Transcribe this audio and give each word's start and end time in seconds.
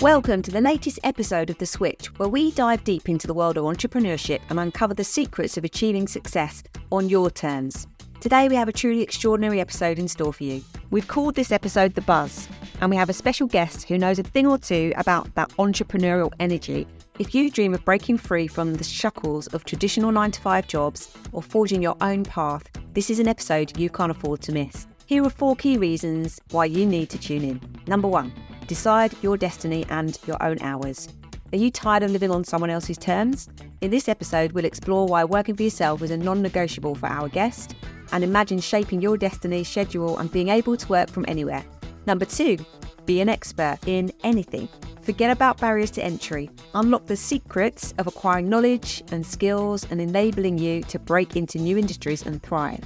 Welcome 0.00 0.42
to 0.42 0.52
the 0.52 0.60
latest 0.60 1.00
episode 1.02 1.50
of 1.50 1.58
The 1.58 1.66
Switch, 1.66 2.06
where 2.18 2.28
we 2.28 2.52
dive 2.52 2.84
deep 2.84 3.08
into 3.08 3.26
the 3.26 3.34
world 3.34 3.58
of 3.58 3.64
entrepreneurship 3.64 4.38
and 4.48 4.60
uncover 4.60 4.94
the 4.94 5.02
secrets 5.02 5.56
of 5.56 5.64
achieving 5.64 6.06
success 6.06 6.62
on 6.92 7.08
your 7.08 7.32
terms. 7.32 7.88
Today, 8.20 8.48
we 8.48 8.54
have 8.54 8.68
a 8.68 8.72
truly 8.72 9.02
extraordinary 9.02 9.60
episode 9.60 9.98
in 9.98 10.06
store 10.06 10.32
for 10.32 10.44
you. 10.44 10.62
We've 10.90 11.08
called 11.08 11.34
this 11.34 11.50
episode 11.50 11.96
The 11.96 12.02
Buzz, 12.02 12.48
and 12.80 12.90
we 12.90 12.96
have 12.96 13.08
a 13.08 13.12
special 13.12 13.48
guest 13.48 13.88
who 13.88 13.98
knows 13.98 14.20
a 14.20 14.22
thing 14.22 14.46
or 14.46 14.56
two 14.56 14.92
about 14.96 15.34
that 15.34 15.48
entrepreneurial 15.58 16.32
energy. 16.38 16.86
If 17.18 17.34
you 17.34 17.50
dream 17.50 17.74
of 17.74 17.84
breaking 17.84 18.18
free 18.18 18.46
from 18.46 18.74
the 18.74 18.84
shackles 18.84 19.48
of 19.48 19.64
traditional 19.64 20.12
9 20.12 20.30
to 20.30 20.40
5 20.40 20.68
jobs 20.68 21.12
or 21.32 21.42
forging 21.42 21.82
your 21.82 21.96
own 22.00 22.22
path, 22.22 22.68
this 22.92 23.10
is 23.10 23.18
an 23.18 23.26
episode 23.26 23.76
you 23.76 23.90
can't 23.90 24.12
afford 24.12 24.42
to 24.42 24.52
miss. 24.52 24.86
Here 25.06 25.24
are 25.24 25.30
four 25.30 25.56
key 25.56 25.76
reasons 25.76 26.40
why 26.52 26.66
you 26.66 26.86
need 26.86 27.10
to 27.10 27.18
tune 27.18 27.42
in. 27.42 27.60
Number 27.88 28.06
one, 28.06 28.32
Decide 28.68 29.14
your 29.22 29.38
destiny 29.38 29.86
and 29.88 30.18
your 30.26 30.40
own 30.42 30.58
hours. 30.60 31.08
Are 31.54 31.56
you 31.56 31.70
tired 31.70 32.02
of 32.02 32.10
living 32.10 32.30
on 32.30 32.44
someone 32.44 32.68
else's 32.68 32.98
terms? 32.98 33.48
In 33.80 33.90
this 33.90 34.10
episode, 34.10 34.52
we'll 34.52 34.66
explore 34.66 35.06
why 35.06 35.24
working 35.24 35.56
for 35.56 35.62
yourself 35.62 36.02
is 36.02 36.10
a 36.10 36.18
non 36.18 36.42
negotiable 36.42 36.94
for 36.94 37.06
our 37.06 37.30
guest 37.30 37.74
and 38.12 38.22
imagine 38.22 38.60
shaping 38.60 39.00
your 39.00 39.16
destiny, 39.16 39.64
schedule, 39.64 40.18
and 40.18 40.30
being 40.30 40.50
able 40.50 40.76
to 40.76 40.88
work 40.88 41.08
from 41.08 41.24
anywhere. 41.26 41.64
Number 42.06 42.26
two, 42.26 42.58
be 43.06 43.22
an 43.22 43.30
expert 43.30 43.78
in 43.86 44.12
anything. 44.22 44.68
Forget 45.00 45.30
about 45.30 45.56
barriers 45.56 45.90
to 45.92 46.04
entry. 46.04 46.50
Unlock 46.74 47.06
the 47.06 47.16
secrets 47.16 47.94
of 47.96 48.06
acquiring 48.06 48.50
knowledge 48.50 49.02
and 49.12 49.24
skills 49.24 49.86
and 49.90 49.98
enabling 49.98 50.58
you 50.58 50.82
to 50.82 50.98
break 50.98 51.36
into 51.36 51.58
new 51.58 51.78
industries 51.78 52.26
and 52.26 52.42
thrive. 52.42 52.84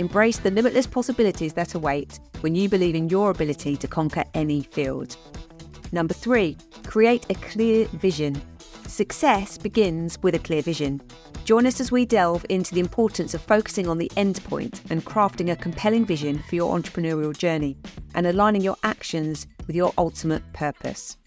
Embrace 0.00 0.38
the 0.38 0.50
limitless 0.50 0.86
possibilities 0.86 1.52
that 1.52 1.74
await 1.74 2.20
when 2.40 2.54
you 2.54 2.70
believe 2.70 2.94
in 2.94 3.10
your 3.10 3.30
ability 3.30 3.76
to 3.76 3.86
conquer 3.86 4.24
any 4.32 4.62
field. 4.62 5.14
Number 5.92 6.14
three, 6.14 6.56
create 6.86 7.26
a 7.28 7.34
clear 7.34 7.86
vision. 7.88 8.40
Success 8.86 9.58
begins 9.58 10.18
with 10.22 10.34
a 10.34 10.38
clear 10.38 10.62
vision. 10.62 11.02
Join 11.44 11.66
us 11.66 11.80
as 11.80 11.92
we 11.92 12.06
delve 12.06 12.46
into 12.48 12.72
the 12.72 12.80
importance 12.80 13.34
of 13.34 13.42
focusing 13.42 13.88
on 13.88 13.98
the 13.98 14.10
end 14.16 14.42
point 14.44 14.80
and 14.88 15.04
crafting 15.04 15.52
a 15.52 15.56
compelling 15.56 16.06
vision 16.06 16.42
for 16.48 16.54
your 16.54 16.74
entrepreneurial 16.74 17.36
journey 17.36 17.76
and 18.14 18.26
aligning 18.26 18.62
your 18.62 18.78
actions 18.82 19.46
with 19.66 19.76
your 19.76 19.92
ultimate 19.98 20.50
purpose. 20.54 21.18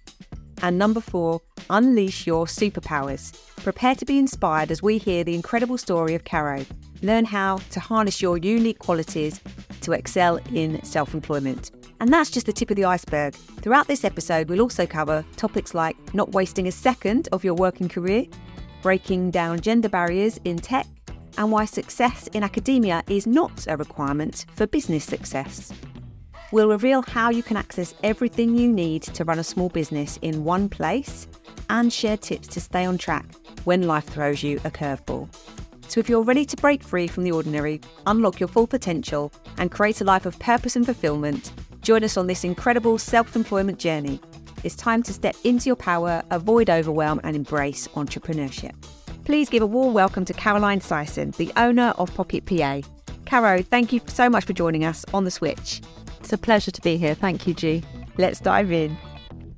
And 0.64 0.80
number 0.80 1.00
four, 1.00 1.42
unleash 1.70 2.26
your 2.26 2.48
superpowers. 2.48 3.34
Prepare 3.58 3.94
to 3.94 4.06
be 4.06 4.18
inspired 4.18 4.72
as 4.72 4.82
we 4.82 4.98
hear 4.98 5.24
the 5.24 5.36
incredible 5.36 5.78
story 5.78 6.16
of 6.16 6.24
Caro. 6.24 6.66
Learn 7.04 7.26
how 7.26 7.58
to 7.72 7.82
harness 7.82 8.22
your 8.22 8.38
unique 8.38 8.80
qualities 8.80 9.42
to 9.82 9.92
excel 9.92 10.38
in 10.54 10.82
self 10.84 11.14
employment. 11.14 11.72
And 12.00 12.12
that's 12.12 12.32
just 12.32 12.46
the 12.46 12.54
tip 12.54 12.70
of 12.72 12.78
the 12.78 12.86
iceberg. 12.86 13.36
Throughout 13.36 13.88
this 13.88 14.06
episode, 14.06 14.50
we'll 14.50 14.62
also 14.62 14.86
cover 14.86 15.24
topics 15.36 15.74
like 15.74 15.98
not 16.14 16.32
wasting 16.32 16.68
a 16.68 16.72
second 16.72 17.28
of 17.34 17.44
your 17.44 17.56
working 17.56 17.90
career, 17.90 18.26
breaking 18.82 19.32
down 19.32 19.60
gender 19.60 19.90
barriers 19.90 20.40
in 20.46 20.58
tech, 20.58 20.88
and 21.38 21.52
why 21.52 21.66
success 21.66 22.28
in 22.28 22.42
academia 22.42 23.04
is 23.10 23.28
not 23.28 23.66
a 23.68 23.76
requirement 23.76 24.46
for 24.56 24.66
business 24.66 25.04
success. 25.04 25.74
We'll 26.54 26.70
reveal 26.70 27.02
how 27.02 27.32
you 27.32 27.44
can 27.44 27.58
access 27.58 27.94
everything 28.04 28.58
you 28.58 28.72
need 28.72 29.04
to 29.04 29.26
run 29.26 29.40
a 29.40 29.44
small 29.44 29.70
business 29.70 30.20
in 30.22 30.46
one 30.46 30.70
place 30.70 31.28
and 31.70 31.92
share 31.92 32.16
tips 32.16 32.48
to 32.50 32.62
stay 32.62 32.86
on 32.86 32.98
track 32.98 33.26
when 33.66 33.88
life 33.88 34.06
throws 34.06 34.42
you 34.42 34.62
a 34.64 34.72
curveball. 34.72 35.28
So, 35.88 36.00
if 36.00 36.10
you're 36.10 36.24
ready 36.24 36.46
to 36.46 36.58
break 36.58 36.84
free 36.84 37.08
from 37.08 37.24
the 37.24 37.32
ordinary, 37.32 37.82
unlock 38.08 38.40
your 38.40 38.50
full 38.50 38.68
potential, 38.68 39.32
and 39.58 39.72
create 39.72 40.02
a 40.02 40.04
life 40.04 40.26
of 40.26 40.38
purpose 40.40 40.76
and 40.76 40.86
fulfillment, 40.86 41.52
join 41.82 42.04
us 42.04 42.18
on 42.18 42.28
this 42.28 42.44
incredible 42.44 42.98
self 42.98 43.36
employment 43.36 43.80
journey. 43.80 44.20
It's 44.64 44.76
time 44.76 45.04
to 45.04 45.14
step 45.14 45.36
into 45.44 45.68
your 45.68 45.76
power, 45.76 46.24
avoid 46.32 46.70
overwhelm, 46.70 47.20
and 47.24 47.36
embrace 47.36 47.88
entrepreneurship. 47.90 48.74
Please 49.26 49.50
give 49.50 49.62
a 49.62 49.68
warm 49.68 49.94
welcome 49.94 50.26
to 50.26 50.34
Caroline 50.34 50.80
Syson, 50.80 51.36
the 51.36 51.52
owner 51.58 51.94
of 51.98 52.14
Pocket 52.14 52.46
PA. 52.46 52.82
Caro, 53.26 53.62
thank 53.62 53.94
you 53.94 54.02
so 54.08 54.30
much 54.30 54.46
for 54.46 54.54
joining 54.54 54.86
us 54.86 55.06
on 55.14 55.24
The 55.24 55.32
Switch. 55.32 55.82
It's 56.20 56.34
a 56.34 56.38
pleasure 56.38 56.72
to 56.72 56.82
be 56.82 56.98
here. 56.98 57.16
Thank 57.16 57.46
you, 57.48 57.54
G. 57.54 57.84
Let's 58.18 58.40
dive 58.40 58.72
in. 58.72 58.98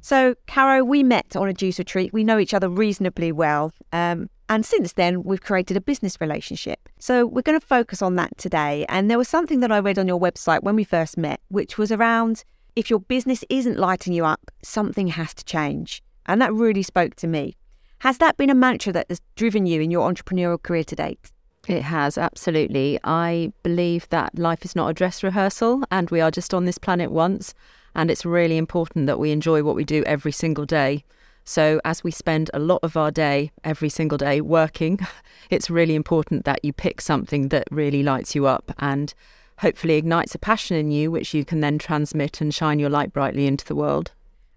So, 0.02 0.36
Caro, 0.48 0.84
we 0.84 1.04
met 1.04 1.36
on 1.36 1.48
a 1.48 1.54
juice 1.54 1.80
retreat. 1.80 2.14
We 2.14 2.24
know 2.24 2.38
each 2.38 2.54
other 2.54 2.70
reasonably 2.70 3.32
well. 3.32 3.72
Um, 3.92 4.30
and 4.50 4.66
since 4.66 4.94
then, 4.94 5.24
we've 5.24 5.42
created 5.42 5.76
a 5.78 5.82
business 5.82 6.20
relationship. 6.22 6.90
So, 7.00 7.26
we're 7.26 7.42
going 7.42 7.60
to 7.60 7.66
focus 7.66 8.02
on 8.02 8.16
that 8.16 8.38
today. 8.38 8.86
And 8.90 9.10
there 9.10 9.18
was 9.18 9.28
something 9.28 9.60
that 9.62 9.72
I 9.72 9.80
read 9.80 10.00
on 10.00 10.08
your 10.08 10.20
website 10.20 10.64
when 10.64 10.76
we 10.76 10.84
first 10.84 11.18
met, 11.18 11.42
which 11.50 11.78
was 11.78 11.92
around 11.92 12.44
if 12.76 12.90
your 12.90 13.00
business 13.00 13.44
isn't 13.50 13.80
lighting 13.80 14.14
you 14.14 14.26
up, 14.26 14.52
something 14.62 15.08
has 15.08 15.34
to 15.34 15.46
change. 15.46 16.04
And 16.26 16.42
that 16.42 16.54
really 16.54 16.84
spoke 16.84 17.16
to 17.16 17.28
me. 17.28 17.56
Has 18.00 18.18
that 18.18 18.38
been 18.38 18.50
a 18.50 18.56
mantra 18.56 18.92
that 18.94 19.08
has 19.10 19.22
driven 19.36 19.66
you 19.66 19.82
in 19.82 19.92
your 19.92 20.12
entrepreneurial 20.12 20.62
career 20.62 20.84
to 20.84 20.96
date? 20.96 21.32
It 21.68 21.82
has, 21.82 22.18
absolutely. 22.18 23.00
I 23.04 23.52
believe 23.64 24.08
that 24.10 24.38
life 24.38 24.66
is 24.66 24.76
not 24.76 24.90
a 24.90 24.94
dress 24.94 25.24
rehearsal 25.24 25.84
and 25.90 26.10
we 26.10 26.22
are 26.22 26.30
just 26.30 26.54
on 26.54 26.66
this 26.66 26.78
planet 26.78 27.12
once. 27.12 27.54
And 27.96 28.12
it's 28.12 28.26
really 28.26 28.58
important 28.58 29.08
that 29.08 29.20
we 29.20 29.32
enjoy 29.32 29.64
what 29.64 29.76
we 29.76 29.86
do 29.86 30.04
every 30.04 30.34
single 30.34 30.66
day. 30.66 31.06
So, 31.46 31.80
as 31.86 32.04
we 32.04 32.10
spend 32.10 32.50
a 32.54 32.60
lot 32.60 32.80
of 32.82 32.98
our 32.98 33.12
day, 33.12 33.52
every 33.64 33.90
single 33.90 34.18
day, 34.18 34.42
working, 34.42 35.00
it's 35.52 35.70
really 35.70 35.94
important 35.94 36.44
that 36.46 36.66
you 36.66 36.74
pick 36.74 37.00
something 37.00 37.50
that 37.50 37.68
really 37.70 38.02
lights 38.02 38.34
you 38.34 38.48
up 38.48 38.74
and 38.80 39.14
hopefully 39.60 39.96
ignites 39.96 40.34
a 40.34 40.40
passion 40.40 40.76
in 40.76 40.90
you, 40.90 41.12
which 41.12 41.36
you 41.36 41.46
can 41.46 41.60
then 41.60 41.78
transmit 41.78 42.42
and 42.42 42.54
shine 42.54 42.80
your 42.80 42.90
light 42.90 43.14
brightly 43.14 43.46
into 43.46 43.64
the 43.64 43.76
world. 43.76 44.12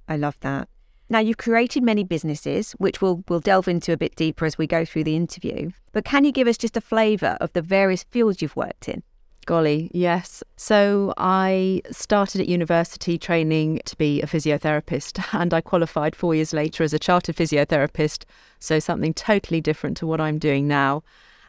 I 0.08 0.16
love 0.16 0.38
that. 0.40 0.68
Now, 1.10 1.18
you've 1.20 1.38
created 1.38 1.82
many 1.82 2.04
businesses, 2.04 2.72
which 2.72 3.00
we'll, 3.00 3.22
we'll 3.28 3.40
delve 3.40 3.68
into 3.68 3.92
a 3.92 3.96
bit 3.96 4.16
deeper 4.16 4.46
as 4.46 4.58
we 4.58 4.66
go 4.66 4.84
through 4.84 5.04
the 5.04 5.16
interview. 5.16 5.70
But 5.92 6.04
can 6.04 6.24
you 6.24 6.32
give 6.32 6.48
us 6.48 6.58
just 6.58 6.76
a 6.76 6.82
flavour 6.82 7.36
of 7.40 7.52
the 7.52 7.62
various 7.62 8.02
fields 8.02 8.42
you've 8.42 8.56
worked 8.56 8.88
in? 8.88 9.02
Golly, 9.48 9.90
yes. 9.94 10.44
So 10.58 11.14
I 11.16 11.80
started 11.90 12.42
at 12.42 12.50
university 12.50 13.16
training 13.16 13.80
to 13.86 13.96
be 13.96 14.20
a 14.20 14.26
physiotherapist, 14.26 15.24
and 15.32 15.54
I 15.54 15.62
qualified 15.62 16.14
four 16.14 16.34
years 16.34 16.52
later 16.52 16.84
as 16.84 16.92
a 16.92 16.98
chartered 16.98 17.34
physiotherapist. 17.36 18.26
So 18.60 18.78
something 18.78 19.14
totally 19.14 19.62
different 19.62 19.96
to 19.96 20.06
what 20.06 20.20
I'm 20.20 20.38
doing 20.38 20.68
now. 20.68 21.02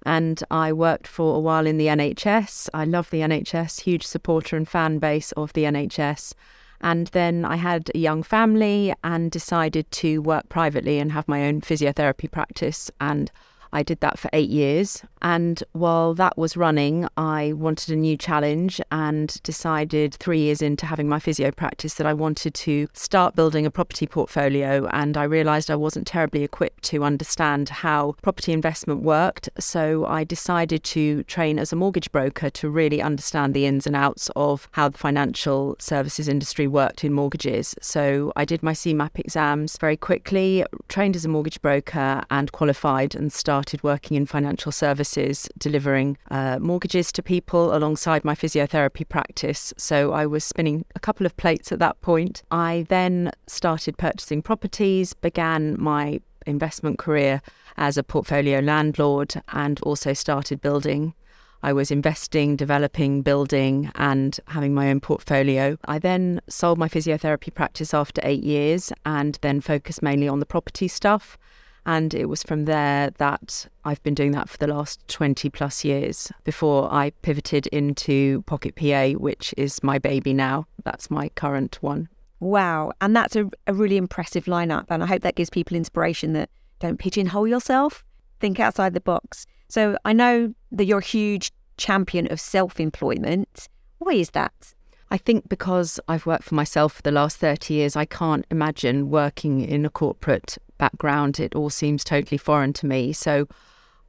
And 0.05 0.41
I 0.49 0.71
worked 0.71 1.07
for 1.07 1.35
a 1.35 1.39
while 1.39 1.67
in 1.67 1.77
the 1.77 1.87
NHS. 1.87 2.69
I 2.73 2.85
love 2.85 3.09
the 3.09 3.19
NHS, 3.19 3.81
huge 3.81 4.07
supporter 4.07 4.55
and 4.55 4.65
fan 4.65 4.99
base 4.99 5.33
of 5.33 5.51
the 5.51 5.65
NHS. 5.65 6.35
And 6.79 7.07
then 7.07 7.43
I 7.43 7.57
had 7.57 7.91
a 7.93 7.97
young 7.97 8.23
family 8.23 8.93
and 9.03 9.29
decided 9.29 9.91
to 9.91 10.21
work 10.21 10.47
privately 10.47 10.99
and 10.99 11.11
have 11.11 11.27
my 11.27 11.45
own 11.45 11.59
physiotherapy 11.59 12.31
practice. 12.31 12.89
And 13.01 13.29
I 13.71 13.83
did 13.83 13.99
that 13.99 14.17
for 14.17 14.29
eight 14.33 14.49
years. 14.49 15.03
And 15.21 15.61
while 15.73 16.13
that 16.13 16.37
was 16.37 16.55
running, 16.55 17.07
I 17.17 17.53
wanted 17.53 17.93
a 17.93 17.97
new 17.97 18.15
challenge 18.15 18.79
and 18.91 19.41
decided 19.43 20.15
three 20.15 20.39
years 20.39 20.61
into 20.61 20.85
having 20.85 21.09
my 21.09 21.19
physio 21.19 21.51
practice 21.51 21.95
that 21.95 22.07
I 22.07 22.13
wanted 22.13 22.53
to 22.53 22.87
start 22.93 23.35
building 23.35 23.65
a 23.65 23.71
property 23.71 24.07
portfolio. 24.07 24.87
And 24.93 25.17
I 25.17 25.23
realised 25.23 25.69
I 25.69 25.75
wasn't 25.75 26.07
terribly 26.07 26.43
equipped 26.43 26.83
to 26.85 27.03
understand 27.03 27.69
how 27.69 28.15
property 28.21 28.53
investment 28.53 29.01
worked. 29.01 29.49
So 29.59 30.05
I 30.05 30.23
decided 30.23 30.83
to 30.85 31.23
train 31.23 31.59
as 31.59 31.73
a 31.73 31.75
mortgage 31.75 32.11
broker 32.11 32.49
to 32.49 32.69
really 32.69 33.01
understand 33.01 33.53
the 33.53 33.65
ins 33.65 33.85
and 33.85 33.95
outs 33.95 34.29
of 34.35 34.69
how 34.71 34.89
the 34.89 34.97
financial 34.97 35.75
services 35.79 36.27
industry 36.29 36.65
worked 36.67 37.03
in 37.03 37.13
mortgages. 37.13 37.75
So 37.81 38.31
I 38.35 38.45
did 38.45 38.63
my 38.63 38.73
CeMAP 38.73 39.19
exams 39.19 39.77
very 39.77 39.97
quickly, 39.97 40.63
trained 40.87 41.15
as 41.17 41.25
a 41.25 41.29
mortgage 41.29 41.61
broker, 41.61 42.23
and 42.31 42.51
qualified 42.53 43.15
and 43.15 43.33
started 43.33 43.58
working 43.83 44.17
in 44.17 44.25
financial 44.25 44.71
services 44.71 44.99
services 45.09 45.47
delivering 45.57 46.17
uh, 46.31 46.57
mortgages 46.59 47.11
to 47.11 47.23
people 47.23 47.75
alongside 47.75 48.23
my 48.25 48.35
physiotherapy 48.35 49.07
practice. 49.07 49.73
So 49.77 50.11
I 50.13 50.25
was 50.25 50.43
spinning 50.43 50.85
a 50.95 50.99
couple 50.99 51.25
of 51.25 51.35
plates 51.37 51.71
at 51.71 51.79
that 51.79 52.01
point. 52.01 52.43
I 52.51 52.85
then 52.89 53.31
started 53.47 53.97
purchasing 53.97 54.41
properties, 54.41 55.13
began 55.13 55.75
my 55.79 56.21
investment 56.45 56.97
career 56.97 57.41
as 57.77 57.97
a 57.97 58.03
portfolio 58.03 58.59
landlord, 58.59 59.41
and 59.49 59.79
also 59.83 60.13
started 60.13 60.61
building. 60.61 61.13
I 61.61 61.73
was 61.73 61.91
investing, 61.91 62.55
developing, 62.55 63.21
building, 63.21 63.91
and 63.95 64.39
having 64.47 64.73
my 64.73 64.89
own 64.89 65.01
portfolio. 65.01 65.77
I 65.85 65.99
then 65.99 66.39
sold 66.47 66.77
my 66.77 66.87
physiotherapy 66.87 67.53
practice 67.53 67.93
after 67.93 68.21
eight 68.23 68.43
years 68.43 68.93
and 69.05 69.37
then 69.41 69.59
focused 69.59 70.01
mainly 70.01 70.27
on 70.27 70.39
the 70.39 70.45
property 70.45 70.87
stuff. 70.87 71.37
And 71.85 72.13
it 72.13 72.25
was 72.25 72.43
from 72.43 72.65
there 72.65 73.09
that 73.17 73.67
I've 73.85 74.01
been 74.03 74.13
doing 74.13 74.31
that 74.31 74.49
for 74.49 74.57
the 74.57 74.67
last 74.67 75.07
20 75.07 75.49
plus 75.49 75.83
years 75.83 76.31
before 76.43 76.91
I 76.91 77.11
pivoted 77.21 77.67
into 77.67 78.41
Pocket 78.43 78.75
PA, 78.75 79.11
which 79.11 79.53
is 79.57 79.81
my 79.83 79.97
baby 79.97 80.33
now. 80.33 80.65
That's 80.83 81.09
my 81.09 81.29
current 81.29 81.81
one. 81.81 82.09
Wow. 82.39 82.91
And 83.01 83.15
that's 83.15 83.35
a, 83.35 83.49
a 83.67 83.73
really 83.73 83.97
impressive 83.97 84.45
lineup. 84.45 84.85
And 84.89 85.03
I 85.03 85.07
hope 85.07 85.21
that 85.23 85.35
gives 85.35 85.49
people 85.49 85.75
inspiration 85.75 86.33
that 86.33 86.49
don't 86.79 86.99
pigeonhole 86.99 87.47
yourself, 87.47 88.03
think 88.39 88.59
outside 88.59 88.93
the 88.93 89.01
box. 89.01 89.45
So 89.67 89.97
I 90.05 90.13
know 90.13 90.53
that 90.71 90.85
you're 90.85 90.99
a 90.99 91.03
huge 91.03 91.51
champion 91.77 92.31
of 92.31 92.39
self 92.39 92.79
employment. 92.79 93.67
Why 93.97 94.13
is 94.13 94.31
that? 94.31 94.73
I 95.11 95.17
think 95.17 95.49
because 95.49 95.99
I've 96.07 96.25
worked 96.25 96.43
for 96.43 96.55
myself 96.55 96.93
for 96.93 97.01
the 97.01 97.11
last 97.11 97.37
30 97.37 97.73
years, 97.73 97.95
I 97.95 98.05
can't 98.05 98.45
imagine 98.51 99.09
working 99.09 99.61
in 99.61 99.85
a 99.85 99.89
corporate 99.89 100.57
background. 100.79 101.39
It 101.39 101.53
all 101.53 101.69
seems 101.69 102.03
totally 102.03 102.39
foreign 102.39 102.73
to 102.73 102.87
me. 102.87 103.13
So 103.13 103.47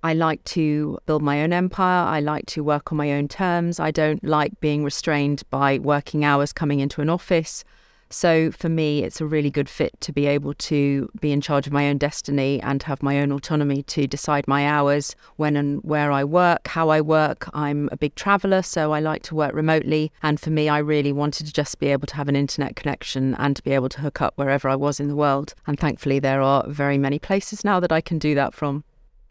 I 0.02 0.14
like 0.14 0.42
to 0.44 0.98
build 1.04 1.20
my 1.20 1.42
own 1.42 1.52
empire. 1.52 2.06
I 2.06 2.20
like 2.20 2.46
to 2.46 2.64
work 2.64 2.90
on 2.90 2.96
my 2.96 3.12
own 3.12 3.28
terms. 3.28 3.78
I 3.78 3.90
don't 3.90 4.24
like 4.24 4.58
being 4.60 4.82
restrained 4.82 5.42
by 5.50 5.78
working 5.78 6.24
hours 6.24 6.54
coming 6.54 6.80
into 6.80 7.02
an 7.02 7.10
office. 7.10 7.64
So 8.12 8.50
for 8.50 8.68
me, 8.68 9.04
it's 9.04 9.20
a 9.20 9.26
really 9.26 9.50
good 9.50 9.68
fit 9.68 9.98
to 10.00 10.12
be 10.12 10.26
able 10.26 10.54
to 10.54 11.08
be 11.20 11.30
in 11.30 11.40
charge 11.40 11.68
of 11.68 11.72
my 11.72 11.88
own 11.88 11.96
destiny 11.96 12.60
and 12.60 12.82
have 12.82 13.04
my 13.04 13.20
own 13.20 13.30
autonomy 13.30 13.84
to 13.84 14.08
decide 14.08 14.48
my 14.48 14.66
hours, 14.66 15.14
when 15.36 15.56
and 15.56 15.80
where 15.84 16.10
I 16.10 16.24
work, 16.24 16.66
how 16.66 16.88
I 16.88 17.00
work. 17.00 17.48
I'm 17.54 17.88
a 17.92 17.96
big 17.96 18.16
traveller, 18.16 18.62
so 18.62 18.92
I 18.92 18.98
like 18.98 19.22
to 19.24 19.36
work 19.36 19.54
remotely. 19.54 20.10
And 20.24 20.40
for 20.40 20.50
me, 20.50 20.68
I 20.68 20.78
really 20.78 21.12
wanted 21.12 21.46
to 21.46 21.52
just 21.52 21.78
be 21.78 21.86
able 21.86 22.08
to 22.08 22.16
have 22.16 22.28
an 22.28 22.34
internet 22.34 22.74
connection 22.74 23.36
and 23.36 23.54
to 23.54 23.62
be 23.62 23.70
able 23.70 23.88
to 23.90 24.00
hook 24.00 24.20
up 24.20 24.32
wherever 24.36 24.68
I 24.68 24.76
was 24.76 24.98
in 24.98 25.06
the 25.06 25.16
world. 25.16 25.54
And 25.68 25.78
thankfully, 25.78 26.18
there 26.18 26.42
are 26.42 26.68
very 26.68 26.98
many 26.98 27.20
places 27.20 27.64
now 27.64 27.78
that 27.78 27.92
I 27.92 28.00
can 28.00 28.18
do 28.18 28.34
that 28.34 28.54
from. 28.54 28.82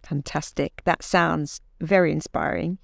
Fantastic. 0.04 0.82
That 0.86 1.04
sounds 1.04 1.60
very 1.82 2.14
inspiring. 2.14 2.78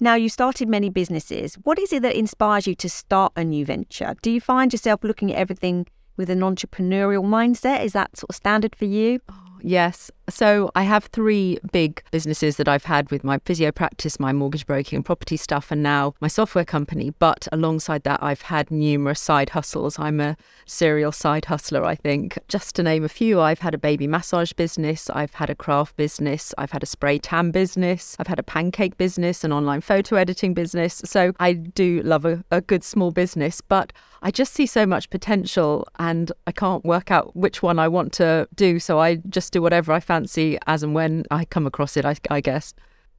Now, 0.00 0.14
you 0.14 0.28
started 0.28 0.68
many 0.68 0.90
businesses. 0.90 1.56
What 1.64 1.76
is 1.78 1.92
it 1.92 2.02
that 2.02 2.14
inspires 2.14 2.68
you 2.68 2.76
to 2.76 2.88
start 2.88 3.32
a 3.34 3.42
new 3.42 3.64
venture? 3.64 4.14
Do 4.22 4.30
you 4.30 4.40
find 4.40 4.72
yourself 4.72 5.02
looking 5.02 5.32
at 5.32 5.38
everything 5.38 5.86
with 6.16 6.30
an 6.30 6.38
entrepreneurial 6.40 7.24
mindset? 7.24 7.84
Is 7.84 7.94
that 7.94 8.16
sort 8.16 8.30
of 8.30 8.36
standard 8.36 8.76
for 8.76 8.84
you? 8.84 9.18
Oh, 9.28 9.47
Yes. 9.62 10.10
So 10.28 10.70
I 10.74 10.82
have 10.82 11.04
three 11.06 11.58
big 11.72 12.02
businesses 12.10 12.56
that 12.56 12.68
I've 12.68 12.84
had 12.84 13.10
with 13.10 13.24
my 13.24 13.38
physio 13.44 13.72
practice, 13.72 14.20
my 14.20 14.32
mortgage 14.32 14.66
broking 14.66 14.96
and 14.96 15.04
property 15.04 15.36
stuff, 15.36 15.70
and 15.70 15.82
now 15.82 16.14
my 16.20 16.28
software 16.28 16.64
company. 16.64 17.14
But 17.18 17.48
alongside 17.50 18.02
that, 18.04 18.22
I've 18.22 18.42
had 18.42 18.70
numerous 18.70 19.20
side 19.20 19.50
hustles. 19.50 19.98
I'm 19.98 20.20
a 20.20 20.36
serial 20.66 21.12
side 21.12 21.46
hustler, 21.46 21.84
I 21.84 21.94
think. 21.94 22.38
Just 22.48 22.76
to 22.76 22.82
name 22.82 23.04
a 23.04 23.08
few, 23.08 23.40
I've 23.40 23.60
had 23.60 23.74
a 23.74 23.78
baby 23.78 24.06
massage 24.06 24.52
business, 24.52 25.08
I've 25.10 25.34
had 25.34 25.50
a 25.50 25.54
craft 25.54 25.96
business, 25.96 26.54
I've 26.58 26.72
had 26.72 26.82
a 26.82 26.86
spray 26.86 27.18
tan 27.18 27.50
business, 27.50 28.16
I've 28.18 28.26
had 28.26 28.38
a 28.38 28.42
pancake 28.42 28.98
business, 28.98 29.44
an 29.44 29.52
online 29.52 29.80
photo 29.80 30.16
editing 30.16 30.52
business. 30.52 31.00
So 31.04 31.32
I 31.40 31.54
do 31.54 32.02
love 32.02 32.24
a, 32.24 32.44
a 32.50 32.60
good 32.60 32.84
small 32.84 33.10
business, 33.10 33.60
but 33.60 33.92
I 34.22 34.30
just 34.30 34.52
see 34.52 34.66
so 34.66 34.86
much 34.86 35.10
potential 35.10 35.86
and 35.98 36.32
I 36.46 36.52
can't 36.52 36.84
work 36.84 37.10
out 37.10 37.34
which 37.36 37.62
one 37.62 37.78
I 37.78 37.88
want 37.88 38.12
to 38.14 38.48
do. 38.54 38.78
So 38.78 38.98
I 39.00 39.16
just 39.28 39.52
do 39.52 39.62
whatever 39.62 39.92
I 39.92 40.00
fancy 40.00 40.58
as 40.66 40.82
and 40.82 40.94
when 40.94 41.24
I 41.30 41.44
come 41.44 41.66
across 41.66 41.96
it, 41.96 42.04
I, 42.04 42.16
I 42.30 42.40
guess. 42.40 42.74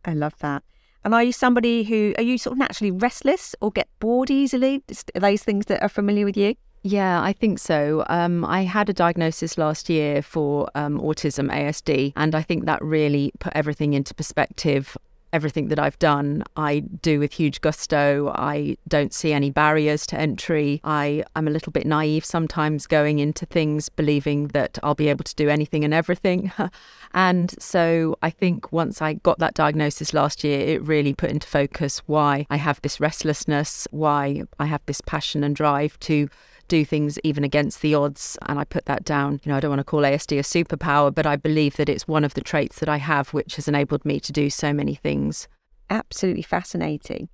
I 0.06 0.14
love 0.14 0.38
that. 0.40 0.64
And 1.04 1.14
are 1.14 1.24
you 1.24 1.32
somebody 1.32 1.84
who, 1.84 2.14
are 2.18 2.24
you 2.24 2.38
sort 2.38 2.54
of 2.54 2.58
naturally 2.58 2.92
restless 2.92 3.56
or 3.62 3.72
get 3.72 3.88
bored 4.00 4.30
easily? 4.30 4.84
Are 5.16 5.22
those 5.22 5.44
things 5.44 5.68
that 5.68 5.82
are 5.82 5.90
familiar 5.90 6.26
with 6.26 6.36
you? 6.36 6.56
Yeah, 6.82 7.22
I 7.22 7.34
think 7.34 7.60
so. 7.60 8.06
Um, 8.08 8.46
I 8.46 8.64
had 8.64 8.90
a 8.90 8.94
diagnosis 8.94 9.58
last 9.58 9.90
year 9.90 10.22
for 10.22 10.70
um, 10.76 11.00
autism 11.00 11.52
ASD, 11.52 12.14
and 12.16 12.34
I 12.34 12.42
think 12.42 12.66
that 12.66 12.82
really 12.82 13.34
put 13.40 13.52
everything 13.54 13.94
into 13.94 14.14
perspective 14.14 14.98
everything 15.34 15.68
that 15.70 15.80
I've 15.80 16.00
done, 16.00 16.44
I 16.56 16.80
do 16.80 17.20
with 17.20 17.34
huge 17.34 17.62
gusto. 17.62 18.32
I 18.36 18.78
don't 18.88 19.14
see 19.14 19.34
any 19.34 19.52
barriers 19.52 20.06
to 20.08 20.20
entry. 20.20 20.82
I, 20.84 21.24
I'm 21.36 21.48
a 21.48 21.52
little 21.52 21.72
bit 21.72 21.86
naive 21.86 22.26
sometimes 22.26 22.88
going 22.88 23.20
into 23.20 23.46
things 23.46 23.90
believing 23.90 24.48
that 24.50 24.80
I'll 24.84 24.96
be 24.96 25.10
able 25.10 25.24
to 25.24 25.36
do 25.36 25.50
anything 25.50 25.84
and 25.84 25.94
everything. 25.94 26.52
and 27.14 27.54
so 27.62 28.18
I 28.22 28.30
think 28.30 28.72
once 28.72 29.02
I 29.02 29.14
got 29.14 29.40
that 29.40 29.54
diagnosis 29.54 30.14
last 30.14 30.44
year, 30.44 30.60
it 30.60 30.82
really 30.84 31.14
put 31.14 31.30
into 31.30 31.48
focus 31.48 32.00
why 32.06 32.46
I 32.50 32.58
have 32.58 32.82
this 32.82 33.00
restlessness, 33.00 33.88
why 33.92 34.44
I 34.60 34.66
have 34.66 34.82
this 34.86 35.02
passion 35.02 35.44
and 35.44 35.56
drive 35.56 36.00
to 36.02 36.30
do 36.70 36.86
things 36.86 37.20
even 37.26 37.44
against 37.44 37.82
the 37.82 37.94
odds. 37.94 38.38
And 38.46 38.58
I 38.58 38.64
put 38.64 38.86
that 38.86 39.04
down. 39.04 39.42
You 39.44 39.52
know, 39.52 39.58
I 39.58 39.60
don't 39.60 39.72
want 39.72 39.82
to 39.82 39.84
call 39.84 40.04
ASD 40.04 40.40
a 40.40 40.44
superpower, 40.44 41.14
but 41.14 41.26
I 41.26 41.36
believe 41.36 41.76
that 41.76 41.90
it's 41.90 42.08
one 42.08 42.24
of 42.24 42.36
the 42.36 42.42
traits 42.42 42.80
that 42.80 42.88
I 42.88 42.98
have 42.98 43.34
which 43.34 43.58
has 43.58 43.68
enabled 43.68 44.06
me 44.06 44.22
to 44.22 44.32
do 44.32 44.50
so 44.50 44.72
many 44.72 44.96
things. 44.96 45.50
Absolutely 45.90 46.44
fascinating. 46.44 47.28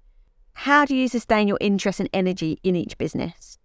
How 0.54 0.86
do 0.86 0.96
you 0.96 1.08
sustain 1.08 1.48
your 1.48 1.58
interest 1.62 2.00
and 2.00 2.10
energy 2.14 2.60
in 2.64 2.76
each 2.76 2.98
business? 2.98 3.60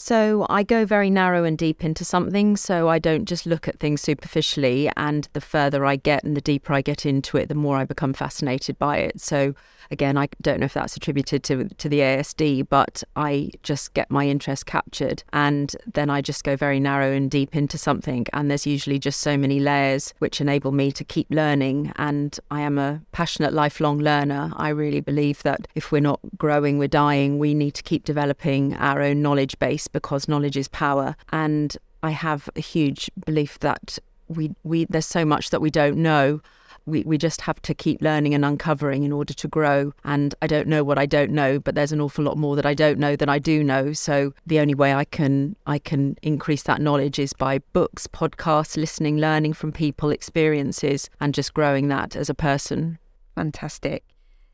So 0.00 0.46
I 0.48 0.62
go 0.62 0.84
very 0.84 1.10
narrow 1.10 1.42
and 1.42 1.58
deep 1.58 1.84
into 1.84 2.04
something. 2.04 2.56
So 2.56 2.88
I 2.88 3.00
don't 3.00 3.24
just 3.24 3.46
look 3.46 3.66
at 3.66 3.80
things 3.80 4.00
superficially. 4.00 4.88
And 4.96 5.28
the 5.32 5.40
further 5.40 5.84
I 5.84 5.96
get 5.96 6.22
and 6.22 6.36
the 6.36 6.40
deeper 6.40 6.72
I 6.72 6.82
get 6.82 7.04
into 7.04 7.36
it, 7.36 7.48
the 7.48 7.56
more 7.56 7.76
I 7.76 7.84
become 7.84 8.12
fascinated 8.12 8.78
by 8.78 8.98
it. 8.98 9.20
So 9.20 9.54
again, 9.90 10.16
I 10.16 10.28
don't 10.40 10.60
know 10.60 10.66
if 10.66 10.74
that's 10.74 10.96
attributed 10.96 11.42
to 11.44 11.68
to 11.68 11.88
the 11.88 12.00
ASD, 12.00 12.68
but 12.68 13.02
I 13.16 13.50
just 13.62 13.94
get 13.94 14.10
my 14.10 14.26
interest 14.26 14.66
captured, 14.66 15.22
and 15.32 15.74
then 15.92 16.10
I 16.10 16.20
just 16.20 16.44
go 16.44 16.56
very 16.56 16.80
narrow 16.80 17.12
and 17.12 17.30
deep 17.30 17.56
into 17.56 17.78
something. 17.78 18.26
And 18.32 18.50
there's 18.50 18.66
usually 18.66 18.98
just 18.98 19.20
so 19.20 19.36
many 19.36 19.60
layers 19.60 20.14
which 20.18 20.40
enable 20.40 20.72
me 20.72 20.92
to 20.92 21.04
keep 21.04 21.26
learning. 21.30 21.92
And 21.96 22.38
I 22.50 22.60
am 22.60 22.78
a 22.78 23.00
passionate 23.12 23.52
lifelong 23.52 23.98
learner. 23.98 24.52
I 24.56 24.68
really 24.68 25.00
believe 25.00 25.42
that 25.42 25.66
if 25.74 25.90
we're 25.90 26.00
not 26.00 26.20
growing, 26.36 26.78
we're 26.78 26.88
dying. 26.88 27.38
We 27.38 27.54
need 27.54 27.74
to 27.74 27.82
keep 27.82 28.04
developing 28.04 28.74
our 28.76 29.02
own 29.02 29.22
knowledge 29.22 29.58
base 29.58 29.87
because 29.92 30.28
knowledge 30.28 30.56
is 30.56 30.68
power. 30.68 31.16
And 31.32 31.76
I 32.02 32.10
have 32.10 32.48
a 32.56 32.60
huge 32.60 33.10
belief 33.26 33.58
that 33.60 33.98
we, 34.28 34.54
we 34.62 34.84
there's 34.86 35.06
so 35.06 35.24
much 35.24 35.50
that 35.50 35.60
we 35.60 35.70
don't 35.70 35.96
know. 35.98 36.40
We, 36.86 37.02
we 37.02 37.18
just 37.18 37.42
have 37.42 37.60
to 37.62 37.74
keep 37.74 38.00
learning 38.00 38.32
and 38.32 38.46
uncovering 38.46 39.02
in 39.02 39.12
order 39.12 39.34
to 39.34 39.48
grow. 39.48 39.92
And 40.04 40.34
I 40.40 40.46
don't 40.46 40.68
know 40.68 40.82
what 40.82 40.98
I 40.98 41.04
don't 41.04 41.32
know, 41.32 41.58
but 41.58 41.74
there's 41.74 41.92
an 41.92 42.00
awful 42.00 42.24
lot 42.24 42.38
more 42.38 42.56
that 42.56 42.64
I 42.64 42.72
don't 42.72 42.98
know 42.98 43.14
than 43.14 43.28
I 43.28 43.38
do 43.38 43.62
know. 43.62 43.92
So 43.92 44.32
the 44.46 44.58
only 44.58 44.74
way 44.74 44.94
I 44.94 45.04
can 45.04 45.54
I 45.66 45.78
can 45.78 46.16
increase 46.22 46.62
that 46.62 46.80
knowledge 46.80 47.18
is 47.18 47.32
by 47.34 47.58
books, 47.74 48.06
podcasts, 48.06 48.76
listening, 48.76 49.18
learning 49.18 49.52
from 49.52 49.70
people, 49.70 50.10
experiences, 50.10 51.10
and 51.20 51.34
just 51.34 51.52
growing 51.52 51.88
that 51.88 52.16
as 52.16 52.30
a 52.30 52.34
person. 52.34 52.98
Fantastic. 53.34 54.02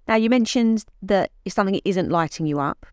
Now 0.08 0.16
you 0.16 0.28
mentioned 0.28 0.84
that 1.02 1.30
if 1.44 1.52
something 1.52 1.80
isn't 1.84 2.10
lighting 2.10 2.46
you 2.46 2.58
up, 2.58 2.84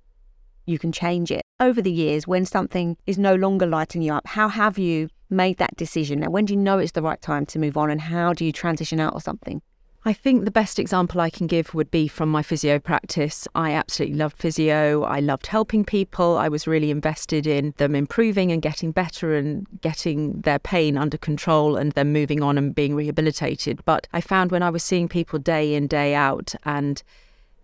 you 0.65 0.77
can 0.77 0.91
change 0.91 1.31
it. 1.31 1.41
Over 1.61 1.79
the 1.79 1.91
years, 1.91 2.25
when 2.25 2.45
something 2.47 2.97
is 3.05 3.19
no 3.19 3.35
longer 3.35 3.67
lighting 3.67 4.01
you 4.01 4.13
up, 4.13 4.25
how 4.25 4.47
have 4.47 4.79
you 4.79 5.09
made 5.29 5.57
that 5.57 5.77
decision? 5.77 6.21
Now, 6.21 6.31
when 6.31 6.45
do 6.45 6.53
you 6.53 6.59
know 6.59 6.79
it's 6.79 6.93
the 6.93 7.03
right 7.03 7.21
time 7.21 7.45
to 7.45 7.59
move 7.59 7.77
on 7.77 7.91
and 7.91 8.01
how 8.01 8.33
do 8.33 8.43
you 8.43 8.51
transition 8.51 8.99
out 8.99 9.13
of 9.13 9.21
something? 9.21 9.61
I 10.03 10.11
think 10.11 10.43
the 10.43 10.49
best 10.49 10.79
example 10.79 11.21
I 11.21 11.29
can 11.29 11.45
give 11.45 11.75
would 11.75 11.91
be 11.91 12.07
from 12.07 12.29
my 12.29 12.41
physio 12.41 12.79
practice. 12.79 13.47
I 13.53 13.73
absolutely 13.73 14.17
loved 14.17 14.39
physio. 14.39 15.03
I 15.03 15.19
loved 15.19 15.45
helping 15.45 15.85
people. 15.85 16.35
I 16.35 16.49
was 16.49 16.65
really 16.65 16.89
invested 16.89 17.45
in 17.45 17.75
them 17.77 17.93
improving 17.93 18.51
and 18.51 18.59
getting 18.59 18.91
better 18.91 19.35
and 19.35 19.67
getting 19.81 20.41
their 20.41 20.57
pain 20.57 20.97
under 20.97 21.19
control 21.19 21.75
and 21.77 21.91
then 21.91 22.11
moving 22.11 22.41
on 22.41 22.57
and 22.57 22.73
being 22.73 22.95
rehabilitated. 22.95 23.85
But 23.85 24.07
I 24.11 24.21
found 24.21 24.49
when 24.49 24.63
I 24.63 24.71
was 24.71 24.81
seeing 24.81 25.07
people 25.07 25.37
day 25.37 25.75
in, 25.75 25.85
day 25.85 26.15
out, 26.15 26.55
and 26.63 27.03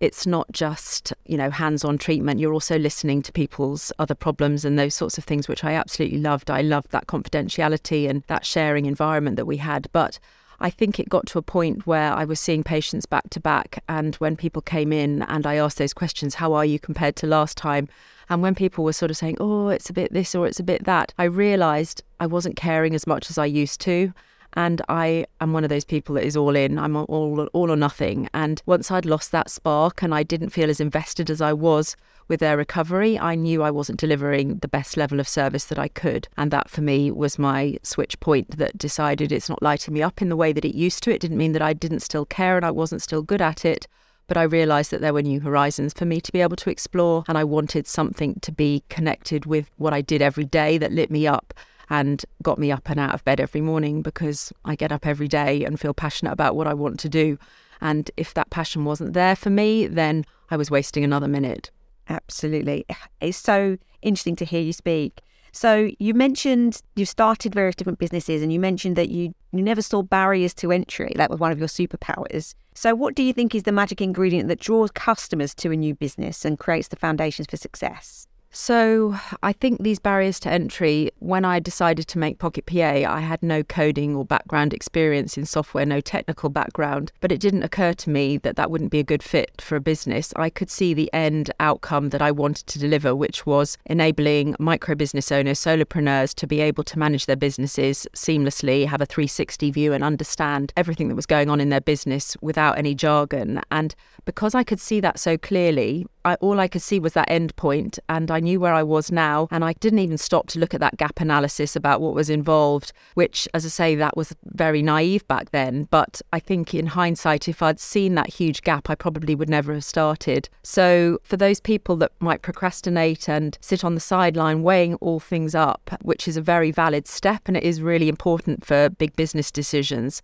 it's 0.00 0.26
not 0.26 0.50
just 0.52 1.12
you 1.26 1.36
know 1.36 1.50
hands-on 1.50 1.98
treatment 1.98 2.40
you're 2.40 2.52
also 2.52 2.78
listening 2.78 3.22
to 3.22 3.32
people's 3.32 3.92
other 3.98 4.14
problems 4.14 4.64
and 4.64 4.78
those 4.78 4.94
sorts 4.94 5.18
of 5.18 5.24
things 5.24 5.48
which 5.48 5.64
i 5.64 5.72
absolutely 5.72 6.18
loved 6.18 6.50
i 6.50 6.60
loved 6.60 6.90
that 6.90 7.06
confidentiality 7.06 8.08
and 8.08 8.22
that 8.26 8.44
sharing 8.44 8.86
environment 8.86 9.36
that 9.36 9.46
we 9.46 9.56
had 9.56 9.88
but 9.92 10.18
I 10.60 10.70
think 10.70 10.98
it 10.98 11.08
got 11.08 11.26
to 11.28 11.38
a 11.38 11.42
point 11.42 11.86
where 11.86 12.12
I 12.12 12.24
was 12.24 12.40
seeing 12.40 12.64
patients 12.64 13.06
back 13.06 13.30
to 13.30 13.40
back. 13.40 13.82
And 13.88 14.16
when 14.16 14.36
people 14.36 14.60
came 14.60 14.92
in 14.92 15.22
and 15.22 15.46
I 15.46 15.54
asked 15.54 15.78
those 15.78 15.94
questions, 15.94 16.34
how 16.34 16.52
are 16.52 16.64
you 16.64 16.80
compared 16.80 17.14
to 17.16 17.28
last 17.28 17.56
time? 17.56 17.88
And 18.28 18.42
when 18.42 18.56
people 18.56 18.82
were 18.82 18.92
sort 18.92 19.10
of 19.10 19.16
saying, 19.16 19.36
oh, 19.38 19.68
it's 19.68 19.88
a 19.88 19.92
bit 19.92 20.12
this 20.12 20.34
or 20.34 20.46
it's 20.48 20.58
a 20.58 20.64
bit 20.64 20.84
that, 20.84 21.14
I 21.16 21.24
realized 21.24 22.02
I 22.18 22.26
wasn't 22.26 22.56
caring 22.56 22.94
as 22.94 23.06
much 23.06 23.30
as 23.30 23.38
I 23.38 23.46
used 23.46 23.80
to. 23.82 24.12
And 24.58 24.82
I 24.88 25.24
am 25.40 25.52
one 25.52 25.62
of 25.62 25.70
those 25.70 25.84
people 25.84 26.16
that 26.16 26.24
is 26.24 26.36
all 26.36 26.56
in. 26.56 26.80
I'm 26.80 26.96
all 26.96 27.46
all 27.52 27.70
or 27.70 27.76
nothing. 27.76 28.28
And 28.34 28.60
once 28.66 28.90
I'd 28.90 29.06
lost 29.06 29.30
that 29.30 29.50
spark 29.50 30.02
and 30.02 30.12
I 30.12 30.24
didn't 30.24 30.48
feel 30.50 30.68
as 30.68 30.80
invested 30.80 31.30
as 31.30 31.40
I 31.40 31.52
was 31.52 31.94
with 32.26 32.40
their 32.40 32.56
recovery, 32.56 33.16
I 33.16 33.36
knew 33.36 33.62
I 33.62 33.70
wasn't 33.70 34.00
delivering 34.00 34.58
the 34.58 34.66
best 34.66 34.96
level 34.96 35.20
of 35.20 35.28
service 35.28 35.66
that 35.66 35.78
I 35.78 35.86
could. 35.86 36.26
And 36.36 36.50
that 36.50 36.68
for 36.70 36.80
me 36.80 37.12
was 37.12 37.38
my 37.38 37.78
switch 37.84 38.18
point 38.18 38.58
that 38.58 38.76
decided 38.76 39.30
it's 39.30 39.48
not 39.48 39.62
lighting 39.62 39.94
me 39.94 40.02
up 40.02 40.20
in 40.20 40.28
the 40.28 40.36
way 40.36 40.52
that 40.52 40.64
it 40.64 40.74
used 40.74 41.04
to. 41.04 41.14
It 41.14 41.20
didn't 41.20 41.38
mean 41.38 41.52
that 41.52 41.62
I 41.62 41.72
didn't 41.72 42.00
still 42.00 42.26
care 42.26 42.56
and 42.56 42.66
I 42.66 42.72
wasn't 42.72 43.02
still 43.02 43.22
good 43.22 43.40
at 43.40 43.64
it. 43.64 43.86
But 44.26 44.38
I 44.38 44.42
realised 44.42 44.90
that 44.90 45.00
there 45.00 45.14
were 45.14 45.22
new 45.22 45.38
horizons 45.38 45.92
for 45.92 46.04
me 46.04 46.20
to 46.20 46.32
be 46.32 46.40
able 46.40 46.56
to 46.56 46.68
explore, 46.68 47.24
and 47.28 47.38
I 47.38 47.44
wanted 47.44 47.86
something 47.86 48.40
to 48.40 48.50
be 48.50 48.82
connected 48.90 49.46
with 49.46 49.70
what 49.76 49.94
I 49.94 50.00
did 50.00 50.20
every 50.20 50.44
day 50.44 50.78
that 50.78 50.92
lit 50.92 51.12
me 51.12 51.28
up 51.28 51.54
and 51.90 52.24
got 52.42 52.58
me 52.58 52.70
up 52.70 52.88
and 52.90 53.00
out 53.00 53.14
of 53.14 53.24
bed 53.24 53.40
every 53.40 53.60
morning 53.60 54.02
because 54.02 54.52
I 54.64 54.74
get 54.74 54.92
up 54.92 55.06
every 55.06 55.28
day 55.28 55.64
and 55.64 55.80
feel 55.80 55.94
passionate 55.94 56.32
about 56.32 56.56
what 56.56 56.66
I 56.66 56.74
want 56.74 57.00
to 57.00 57.08
do. 57.08 57.38
And 57.80 58.10
if 58.16 58.34
that 58.34 58.50
passion 58.50 58.84
wasn't 58.84 59.12
there 59.12 59.36
for 59.36 59.50
me, 59.50 59.86
then 59.86 60.24
I 60.50 60.56
was 60.56 60.70
wasting 60.70 61.04
another 61.04 61.28
minute. 61.28 61.70
Absolutely. 62.08 62.84
It's 63.20 63.38
so 63.38 63.78
interesting 64.02 64.36
to 64.36 64.44
hear 64.44 64.60
you 64.60 64.72
speak. 64.72 65.20
So 65.52 65.90
you 65.98 66.14
mentioned 66.14 66.82
you 66.94 67.06
started 67.06 67.54
various 67.54 67.74
different 67.74 67.98
businesses 67.98 68.42
and 68.42 68.52
you 68.52 68.60
mentioned 68.60 68.96
that 68.96 69.08
you, 69.08 69.34
you 69.52 69.62
never 69.62 69.82
saw 69.82 70.02
barriers 70.02 70.54
to 70.54 70.70
entry. 70.70 71.12
That 71.16 71.30
was 71.30 71.40
one 71.40 71.52
of 71.52 71.58
your 71.58 71.68
superpowers. 71.68 72.54
So 72.74 72.94
what 72.94 73.16
do 73.16 73.24
you 73.24 73.32
think 73.32 73.54
is 73.54 73.64
the 73.64 73.72
magic 73.72 74.00
ingredient 74.00 74.48
that 74.48 74.60
draws 74.60 74.90
customers 74.92 75.54
to 75.56 75.72
a 75.72 75.76
new 75.76 75.94
business 75.94 76.44
and 76.44 76.58
creates 76.58 76.88
the 76.88 76.96
foundations 76.96 77.48
for 77.48 77.56
success? 77.56 78.27
So, 78.50 79.14
I 79.42 79.52
think 79.52 79.82
these 79.82 79.98
barriers 79.98 80.40
to 80.40 80.50
entry, 80.50 81.10
when 81.18 81.44
I 81.44 81.60
decided 81.60 82.08
to 82.08 82.18
make 82.18 82.38
Pocket 82.38 82.64
PA, 82.64 83.04
I 83.04 83.20
had 83.20 83.42
no 83.42 83.62
coding 83.62 84.16
or 84.16 84.24
background 84.24 84.72
experience 84.72 85.36
in 85.36 85.44
software, 85.44 85.84
no 85.84 86.00
technical 86.00 86.48
background, 86.48 87.12
but 87.20 87.30
it 87.30 87.40
didn't 87.40 87.62
occur 87.62 87.92
to 87.92 88.10
me 88.10 88.38
that 88.38 88.56
that 88.56 88.70
wouldn't 88.70 88.90
be 88.90 89.00
a 89.00 89.04
good 89.04 89.22
fit 89.22 89.60
for 89.60 89.76
a 89.76 89.80
business. 89.80 90.32
I 90.34 90.48
could 90.48 90.70
see 90.70 90.94
the 90.94 91.12
end 91.12 91.50
outcome 91.60 92.08
that 92.08 92.22
I 92.22 92.30
wanted 92.30 92.66
to 92.68 92.78
deliver, 92.78 93.14
which 93.14 93.44
was 93.44 93.76
enabling 93.84 94.56
micro 94.58 94.94
business 94.94 95.30
owners, 95.30 95.60
solopreneurs 95.60 96.34
to 96.36 96.46
be 96.46 96.60
able 96.60 96.84
to 96.84 96.98
manage 96.98 97.26
their 97.26 97.36
businesses 97.36 98.06
seamlessly, 98.14 98.86
have 98.86 99.02
a 99.02 99.06
360 99.06 99.70
view, 99.70 99.92
and 99.92 100.02
understand 100.02 100.72
everything 100.74 101.08
that 101.08 101.16
was 101.16 101.26
going 101.26 101.50
on 101.50 101.60
in 101.60 101.68
their 101.68 101.82
business 101.82 102.34
without 102.40 102.78
any 102.78 102.94
jargon. 102.94 103.60
And 103.70 103.94
because 104.24 104.54
I 104.54 104.64
could 104.64 104.80
see 104.80 105.00
that 105.00 105.18
so 105.18 105.36
clearly, 105.36 106.06
I, 106.28 106.34
all 106.36 106.60
I 106.60 106.68
could 106.68 106.82
see 106.82 107.00
was 107.00 107.14
that 107.14 107.30
end 107.30 107.56
point, 107.56 107.98
and 108.08 108.30
I 108.30 108.40
knew 108.40 108.60
where 108.60 108.74
I 108.74 108.82
was 108.82 109.10
now. 109.10 109.48
And 109.50 109.64
I 109.64 109.72
didn't 109.74 110.00
even 110.00 110.18
stop 110.18 110.46
to 110.48 110.58
look 110.58 110.74
at 110.74 110.80
that 110.80 110.96
gap 110.96 111.20
analysis 111.20 111.74
about 111.74 112.00
what 112.00 112.14
was 112.14 112.28
involved, 112.28 112.92
which, 113.14 113.48
as 113.54 113.64
I 113.64 113.68
say, 113.68 113.94
that 113.94 114.16
was 114.16 114.34
very 114.44 114.82
naive 114.82 115.26
back 115.26 115.50
then. 115.50 115.88
But 115.90 116.20
I 116.32 116.38
think 116.38 116.74
in 116.74 116.86
hindsight, 116.88 117.48
if 117.48 117.62
I'd 117.62 117.80
seen 117.80 118.14
that 118.14 118.34
huge 118.34 118.62
gap, 118.62 118.90
I 118.90 118.94
probably 118.94 119.34
would 119.34 119.48
never 119.48 119.72
have 119.72 119.84
started. 119.84 120.48
So, 120.62 121.18
for 121.22 121.36
those 121.36 121.60
people 121.60 121.96
that 121.96 122.12
might 122.20 122.42
procrastinate 122.42 123.28
and 123.28 123.56
sit 123.60 123.84
on 123.84 123.94
the 123.94 124.00
sideline 124.00 124.62
weighing 124.62 124.94
all 124.96 125.20
things 125.20 125.54
up, 125.54 125.90
which 126.02 126.28
is 126.28 126.36
a 126.36 126.42
very 126.42 126.70
valid 126.70 127.06
step 127.08 127.42
and 127.46 127.56
it 127.56 127.62
is 127.62 127.80
really 127.80 128.08
important 128.08 128.64
for 128.64 128.90
big 128.90 129.16
business 129.16 129.50
decisions, 129.50 130.20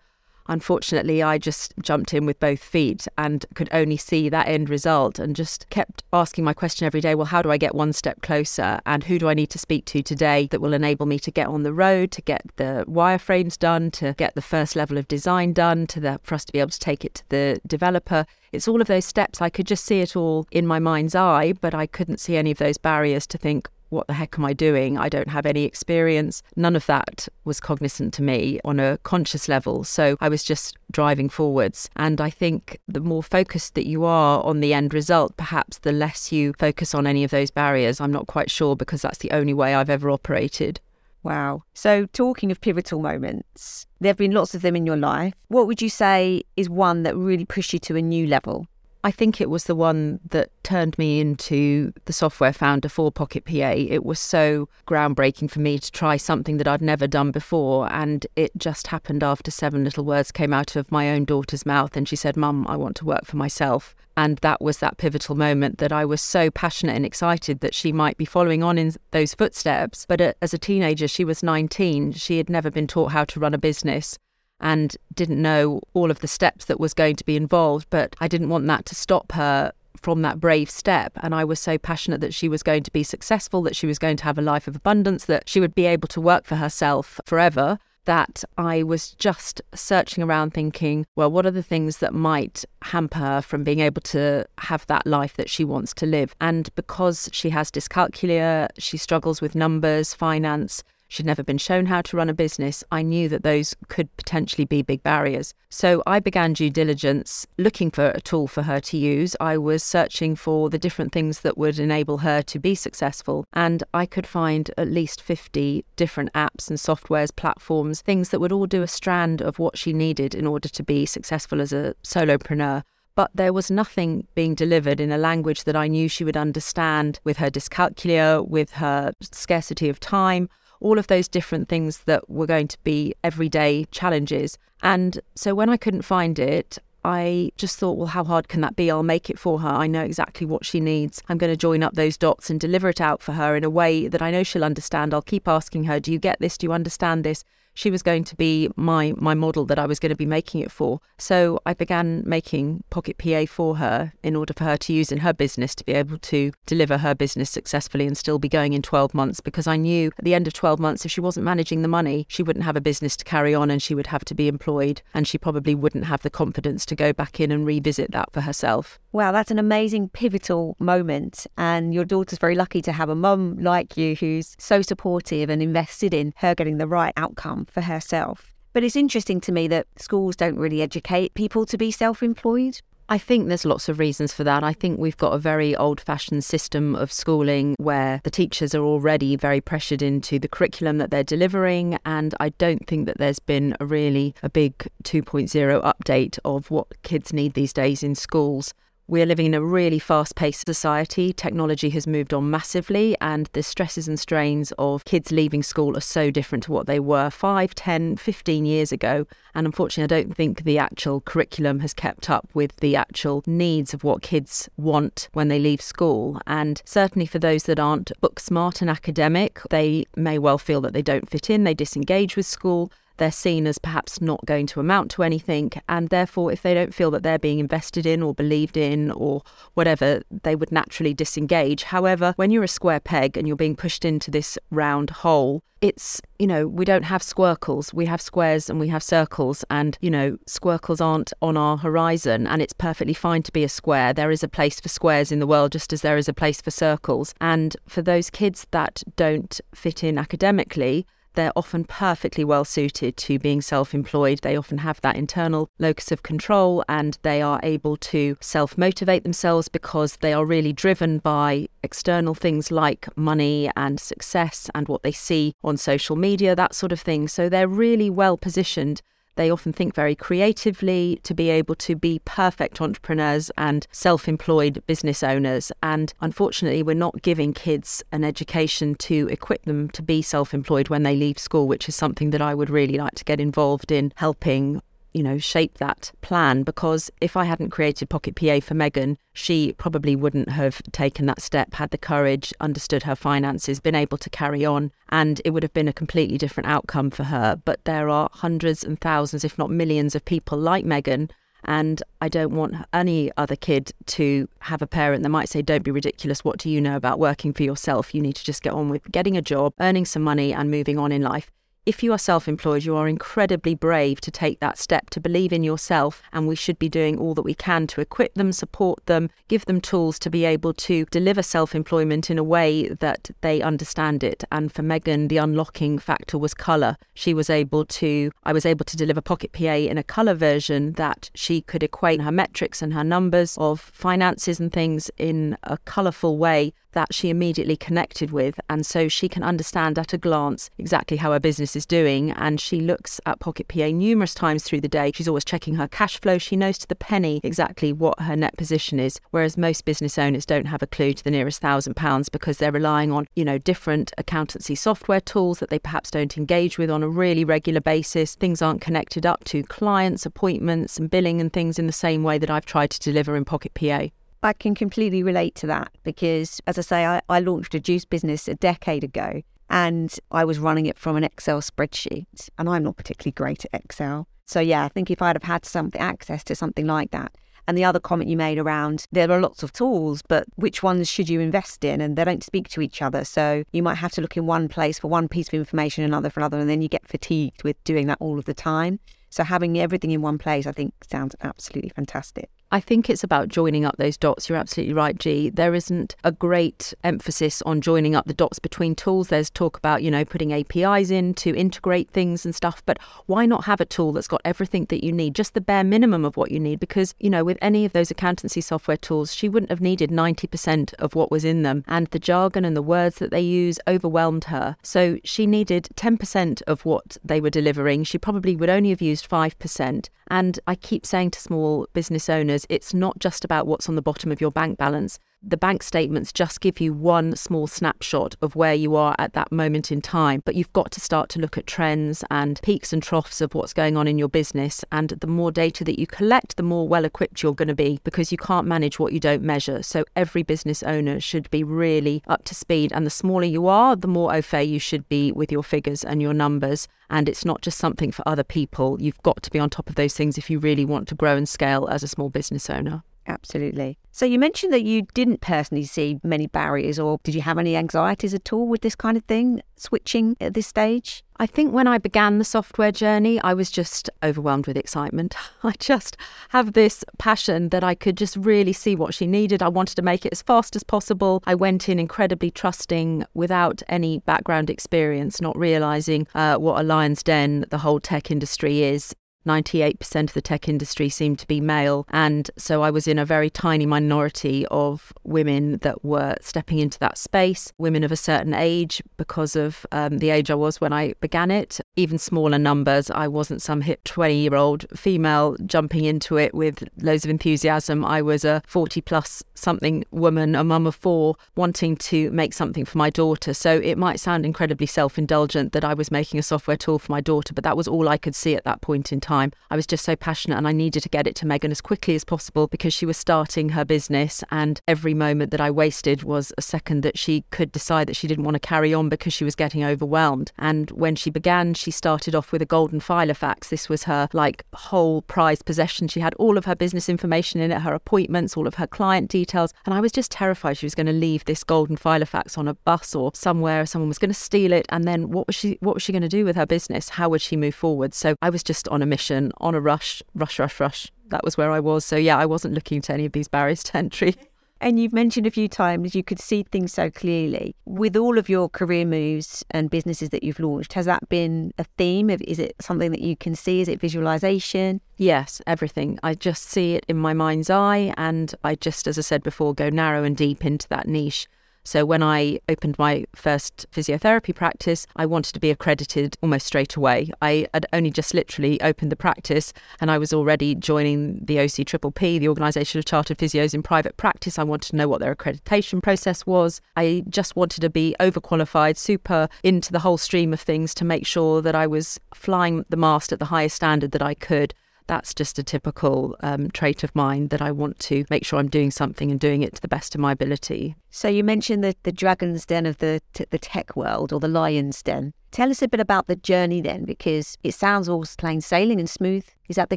Unfortunately, 0.46 1.22
I 1.22 1.38
just 1.38 1.72
jumped 1.80 2.12
in 2.12 2.26
with 2.26 2.38
both 2.38 2.62
feet 2.62 3.08
and 3.16 3.46
could 3.54 3.68
only 3.72 3.96
see 3.96 4.28
that 4.28 4.46
end 4.46 4.68
result 4.68 5.18
and 5.18 5.34
just 5.34 5.68
kept 5.70 6.02
asking 6.12 6.44
my 6.44 6.52
question 6.52 6.86
every 6.86 7.00
day 7.00 7.14
well, 7.14 7.26
how 7.26 7.40
do 7.40 7.50
I 7.50 7.56
get 7.56 7.74
one 7.74 7.92
step 7.92 8.20
closer? 8.20 8.80
And 8.84 9.04
who 9.04 9.18
do 9.18 9.28
I 9.28 9.34
need 9.34 9.50
to 9.50 9.58
speak 9.58 9.86
to 9.86 10.02
today 10.02 10.48
that 10.50 10.60
will 10.60 10.74
enable 10.74 11.06
me 11.06 11.18
to 11.20 11.30
get 11.30 11.46
on 11.46 11.62
the 11.62 11.72
road, 11.72 12.10
to 12.12 12.22
get 12.22 12.42
the 12.56 12.84
wireframes 12.86 13.58
done, 13.58 13.90
to 13.92 14.14
get 14.18 14.34
the 14.34 14.42
first 14.42 14.76
level 14.76 14.98
of 14.98 15.08
design 15.08 15.52
done, 15.54 15.86
to 15.88 16.00
the, 16.00 16.20
for 16.22 16.34
us 16.34 16.44
to 16.44 16.52
be 16.52 16.60
able 16.60 16.70
to 16.70 16.78
take 16.78 17.04
it 17.04 17.14
to 17.14 17.28
the 17.30 17.60
developer? 17.66 18.26
It's 18.52 18.68
all 18.68 18.80
of 18.80 18.86
those 18.86 19.04
steps. 19.04 19.40
I 19.40 19.48
could 19.48 19.66
just 19.66 19.84
see 19.84 20.00
it 20.00 20.14
all 20.14 20.46
in 20.50 20.66
my 20.66 20.78
mind's 20.78 21.14
eye, 21.14 21.54
but 21.54 21.74
I 21.74 21.86
couldn't 21.86 22.20
see 22.20 22.36
any 22.36 22.50
of 22.50 22.58
those 22.58 22.76
barriers 22.76 23.26
to 23.28 23.38
think, 23.38 23.68
what 23.94 24.06
the 24.06 24.12
heck 24.14 24.38
am 24.38 24.44
I 24.44 24.52
doing? 24.52 24.98
I 24.98 25.08
don't 25.08 25.28
have 25.28 25.46
any 25.46 25.64
experience. 25.64 26.42
None 26.56 26.76
of 26.76 26.86
that 26.86 27.28
was 27.44 27.60
cognizant 27.60 28.12
to 28.14 28.22
me 28.22 28.60
on 28.64 28.80
a 28.80 28.98
conscious 28.98 29.48
level. 29.48 29.84
So 29.84 30.16
I 30.20 30.28
was 30.28 30.44
just 30.44 30.76
driving 30.90 31.28
forwards. 31.28 31.88
And 31.96 32.20
I 32.20 32.30
think 32.30 32.78
the 32.86 33.00
more 33.00 33.22
focused 33.22 33.74
that 33.74 33.86
you 33.86 34.04
are 34.04 34.42
on 34.42 34.60
the 34.60 34.74
end 34.74 34.92
result, 34.92 35.36
perhaps 35.36 35.78
the 35.78 35.92
less 35.92 36.32
you 36.32 36.52
focus 36.58 36.94
on 36.94 37.06
any 37.06 37.24
of 37.24 37.30
those 37.30 37.50
barriers. 37.50 38.00
I'm 38.00 38.12
not 38.12 38.26
quite 38.26 38.50
sure 38.50 38.76
because 38.76 39.02
that's 39.02 39.18
the 39.18 39.30
only 39.30 39.54
way 39.54 39.74
I've 39.74 39.90
ever 39.90 40.10
operated. 40.10 40.80
Wow. 41.22 41.62
So, 41.72 42.04
talking 42.06 42.50
of 42.50 42.60
pivotal 42.60 43.00
moments, 43.00 43.86
there 43.98 44.10
have 44.10 44.18
been 44.18 44.32
lots 44.32 44.54
of 44.54 44.60
them 44.60 44.76
in 44.76 44.84
your 44.84 44.98
life. 44.98 45.32
What 45.48 45.66
would 45.66 45.80
you 45.80 45.88
say 45.88 46.42
is 46.54 46.68
one 46.68 47.02
that 47.04 47.16
really 47.16 47.46
pushed 47.46 47.72
you 47.72 47.78
to 47.78 47.96
a 47.96 48.02
new 48.02 48.26
level? 48.26 48.66
I 49.04 49.11
think 49.11 49.38
it 49.38 49.50
was 49.50 49.64
the 49.64 49.75
one 49.75 50.18
that 50.30 50.49
turned 50.62 50.96
me 50.96 51.20
into 51.20 51.92
the 52.06 52.12
software 52.14 52.54
founder 52.54 52.88
for 52.88 53.12
Pocket 53.12 53.44
PA. 53.44 53.75
It 53.76 54.02
was 54.02 54.18
so 54.18 54.66
groundbreaking 54.88 55.50
for 55.50 55.61
me 55.61 55.78
to 55.78 55.92
try 55.92 56.16
something 56.16 56.56
that 56.56 56.66
I'd 56.66 56.80
never 56.80 57.06
done 57.06 57.30
before. 57.30 57.92
And 57.92 58.26
it 58.34 58.50
just 58.56 58.87
happened 58.87 59.23
after 59.23 59.50
seven 59.50 59.84
little 59.84 60.06
words 60.06 60.32
came 60.32 60.54
out 60.54 60.75
of 60.75 60.90
my 60.90 61.11
own 61.11 61.26
daughter's 61.26 61.66
mouth. 61.66 61.99
And 61.99 62.08
she 62.08 62.16
said, 62.16 62.34
Mum, 62.34 62.66
I 62.66 62.78
want 62.78 62.96
to 62.96 63.04
work 63.04 63.26
for 63.26 63.37
myself. 63.37 63.94
And 64.16 64.38
that 64.38 64.62
was 64.62 64.78
that 64.78 64.96
pivotal 64.96 65.34
moment 65.34 65.76
that 65.78 65.92
I 65.92 66.06
was 66.06 66.23
so 66.23 66.50
passionate 66.50 66.96
and 66.96 67.04
excited 67.04 67.61
that 67.61 67.75
she 67.75 67.92
might 67.92 68.16
be 68.16 68.25
following 68.25 68.62
on 68.62 68.78
in 68.78 68.94
those 69.11 69.34
footsteps. 69.34 70.06
But 70.08 70.20
uh, 70.23 70.32
as 70.40 70.54
a 70.54 70.58
teenager, 70.58 71.08
she 71.08 71.26
was 71.26 71.42
19. 71.42 72.12
She 72.12 72.38
had 72.38 72.49
never 72.49 72.70
been 72.70 72.87
taught 72.87 73.12
how 73.12 73.25
to 73.25 73.40
run 73.40 73.52
a 73.52 73.58
business 73.58 74.18
and 74.61 74.96
didn't 75.14 75.40
know 75.40 75.80
all 75.92 76.11
of 76.11 76.20
the 76.20 76.28
steps 76.28 76.64
that 76.66 76.80
was 76.80 76.94
going 76.94 77.16
to 77.16 77.25
be 77.25 77.37
involved. 77.37 77.87
But 77.90 78.16
I 78.20 78.28
didn't 78.28 78.49
want 78.49 78.66
that 78.66 78.87
to 78.87 78.94
stop 78.94 79.32
her 79.32 79.73
from 79.96 80.23
that 80.23 80.40
brave 80.40 80.70
step. 80.70 81.12
And 81.23 81.34
I 81.34 81.44
was 81.44 81.61
so 81.61 81.78
passionate 81.78 82.20
that 82.20 82.34
she 82.34 82.49
was 82.49 82.62
going 82.62 82.82
to 82.82 82.90
be 82.90 83.02
successful, 83.02 83.62
that 83.62 83.76
she 83.76 83.87
was 83.87 83.99
going 83.99 84.16
to 84.18 84.25
have 84.25 84.38
a 84.38 84.42
life 84.42 84.68
of 84.68 84.76
abundance, 84.76 85.25
that 85.26 85.49
she 85.49 85.61
would 85.61 85.75
be 85.75 85.87
able 85.87 86.08
to 86.08 86.20
work 86.20 86.44
for 86.44 86.56
herself 86.56 87.20
forever. 87.25 87.78
That 88.06 88.44
I 88.58 88.82
was 88.82 89.12
just 89.12 89.62
searching 89.75 90.23
around 90.23 90.52
thinking, 90.52 91.06
well, 91.16 91.30
what 91.30 91.46
are 91.46 91.50
the 91.50 91.62
things 91.62 91.99
that 91.99 92.12
might 92.12 92.62
hamper 92.82 93.18
her 93.18 93.40
from 93.40 93.64
being 93.64 93.80
able 93.80 94.02
to 94.02 94.44
have 94.58 94.87
that 94.88 95.06
life 95.06 95.37
that 95.38 95.49
she 95.49 95.64
wants 95.64 95.94
to 95.94 96.06
live? 96.06 96.34
And 96.38 96.68
because 96.75 97.30
she 97.32 97.49
has 97.49 97.70
dyscalculia, 97.70 98.68
she 98.76 98.99
struggles 98.99 99.40
with 99.40 99.54
numbers, 99.54 100.12
finance, 100.12 100.84
She'd 101.14 101.26
never 101.26 101.44
been 101.44 101.59
shown 101.59 101.87
how 101.87 102.02
to 102.02 102.16
run 102.16 102.28
a 102.28 102.35
business. 102.35 102.83
I 102.90 103.02
knew 103.02 103.28
that 103.28 103.44
those 103.44 103.76
could 103.87 104.09
potentially 104.16 104.64
be 104.64 104.83
big 104.83 105.04
barriers. 105.04 105.54
So 105.68 106.02
I 106.09 106.18
began 106.18 106.54
due 106.54 106.71
diligence 106.71 107.47
looking 107.56 107.92
for 107.92 108.06
a 108.06 108.21
tool 108.21 108.49
for 108.49 108.62
her 108.62 108.80
to 108.80 108.99
use. 108.99 109.37
I 109.38 109.56
was 109.56 109.85
searching 109.85 110.35
for 110.35 110.68
the 110.68 110.78
different 110.78 111.12
things 111.12 111.42
that 111.42 111.56
would 111.56 111.78
enable 111.78 112.18
her 112.18 112.42
to 112.42 112.59
be 112.59 112.75
successful. 112.75 113.47
And 113.52 113.85
I 113.94 114.06
could 114.06 114.26
find 114.26 114.73
at 114.76 114.88
least 114.88 115.23
50 115.23 115.85
different 115.94 116.33
apps 116.33 116.68
and 116.68 116.80
softwares, 116.80 117.30
platforms, 117.37 118.00
things 118.00 118.30
that 118.30 118.40
would 118.40 118.50
all 118.50 118.66
do 118.66 118.83
a 118.83 118.88
strand 118.88 119.40
of 119.40 119.61
what 119.61 119.78
she 119.78 119.92
needed 119.92 120.35
in 120.35 120.49
order 120.49 120.68
to 120.68 120.83
be 120.83 121.06
successful 121.06 121.61
as 121.61 121.73
a 121.73 121.94
solopreneur 122.02 122.83
but 123.16 123.30
there 123.33 123.52
was 123.52 123.71
nothing 123.71 124.26
being 124.35 124.56
delivered 124.56 124.99
in 124.99 125.12
a 125.12 125.18
language 125.18 125.62
that 125.62 125.76
I 125.76 125.87
knew 125.87 126.09
she 126.09 126.25
would 126.25 126.37
understand 126.37 127.21
with 127.23 127.37
her 127.37 127.49
dyscalculia, 127.49 128.44
with 128.44 128.73
her 128.73 129.12
scarcity 129.21 129.88
of 129.88 130.00
time, 130.00 130.49
all 130.84 130.98
of 130.98 131.06
those 131.06 131.28
different 131.28 131.68
things 131.68 132.00
that 132.00 132.28
were 132.28 132.46
going 132.46 132.68
to 132.68 132.78
be 132.84 133.14
everyday 133.24 133.86
challenges. 133.90 134.58
And 134.82 135.18
so 135.34 135.54
when 135.54 135.70
I 135.70 135.78
couldn't 135.78 136.02
find 136.02 136.38
it, 136.38 136.78
I 137.02 137.52
just 137.56 137.78
thought, 137.78 137.96
well, 137.96 138.08
how 138.08 138.22
hard 138.22 138.48
can 138.48 138.60
that 138.60 138.76
be? 138.76 138.90
I'll 138.90 139.02
make 139.02 139.30
it 139.30 139.38
for 139.38 139.60
her. 139.60 139.68
I 139.68 139.86
know 139.86 140.02
exactly 140.02 140.46
what 140.46 140.66
she 140.66 140.80
needs. 140.80 141.22
I'm 141.28 141.38
going 141.38 141.52
to 141.52 141.56
join 141.56 141.82
up 141.82 141.94
those 141.94 142.18
dots 142.18 142.50
and 142.50 142.60
deliver 142.60 142.90
it 142.90 143.00
out 143.00 143.22
for 143.22 143.32
her 143.32 143.56
in 143.56 143.64
a 143.64 143.70
way 143.70 144.08
that 144.08 144.20
I 144.20 144.30
know 144.30 144.42
she'll 144.42 144.64
understand. 144.64 145.14
I'll 145.14 145.22
keep 145.22 145.48
asking 145.48 145.84
her, 145.84 145.98
Do 145.98 146.12
you 146.12 146.18
get 146.18 146.38
this? 146.38 146.58
Do 146.58 146.66
you 146.66 146.72
understand 146.72 147.24
this? 147.24 147.44
She 147.75 147.90
was 147.90 148.02
going 148.02 148.25
to 148.25 148.37
be 148.37 148.69
my 148.76 149.12
my 149.16 149.35
model 149.35 149.64
that 149.66 149.78
I 149.78 149.87
was 149.87 149.99
going 149.99 150.11
to 150.11 150.16
be 150.16 150.26
making 150.26 150.61
it 150.61 150.71
for. 150.71 151.00
So 151.19 151.61
I 151.66 151.75
began 151.75 152.23
making 152.25 152.85
Pocket 152.90 153.19
PA 153.19 153.45
for 153.47 153.76
her 153.76 154.12
in 154.23 154.37
order 154.37 154.54
for 154.54 154.64
her 154.64 154.76
to 154.78 154.93
use 154.93 155.12
in 155.12 155.19
her 155.19 155.33
business 155.33 155.75
to 155.76 155.85
be 155.85 155.93
able 155.93 156.19
to 156.19 156.52
deliver 156.66 156.99
her 156.99 157.14
business 157.14 157.50
successfully 157.50 158.07
and 158.07 158.16
still 158.16 158.38
be 158.38 158.49
going 158.49 158.73
in 158.73 158.83
12 158.83 159.12
months 159.14 159.40
because 159.40 159.66
I 159.66 159.76
knew 159.76 160.11
at 160.19 160.25
the 160.25 160.35
end 160.35 160.47
of 160.47 160.52
12 160.52 160.78
months 160.78 161.04
if 161.04 161.12
she 161.12 161.21
wasn't 161.21 161.45
managing 161.45 161.83
the 161.83 161.88
money, 161.88 162.26
she 162.28 162.43
wouldn't 162.43 162.64
have 162.64 162.76
a 162.76 162.81
business 162.81 163.16
to 163.19 163.25
carry 163.25 163.54
on 163.54 163.71
and 163.71 163.83
she 163.83 163.95
would 163.95 164.07
have 164.09 164.25
to 164.26 164.35
be 164.35 164.49
employed 164.49 165.02
and 165.12 165.26
she 165.26 165.38
probably 165.38 165.75
wouldn't 165.75 166.04
have 166.04 166.23
the 166.23 166.31
confidence 166.31 166.87
to 166.87 166.95
go 166.95 167.12
back 167.12 167.40
in 167.40 167.50
and 167.50 167.66
revisit 167.66 168.12
that 168.12 168.33
for 168.33 168.40
herself. 168.43 168.99
Wow, 169.12 169.33
that's 169.33 169.50
an 169.50 169.59
amazing 169.59 170.09
pivotal 170.09 170.76
moment. 170.78 171.47
And 171.57 171.95
your 171.95 172.04
daughter's 172.04 172.38
very 172.38 172.54
lucky 172.54 172.83
to 172.83 172.93
have 172.93 173.09
a 173.09 173.14
mum 173.14 173.59
like 173.61 173.97
you 173.97 174.16
who's 174.16 174.57
so 174.59 174.83
supportive 174.83 175.50
and 175.50 175.62
invested 175.62 176.12
in 176.12 176.35
her 176.38 176.54
getting 176.54 176.78
the 176.78 176.87
right 176.87 177.12
outcome 177.16 177.63
for 177.71 177.83
herself. 177.83 178.54
But 178.73 178.83
it's 178.83 178.97
interesting 178.97 179.40
to 179.42 179.52
me 179.52 179.68
that 179.68 179.87
schools 179.97 180.35
don't 180.35 180.56
really 180.56 180.83
educate 180.83 181.35
people 181.35 181.64
to 181.66 181.78
be 181.78 181.90
self 181.90 182.23
employed. 182.23 182.80
I 183.09 183.18
think 183.18 183.49
there's 183.49 183.66
lots 183.66 183.90
of 183.90 183.99
reasons 183.99 184.33
for 184.33 184.44
that. 184.44 184.64
I 184.64 184.73
think 184.73 184.99
we've 184.99 185.16
got 185.16 185.35
a 185.35 185.38
very 185.38 185.76
old 185.76 186.00
fashioned 186.00 186.42
system 186.42 186.97
of 186.97 187.12
schooling 187.12 187.76
where 187.78 188.21
the 188.25 188.30
teachers 188.30 188.75
are 188.75 188.83
already 188.83 189.37
very 189.37 189.61
pressured 189.61 190.00
into 190.00 190.38
the 190.38 190.49
curriculum 190.49 190.97
that 190.99 191.11
they're 191.11 191.23
delivering. 191.23 191.99
And 192.06 192.35
I 192.40 192.49
don't 192.49 192.87
think 192.87 193.04
that 193.06 193.18
there's 193.18 193.38
been 193.38 193.76
a 193.78 193.85
really 193.85 194.35
a 194.42 194.49
big 194.49 194.88
2.0 195.02 195.83
update 195.83 196.38
of 196.47 196.71
what 196.71 197.02
kids 197.02 197.33
need 197.33 197.52
these 197.52 197.75
days 197.75 198.02
in 198.02 198.14
schools. 198.14 198.73
We're 199.06 199.26
living 199.26 199.44
in 199.44 199.52
a 199.52 199.62
really 199.62 199.99
fast 199.99 200.34
paced 200.34 200.64
society. 200.66 201.34
Technology 201.34 201.90
has 201.90 202.06
moved 202.06 202.32
on 202.32 202.50
massively, 202.50 203.14
and 203.20 203.50
the 203.52 203.62
stresses 203.62 204.08
and 204.08 204.18
strains 204.18 204.73
of 204.78 205.04
kids 205.04 205.30
leaving 205.30 205.62
school 205.62 205.94
are 205.94 206.00
so 206.00 206.30
different 206.30 206.64
to 206.64 206.73
what 206.73 206.87
they 206.87 206.99
were 206.99 207.28
5, 207.28 207.75
10, 207.75 208.16
15 208.16 208.64
years 208.64 208.92
ago. 208.92 209.26
And 209.54 209.66
unfortunately, 209.66 210.16
I 210.16 210.23
don't 210.23 210.34
think 210.34 210.64
the 210.64 210.78
actual 210.78 211.20
curriculum 211.20 211.80
has 211.80 211.92
kept 211.92 212.30
up 212.30 212.49
with 212.54 212.76
the 212.76 212.96
actual 212.96 213.42
needs 213.46 213.92
of 213.92 214.04
what 214.04 214.23
kids 214.23 214.70
want 214.78 215.28
when 215.34 215.49
they 215.49 215.58
leave 215.58 215.82
school. 215.82 216.40
And 216.46 216.80
certainly 216.87 217.26
for 217.26 217.38
those 217.38 217.64
that 217.64 217.78
aren't 217.78 218.18
book 218.23 218.40
smart 218.40 218.80
and 218.80 218.88
academic, 218.88 219.61
they 219.68 220.06
may 220.16 220.38
well 220.38 220.56
feel 220.56 220.80
that 220.80 220.94
they 220.94 221.02
don't 221.02 221.28
fit 221.28 221.50
in, 221.50 221.64
they 221.64 221.75
disengage 221.75 222.37
with 222.37 222.46
school 222.46 222.90
they're 223.16 223.33
seen 223.33 223.66
as 223.66 223.78
perhaps 223.78 224.21
not 224.21 224.44
going 224.47 224.66
to 224.68 224.80
amount 224.80 225.11
to 225.12 225.23
anything. 225.23 225.71
And 225.88 226.09
therefore, 226.09 226.52
if 226.52 226.62
they 226.62 226.75
don't 226.75 226.94
feel 226.94 227.11
that 227.12 227.23
they're 227.23 227.38
being 227.38 227.59
invested 227.59 228.06
in 228.06 228.23
or 228.23 228.35
believed 228.35 228.76
in 228.76 229.11
or 229.12 229.42
whatever, 229.75 230.23
they 230.42 230.56
would 230.56 230.73
naturally 230.73 231.14
disengage. 231.14 231.85
However, 231.85 232.33
when 232.37 232.50
you're 232.50 232.64
a 232.64 232.68
square 232.68 233.00
peg 233.00 233.37
and 233.37 233.47
you're 233.47 233.56
being 233.56 233.76
pushed 233.76 234.04
into 234.04 234.30
this 234.30 234.59
round 234.71 235.11
hole, 235.11 235.62
it's, 235.80 236.23
you 236.38 236.47
know, 236.47 236.66
we 236.66 236.87
don't 236.87 237.02
have 237.02 237.23
squircles. 237.23 237.92
We 237.92 238.06
have 238.06 238.23
squares 238.23 238.71
and 238.71 238.80
we 238.80 238.88
have 238.88 239.02
circles. 239.02 239.66
And, 239.68 239.99
you 240.00 240.11
know, 240.11 240.38
squircles 240.47 240.99
aren't 240.99 241.35
on 241.42 241.59
our 241.59 241.76
horizon. 241.76 242.47
And 242.47 242.62
it's 242.62 242.73
perfectly 242.73 243.12
fine 243.12 243.42
to 243.42 243.52
be 243.52 243.64
a 243.64 243.68
square. 243.68 244.14
There 244.14 244.30
is 244.30 244.42
a 244.42 244.49
place 244.49 244.80
for 244.80 244.88
squares 244.88 245.30
in 245.30 245.40
the 245.40 245.47
world, 245.47 245.73
just 245.73 245.92
as 245.92 246.00
there 246.00 246.16
is 246.16 246.26
a 246.26 246.33
place 246.33 246.62
for 246.62 246.71
circles. 246.71 247.35
And 247.38 247.76
for 247.87 248.00
those 248.00 248.30
kids 248.30 248.66
that 248.71 249.02
don't 249.16 249.61
fit 249.75 250.02
in 250.02 250.16
academically, 250.16 251.06
they're 251.34 251.52
often 251.56 251.84
perfectly 251.84 252.44
well 252.44 252.64
suited 252.64 253.16
to 253.18 253.38
being 253.38 253.60
self 253.60 253.94
employed. 253.94 254.40
They 254.42 254.56
often 254.56 254.78
have 254.78 255.00
that 255.02 255.16
internal 255.16 255.68
locus 255.78 256.10
of 256.10 256.22
control 256.22 256.84
and 256.88 257.18
they 257.22 257.42
are 257.42 257.60
able 257.62 257.96
to 257.98 258.36
self 258.40 258.78
motivate 258.78 259.22
themselves 259.22 259.68
because 259.68 260.16
they 260.16 260.32
are 260.32 260.44
really 260.44 260.72
driven 260.72 261.18
by 261.18 261.68
external 261.82 262.34
things 262.34 262.70
like 262.70 263.08
money 263.16 263.70
and 263.76 264.00
success 264.00 264.70
and 264.74 264.88
what 264.88 265.02
they 265.02 265.12
see 265.12 265.54
on 265.62 265.76
social 265.76 266.16
media, 266.16 266.56
that 266.56 266.74
sort 266.74 266.92
of 266.92 267.00
thing. 267.00 267.28
So 267.28 267.48
they're 267.48 267.68
really 267.68 268.10
well 268.10 268.36
positioned 268.36 269.02
they 269.36 269.50
often 269.50 269.72
think 269.72 269.94
very 269.94 270.14
creatively 270.14 271.20
to 271.22 271.34
be 271.34 271.50
able 271.50 271.74
to 271.76 271.96
be 271.96 272.20
perfect 272.24 272.80
entrepreneurs 272.80 273.50
and 273.56 273.86
self 273.92 274.28
employed 274.28 274.82
business 274.86 275.22
owners. 275.22 275.72
And 275.82 276.12
unfortunately, 276.20 276.82
we're 276.82 276.94
not 276.94 277.22
giving 277.22 277.52
kids 277.52 278.02
an 278.12 278.24
education 278.24 278.94
to 278.96 279.28
equip 279.30 279.64
them 279.64 279.88
to 279.90 280.02
be 280.02 280.22
self 280.22 280.54
employed 280.54 280.88
when 280.88 281.02
they 281.02 281.16
leave 281.16 281.38
school, 281.38 281.66
which 281.66 281.88
is 281.88 281.94
something 281.94 282.30
that 282.30 282.42
I 282.42 282.54
would 282.54 282.70
really 282.70 282.98
like 282.98 283.14
to 283.16 283.24
get 283.24 283.40
involved 283.40 283.90
in 283.90 284.12
helping 284.16 284.80
you 285.14 285.23
know, 285.23 285.38
shape 285.38 285.78
that 285.78 286.11
plan 286.21 286.64
because 286.64 287.11
if 287.21 287.37
I 287.37 287.44
hadn't 287.44 287.71
created 287.71 288.11
Pocket 288.11 288.35
PA 288.35 288.59
for 288.59 288.75
Megan, 288.75 289.16
she 289.33 289.73
probably 289.78 290.16
wouldn't 290.16 290.50
have 290.50 290.83
taken 290.90 291.26
that 291.26 291.40
step, 291.40 291.75
had 291.75 291.90
the 291.90 291.99
courage, 291.99 292.52
understood 292.61 293.04
her 293.04 293.14
finances, 293.14 293.78
been 293.78 293.94
able 293.94 294.18
to 294.18 294.28
carry 294.28 294.64
on, 294.64 294.90
and 295.11 295.40
it 295.44 295.50
would 295.50 295.62
have 295.62 295.73
been 295.73 295.88
a 295.88 295.92
completely 295.92 296.37
different 296.37 296.68
outcome 296.68 297.11
for 297.11 297.25
her. 297.25 297.56
But 297.64 297.85
there 297.85 298.09
are 298.09 298.28
hundreds 298.33 298.83
and 298.83 299.00
thousands, 299.00 299.44
if 299.44 299.56
not 299.56 299.71
millions, 299.71 300.16
of 300.16 300.25
people 300.25 300.59
like 300.59 300.85
Megan. 300.85 301.30
And 301.66 302.02
I 302.21 302.28
don't 302.28 302.52
want 302.52 302.75
any 302.92 303.30
other 303.38 303.56
kid 303.56 303.92
to 304.06 304.49
have 304.59 304.83
a 304.83 304.87
parent 304.87 305.23
that 305.23 305.30
might 305.30 305.49
say, 305.49 305.62
Don't 305.62 305.85
be 305.85 305.90
ridiculous. 305.90 306.44
What 306.44 306.59
do 306.59 306.68
you 306.68 306.78
know 306.78 306.97
about 306.97 307.18
working 307.18 307.54
for 307.54 307.62
yourself? 307.62 308.14
You 308.14 308.21
need 308.21 308.37
to 308.37 308.44
just 308.44 308.62
get 308.62 308.75
on 308.75 308.90
with 308.90 309.11
getting 309.11 309.37
a 309.37 309.42
job, 309.42 309.73
earning 309.80 310.04
some 310.04 310.23
money, 310.23 310.52
and 310.52 310.71
moving 310.71 310.99
on 310.99 311.11
in 311.11 311.23
life 311.23 311.50
if 311.86 312.02
you 312.02 312.12
are 312.12 312.18
self 312.18 312.48
employed, 312.48 312.84
you 312.84 312.96
are 312.96 313.06
incredibly 313.06 313.74
brave 313.74 314.20
to 314.22 314.30
take 314.30 314.60
that 314.60 314.78
step, 314.78 315.10
to 315.10 315.20
believe 315.20 315.52
in 315.52 315.62
yourself. 315.62 316.22
And 316.32 316.48
we 316.48 316.56
should 316.56 316.78
be 316.78 316.88
doing 316.88 317.18
all 317.18 317.34
that 317.34 317.42
we 317.42 317.54
can 317.54 317.86
to 317.88 318.00
equip 318.00 318.34
them, 318.34 318.52
support 318.52 319.04
them, 319.06 319.30
give 319.48 319.66
them 319.66 319.80
tools 319.80 320.18
to 320.20 320.30
be 320.30 320.44
able 320.44 320.72
to 320.74 321.04
deliver 321.06 321.42
self 321.42 321.74
employment 321.74 322.30
in 322.30 322.38
a 322.38 322.44
way 322.44 322.88
that 322.88 323.30
they 323.42 323.60
understand 323.60 324.24
it. 324.24 324.44
And 324.50 324.72
for 324.72 324.82
Megan, 324.82 325.28
the 325.28 325.36
unlocking 325.36 325.98
factor 325.98 326.38
was 326.38 326.54
colour. 326.54 326.96
She 327.14 327.34
was 327.34 327.50
able 327.50 327.84
to, 327.84 328.30
I 328.44 328.52
was 328.52 328.64
able 328.64 328.84
to 328.86 328.96
deliver 328.96 329.20
Pocket 329.20 329.52
PA 329.52 329.74
in 329.74 329.98
a 329.98 330.02
colour 330.02 330.34
version 330.34 330.92
that 330.92 331.30
she 331.34 331.60
could 331.60 331.82
equate 331.82 332.22
her 332.22 332.32
metrics 332.32 332.80
and 332.80 332.94
her 332.94 333.04
numbers 333.04 333.56
of 333.58 333.80
finances 333.80 334.58
and 334.58 334.72
things 334.72 335.10
in 335.18 335.56
a 335.64 335.76
colourful 335.78 336.38
way 336.38 336.72
that 336.94 337.14
she 337.14 337.30
immediately 337.30 337.76
connected 337.76 338.30
with. 338.30 338.58
And 338.68 338.86
so 338.86 339.08
she 339.08 339.28
can 339.28 339.42
understand 339.42 339.98
at 339.98 340.12
a 340.12 340.18
glance 340.18 340.70
exactly 340.78 341.18
how 341.18 341.32
her 341.32 341.40
business 341.40 341.76
is 341.76 341.86
doing. 341.86 342.30
And 342.32 342.60
she 342.60 342.80
looks 342.80 343.20
at 343.26 343.40
Pocket 343.40 343.68
PA 343.68 343.88
numerous 343.88 344.34
times 344.34 344.64
through 344.64 344.80
the 344.80 344.88
day. 344.88 345.12
She's 345.14 345.28
always 345.28 345.44
checking 345.44 345.74
her 345.76 345.88
cash 345.88 346.20
flow. 346.20 346.38
She 346.38 346.56
knows 346.56 346.78
to 346.78 346.88
the 346.88 346.94
penny 346.94 347.40
exactly 347.44 347.92
what 347.92 348.20
her 348.20 348.36
net 348.36 348.56
position 348.56 348.98
is. 348.98 349.20
Whereas 349.30 349.56
most 349.56 349.84
business 349.84 350.18
owners 350.18 350.46
don't 350.46 350.66
have 350.66 350.82
a 350.82 350.86
clue 350.86 351.12
to 351.12 351.24
the 351.24 351.30
nearest 351.30 351.60
thousand 351.60 351.94
pounds 351.94 352.28
because 352.28 352.58
they're 352.58 352.72
relying 352.72 353.12
on, 353.12 353.26
you 353.36 353.44
know, 353.44 353.58
different 353.58 354.12
accountancy 354.16 354.74
software 354.74 355.20
tools 355.20 355.58
that 355.58 355.70
they 355.70 355.78
perhaps 355.78 356.10
don't 356.10 356.36
engage 356.36 356.78
with 356.78 356.90
on 356.90 357.02
a 357.02 357.08
really 357.08 357.44
regular 357.44 357.80
basis. 357.80 358.34
Things 358.34 358.62
aren't 358.62 358.80
connected 358.80 359.26
up 359.26 359.44
to 359.44 359.62
clients, 359.64 360.24
appointments, 360.24 360.98
and 360.98 361.10
billing 361.10 361.40
and 361.40 361.52
things 361.52 361.78
in 361.78 361.86
the 361.86 361.92
same 361.92 362.22
way 362.22 362.38
that 362.38 362.50
I've 362.50 362.66
tried 362.66 362.90
to 362.90 363.00
deliver 363.00 363.36
in 363.36 363.44
Pocket 363.44 363.74
PA. 363.74 364.08
I 364.44 364.52
can 364.52 364.74
completely 364.74 365.22
relate 365.22 365.54
to 365.56 365.66
that 365.68 365.90
because, 366.02 366.60
as 366.66 366.76
I 366.78 366.82
say, 366.82 367.06
I, 367.06 367.22
I 367.30 367.40
launched 367.40 367.74
a 367.74 367.80
juice 367.80 368.04
business 368.04 368.46
a 368.46 368.54
decade 368.54 369.02
ago 369.02 369.40
and 369.70 370.14
I 370.30 370.44
was 370.44 370.58
running 370.58 370.84
it 370.84 370.98
from 370.98 371.16
an 371.16 371.24
Excel 371.24 371.62
spreadsheet. 371.62 372.50
And 372.58 372.69
I'm 372.69 372.84
not 372.84 372.99
particularly 372.99 373.32
great 373.32 373.64
at 373.64 373.82
Excel. 373.82 374.28
So, 374.45 374.60
yeah, 374.60 374.84
I 374.84 374.88
think 374.88 375.10
if 375.10 375.23
I'd 375.23 375.34
have 375.34 375.45
had 375.45 375.64
something 375.64 375.99
access 375.99 376.45
to 376.45 376.54
something 376.54 376.86
like 376.86 377.10
that, 377.12 377.34
and 377.66 377.78
the 377.78 377.84
other 377.84 377.99
comment 377.99 378.28
you 378.28 378.36
made 378.36 378.58
around 378.58 379.06
there 379.10 379.30
are 379.30 379.40
lots 379.40 379.62
of 379.62 379.73
tools, 379.73 380.21
but 380.28 380.45
which 380.56 380.82
ones 380.82 381.08
should 381.08 381.30
you 381.30 381.40
invest 381.40 381.82
in? 381.82 382.02
And 382.02 382.14
they 382.14 382.25
don't 382.25 382.45
speak 382.45 382.69
to 382.69 382.82
each 382.82 383.00
other. 383.00 383.25
So 383.25 383.64
you 383.73 383.82
might 383.82 383.95
have 383.95 384.12
to 384.12 384.21
look 384.21 384.36
in 384.36 384.45
one 384.45 384.69
place 384.69 384.99
for 384.99 385.08
one 385.08 385.28
piece 385.28 385.49
of 385.49 385.54
information, 385.54 386.04
another 386.04 386.28
for 386.28 386.40
another, 386.40 386.58
and 386.58 386.69
then 386.69 386.82
you 386.82 386.88
get 386.88 387.08
fatigued 387.08 387.64
with 387.64 387.82
doing 387.84 388.06
that 388.08 388.19
all 388.21 388.38
of 388.38 388.45
the 388.45 388.52
time. 388.52 389.00
So 389.30 389.42
having 389.42 389.78
everything 389.80 390.10
in 390.10 390.21
one 390.21 390.36
place, 390.36 390.66
I 390.66 390.73
think, 390.73 390.92
sounds 391.10 391.34
absolutely 391.40 391.88
fantastic. 391.88 392.50
I 392.75 392.80
think 392.80 393.08
it's 393.08 393.23
about 393.23 393.47
joining 393.47 393.84
up 393.84 393.99
those 393.99 394.17
dots. 394.17 394.49
You're 394.49 394.58
absolutely 394.58 394.95
right, 394.95 395.17
G. 395.17 395.49
There 395.49 395.76
isn't 395.76 396.17
a 396.25 396.32
great 396.32 396.93
emphasis 397.04 397.63
on 397.63 397.80
joining 397.80 398.17
up 398.17 398.26
the 398.26 398.34
dots 398.34 398.58
between 398.58 398.97
tools. 398.97 399.28
There's 399.28 399.49
talk 399.49 399.78
about, 399.78 400.02
you 400.02 400.10
know, 400.10 400.25
putting 400.25 400.52
APIs 400.52 401.08
in 401.08 401.34
to 401.34 401.54
integrate 401.54 402.10
things 402.10 402.45
and 402.45 402.52
stuff, 402.52 402.82
but 402.84 402.99
why 403.26 403.47
not 403.47 403.67
have 403.67 403.80
a 403.80 403.84
tool 403.84 404.10
that's 404.10 404.26
got 404.26 404.41
everything 404.45 404.87
that 404.87 405.04
you 405.04 405.13
need, 405.13 405.37
just 405.37 405.54
the 405.54 405.60
bare 405.60 405.84
minimum 405.84 406.25
of 406.25 406.37
what 406.37 406.50
you 406.50 406.58
need? 406.58 406.80
Because, 406.80 407.15
you 407.21 407.30
know, 407.30 407.45
with 407.45 407.58
any 407.63 407.84
of 407.84 407.93
those 407.93 408.10
accountancy 408.10 408.60
software 408.60 408.97
tools, 408.97 409.32
she 409.32 409.49
wouldn't 409.49 409.71
have 409.71 409.80
needed 409.80 410.10
90% 410.10 410.95
of 410.95 411.15
what 411.15 411.30
was 411.30 411.45
in 411.45 411.63
them. 411.63 411.84
And 411.87 412.08
the 412.08 412.19
jargon 412.19 412.65
and 412.65 412.76
the 412.76 412.82
words 412.82 413.19
that 413.21 413.30
they 413.30 413.41
use 413.41 413.78
overwhelmed 413.87 414.47
her. 414.47 414.75
So 414.82 415.21
she 415.23 415.47
needed 415.47 415.91
10% 415.95 416.60
of 416.63 416.84
what 416.84 417.19
they 417.23 417.41
were 417.41 417.50
delivering. 417.50 418.02
She 418.02 418.19
probably 418.19 418.56
would 418.56 418.69
only 418.69 418.91
have 418.91 419.00
used 419.00 419.30
5%. 419.30 420.08
And 420.28 420.58
I 420.67 420.75
keep 420.75 421.04
saying 421.06 421.32
to 421.32 421.41
small 421.41 421.87
business 421.93 422.28
owners, 422.28 422.63
it's 422.68 422.94
not 422.94 423.18
just 423.18 423.44
about 423.44 423.66
what's 423.66 423.88
on 423.88 423.96
the 423.96 424.02
bottom 424.02 424.30
of 424.32 424.40
your 424.40 424.50
bank 424.50 424.78
balance 424.78 425.18
the 425.47 425.57
bank 425.57 425.83
statements 425.83 426.33
just 426.33 426.61
give 426.61 426.80
you 426.80 426.93
one 426.93 427.37
small 427.37 427.67
snapshot 427.67 428.35
of 428.41 428.57
where 428.57 428.75
you 428.75 428.97
are 428.97 429.15
at 429.19 429.35
that 429.35 429.52
moment 429.52 429.93
in 429.93 430.00
time. 430.00 430.43
But 430.45 430.54
you've 430.54 430.73
got 430.73 430.91
to 430.93 431.00
start 431.00 431.28
to 431.30 431.39
look 431.39 431.59
at 431.59 431.67
trends 431.67 432.25
and 432.30 432.61
peaks 432.63 432.93
and 432.93 433.02
troughs 433.02 433.41
of 433.41 433.54
what's 433.54 433.75
going 433.75 433.97
on 433.97 434.09
in 434.09 434.19
your 434.19 434.28
business. 434.28 434.85
And 434.91 435.11
the 435.11 435.26
more 435.26 435.52
data 435.52 435.85
that 435.85 435.99
you 435.99 436.07
collect, 436.07 436.57
the 436.57 436.63
more 436.63 436.89
well 436.89 437.04
equipped 437.04 437.43
you're 437.43 437.54
going 437.54 437.69
to 437.69 437.75
be 437.75 438.00
because 438.04 438.33
you 438.33 438.39
can't 438.39 438.67
manage 438.67 438.99
what 438.99 439.13
you 439.13 439.21
don't 439.21 439.43
measure. 439.43 439.83
So 439.83 440.04
every 440.17 440.43
business 440.43 440.83
owner 440.83 441.21
should 441.21 441.50
be 441.50 441.63
really 441.63 442.23
up 442.26 442.45
to 442.45 442.54
speed. 442.54 442.93
And 442.93 443.04
the 443.04 443.11
smaller 443.11 443.45
you 443.45 443.67
are, 443.67 443.97
the 443.97 444.09
more 444.09 444.35
au 444.35 444.43
fait 444.43 444.65
you 444.65 444.78
should 444.78 445.09
be 445.09 445.33
with 445.33 445.52
your 445.52 445.63
figures 445.63 446.04
and 446.04 446.23
your 446.23 446.35
numbers. 446.35 446.89
And 447.11 447.28
it's 447.28 447.45
not 447.45 447.61
just 447.61 447.78
something 447.78 448.11
for 448.11 448.26
other 448.26 448.45
people. 448.45 449.00
You've 449.00 449.23
got 449.23 449.43
to 449.43 449.50
be 449.50 449.59
on 449.59 449.69
top 449.71 449.91
of 449.91 449.97
those 449.97 450.15
things 450.15 450.39
if 450.39 450.49
you 450.49 450.59
really 450.59 450.85
want 450.85 451.07
to 451.09 451.15
grow 451.15 451.37
and 451.37 451.49
scale 451.49 451.87
as 451.89 452.02
a 452.02 452.09
small 452.09 452.30
business 452.30 452.71
owner. 452.71 453.02
Absolutely. 453.26 453.99
So 454.13 454.26
you 454.26 454.39
mentioned 454.39 454.73
that 454.73 454.84
you 454.84 455.02
didn't 455.15 455.41
personally 455.41 455.84
see 455.84 456.21
many 456.23 456.47
barriers, 456.47 456.99
or 456.99 457.19
did 457.25 457.34
you 457.34 457.41
have 457.41 457.58
any 457.58 457.75
anxieties 457.75 458.34
at 458.34 458.52
all 458.52 458.69
with 458.69 458.82
this 458.82 458.95
kind 458.95 459.17
of 459.17 459.25
thing, 459.25 459.63
switching 459.76 460.37
at 460.41 460.54
this 460.54 460.67
stage? 460.67 461.25
I 461.37 461.47
think 461.47 461.73
when 461.73 461.89
I 461.89 461.99
began 461.99 462.39
the 462.39 462.45
software 462.45 462.93
journey, 462.93 463.41
I 463.41 463.54
was 463.54 463.71
just 463.71 464.08
overwhelmed 464.23 464.67
with 464.67 464.76
excitement. 464.76 465.34
I 465.65 465.73
just 465.78 466.17
have 466.50 466.75
this 466.75 467.02
passion 467.19 467.71
that 467.71 467.82
I 467.82 467.95
could 467.95 468.17
just 468.17 468.37
really 468.37 468.73
see 468.73 468.95
what 468.95 469.15
she 469.15 469.26
needed. 469.26 469.63
I 469.63 469.69
wanted 469.69 469.97
to 469.97 470.02
make 470.02 470.25
it 470.25 470.32
as 470.32 470.43
fast 470.43 470.76
as 470.76 470.84
possible. 470.84 471.43
I 471.47 471.54
went 471.54 471.89
in 471.89 471.99
incredibly 471.99 472.50
trusting 472.50 473.25
without 473.34 473.82
any 473.89 474.19
background 474.21 474.71
experience, 474.71 475.41
not 475.41 475.58
realizing 475.58 476.28
uh, 476.34 476.56
what 476.56 476.78
a 476.78 476.84
lion's 476.84 477.23
den 477.23 477.65
the 477.71 477.78
whole 477.78 478.00
tech 478.00 478.30
industry 478.30 478.82
is. 478.82 479.15
98% 479.47 480.25
of 480.25 480.33
the 480.33 480.41
tech 480.41 480.69
industry 480.69 481.09
seemed 481.09 481.39
to 481.39 481.47
be 481.47 481.61
male. 481.61 482.07
And 482.11 482.50
so 482.57 482.83
I 482.83 482.91
was 482.91 483.07
in 483.07 483.19
a 483.19 483.25
very 483.25 483.50
tiny 483.50 483.87
minority 483.87 484.67
of 484.71 485.13
women 485.25 485.78
that 485.78 486.04
were 486.04 486.37
stepping 486.41 486.78
into 486.78 486.99
that 487.00 487.19
space, 487.19 487.73
women 487.78 488.04
of 488.04 488.13
a 488.13 488.17
certain 488.17 488.54
age 488.54 489.02
because 489.17 489.57
of 489.57 489.87
um, 489.93 490.19
the 490.19 490.30
age 490.30 490.50
I 490.50 490.54
was 490.54 490.80
when 490.80 490.93
I 490.93 491.15
began 491.21 491.50
it, 491.50 491.80
even 491.97 492.19
smaller 492.19 492.59
numbers. 492.59 493.11
I 493.11 493.28
wasn't 493.28 493.63
some 493.63 493.83
hip 493.83 494.02
20 494.04 494.35
year 494.35 494.54
old 494.54 494.87
female 494.97 495.57
jumping 495.67 496.04
into 496.04 496.37
it 496.37 496.54
with 496.54 496.89
loads 497.00 497.25
of 497.25 497.30
enthusiasm. 497.30 498.04
I 498.04 498.23
was 498.23 498.45
a 498.45 498.63
40 498.67 499.00
plus 499.02 499.43
something 499.54 500.04
woman, 500.11 500.54
a 500.54 500.65
mum 500.65 500.87
of 500.87 500.95
four, 500.95 501.37
wanting 501.57 501.97
to 501.97 502.30
make 502.30 502.52
something 502.54 502.85
for 502.85 502.99
my 502.99 503.11
daughter. 503.11 503.52
So 503.54 503.78
it 503.78 503.99
might 503.99 504.21
sound 504.21 504.45
incredibly 504.47 504.87
self 504.87 505.19
indulgent 505.19 505.73
that 505.73 505.85
I 505.85 505.95
was 505.95 506.11
making 506.11 506.41
a 506.41 506.43
software 506.43 506.76
tool 506.76 506.99
for 506.99 507.13
my 507.13 507.21
daughter, 507.21 507.52
but 507.52 507.65
that 507.65 507.76
was 507.76 507.89
all 507.89 508.09
I 508.09 508.17
could 508.17 508.35
see 508.35 508.54
at 508.54 508.65
that 508.65 508.80
point 508.80 509.13
in 509.13 509.21
time 509.21 509.33
time. 509.34 509.52
I 509.70 509.76
was 509.76 509.86
just 509.86 510.04
so 510.04 510.14
passionate 510.14 510.56
and 510.56 510.68
I 510.68 510.73
needed 510.73 511.02
to 511.02 511.08
get 511.08 511.26
it 511.26 511.34
to 511.36 511.47
Megan 511.47 511.70
as 511.70 511.80
quickly 511.80 512.14
as 512.14 512.25
possible 512.25 512.66
because 512.68 512.94
she 512.94 513.06
was 513.06 513.16
starting 513.16 513.70
her 513.70 513.84
business. 513.84 514.44
And 514.50 514.80
every 514.86 515.14
moment 515.14 515.50
that 515.50 515.60
I 515.60 515.70
wasted 515.70 516.23
was 516.23 516.52
a 516.56 516.62
second 516.62 517.02
that 517.02 517.18
she 517.18 517.44
could 517.50 517.73
decide 517.73 518.06
that 518.06 518.16
she 518.16 518.28
didn't 518.28 518.44
want 518.44 518.54
to 518.54 518.68
carry 518.75 518.94
on 518.94 519.08
because 519.08 519.32
she 519.32 519.44
was 519.44 519.56
getting 519.56 519.82
overwhelmed. 519.84 520.52
And 520.58 520.90
when 520.92 521.16
she 521.16 521.30
began, 521.30 521.75
she 521.75 521.90
started 521.90 522.34
off 522.34 522.52
with 522.52 522.62
a 522.62 522.66
golden 522.66 523.00
Filofax. 523.00 523.68
This 523.68 523.88
was 523.88 524.04
her 524.04 524.28
like 524.32 524.64
whole 524.75 525.23
prized 525.23 525.64
possession. 525.64 526.08
She 526.08 526.20
had 526.20 526.34
all 526.34 526.56
of 526.56 526.64
her 526.66 526.76
business 526.76 527.08
information 527.08 527.60
in 527.60 527.73
it, 527.73 527.80
her 527.80 527.94
appointments, 527.94 528.56
all 528.56 528.66
of 528.66 528.75
her 528.76 528.86
client 528.86 529.30
details. 529.30 529.73
And 529.84 529.94
I 529.94 530.00
was 530.00 530.12
just 530.12 530.30
terrified 530.30 530.76
she 530.76 530.86
was 530.86 530.94
going 530.94 531.06
to 531.06 531.12
leave 531.12 531.44
this 531.44 531.64
golden 531.64 531.97
Filofax 531.97 532.56
on 532.56 532.68
a 532.68 532.75
bus 532.75 533.14
or 533.14 533.32
somewhere. 533.34 533.86
Someone 533.86 534.08
was 534.08 534.18
going 534.18 534.30
to 534.30 534.42
steal 534.49 534.73
it. 534.73 534.86
And 534.90 535.04
then 535.04 535.30
what 535.30 535.47
was 535.47 535.56
she, 535.56 535.78
what 535.80 535.94
was 535.94 536.02
she 536.02 536.12
going 536.12 536.23
to 536.23 536.28
do 536.28 536.44
with 536.44 536.56
her 536.56 536.66
business? 536.66 537.08
How 537.08 537.28
would 537.30 537.42
she 537.42 537.56
move 537.56 537.75
forward? 537.75 538.14
So 538.14 538.36
I 538.42 538.50
was 538.50 538.62
just 538.62 538.86
on 538.88 539.02
a 539.02 539.06
mission, 539.06 539.24
on 539.30 539.75
a 539.75 539.80
rush, 539.80 540.23
rush, 540.34 540.58
rush, 540.58 540.80
rush. 540.80 541.13
That 541.28 541.45
was 541.45 541.56
where 541.56 541.71
I 541.71 541.80
was. 541.80 542.04
So 542.04 542.17
yeah, 542.17 542.37
I 542.39 542.47
wasn't 542.47 542.75
looking 542.75 543.00
to 543.02 543.13
any 543.13 543.25
of 543.25 543.32
these 543.32 543.49
barriers 543.49 543.82
to 543.84 543.97
entry. 543.97 544.34
And 544.80 545.00
you've 545.00 545.15
mentioned 545.15 545.47
a 545.47 545.50
few 545.50 545.67
times 545.67 546.15
you 546.15 546.23
could 546.23 546.39
see 546.39 546.63
things 546.63 546.93
so 546.93 547.08
clearly. 547.08 547.75
With 547.87 548.17
all 548.17 548.37
of 548.37 548.50
your 548.50 548.69
career 548.69 549.06
moves 549.06 549.65
and 549.71 549.89
businesses 549.89 550.28
that 550.28 550.43
you've 550.43 550.60
launched, 550.60 550.93
has 550.93 551.06
that 551.06 551.26
been 551.30 551.73
a 551.78 551.84
theme? 551.97 552.28
Is 552.28 552.58
it 552.58 552.75
something 552.80 553.10
that 553.13 553.23
you 553.23 553.34
can 553.34 553.54
see? 553.54 553.80
Is 553.80 553.89
it 553.89 553.99
visualization? 553.99 555.00
Yes, 555.17 555.63
everything. 555.67 556.19
I 556.23 556.34
just 556.34 556.65
see 556.65 556.97
it 556.97 557.06
in 557.08 557.17
my 557.17 557.32
mind's 557.32 557.71
eye, 557.71 558.13
and 558.19 558.54
I 558.63 558.75
just, 558.75 559.06
as 559.06 559.17
I 559.17 559.23
said 559.23 559.43
before, 559.43 559.73
go 559.75 559.89
narrow 559.89 560.23
and 560.23 560.37
deep 560.37 560.67
into 560.67 560.87
that 560.89 561.08
niche. 561.08 561.49
So 561.84 562.06
when 562.06 562.23
I 562.23 562.60
opened 562.68 562.99
my 562.99 563.26
first 563.34 563.86
physiotherapy 563.92 564.54
practice, 564.54 565.06
I 565.16 565.26
wanted 565.26 565.52
to 565.52 565.60
be 565.60 565.70
accredited 565.70 566.36
almost 566.42 566.66
straight 566.66 566.97
away. 566.97 567.30
I 567.42 567.68
had 567.75 567.86
only 567.92 568.10
just 568.10 568.32
literally 568.32 568.80
opened 568.80 569.12
the 569.12 569.16
practice 569.16 569.73
and 570.00 570.10
I 570.10 570.16
was 570.16 570.32
already 570.32 570.75
joining 570.75 571.44
the 571.44 571.60
OC 571.60 571.86
Triple 571.86 572.10
P, 572.10 572.38
the 572.38 572.49
Organisation 572.49 572.99
of 572.99 573.04
Chartered 573.04 573.36
Physios 573.36 573.75
in 573.75 573.82
Private 573.82 574.16
Practice. 574.16 574.58
I 574.58 574.64
wanted 574.64 574.90
to 574.90 574.97
know 574.97 575.08
what 575.08 575.20
their 575.20 575.34
accreditation 575.34 576.02
process 576.02 576.47
was. 576.47 576.80
I 576.97 577.23
just 577.28 577.54
wanted 577.54 577.82
to 577.82 577.90
be 577.90 578.16
overqualified, 578.18 578.97
super 578.97 579.49
into 579.62 579.92
the 579.92 580.00
whole 580.00 580.18
stream 580.18 580.54
of 580.54 580.60
things 580.60 580.94
to 580.94 581.04
make 581.04 581.26
sure 581.26 581.60
that 581.60 581.75
I 581.75 581.86
was 581.86 582.18
flying 582.34 582.86
the 582.88 582.97
mast 582.97 583.30
at 583.30 583.38
the 583.38 583.47
highest 583.47 583.76
standard 583.76 584.12
that 584.12 584.23
I 584.23 584.34
could 584.34 584.75
that's 585.06 585.34
just 585.34 585.58
a 585.58 585.62
typical 585.62 586.36
um, 586.40 586.71
trait 586.71 587.04
of 587.04 587.14
mine 587.14 587.49
that 587.49 587.60
I 587.62 587.73
want 587.73 587.99
to 588.00 588.25
make 588.30 588.45
sure 588.45 588.58
I'm 588.58 588.69
doing 588.69 588.90
something 588.90 589.30
and 589.30 589.38
doing 589.38 589.62
it 589.62 589.75
to 589.75 589.82
the 589.82 589.88
best 589.88 590.14
of 590.14 590.21
my 590.21 590.32
ability. 590.32 590.97
So 591.10 591.28
you 591.28 591.45
mentioned 591.45 591.84
the, 591.84 591.95
the 592.02 592.12
dragon's 592.12 592.67
den 592.67 592.86
of 592.86 592.99
the, 592.99 593.21
t- 593.32 593.47
the 593.50 593.58
tech 593.58 593.97
world 593.97 594.32
or 594.32 594.40
the 594.40 594.49
lion's 594.49 595.02
den. 595.02 595.34
Tell 595.54 595.71
us 595.71 595.82
a 595.82 595.86
bit 595.86 596.00
about 596.00 596.26
the 596.26 596.34
journey 596.34 596.80
then, 596.80 597.04
because 597.04 597.56
it 597.62 597.75
sounds 597.75 598.08
all 598.08 598.25
plain 598.36 598.60
sailing 598.60 598.99
and 598.99 599.08
smooth. 599.08 599.47
Is 599.69 599.76
that 599.76 599.88
the 599.88 599.97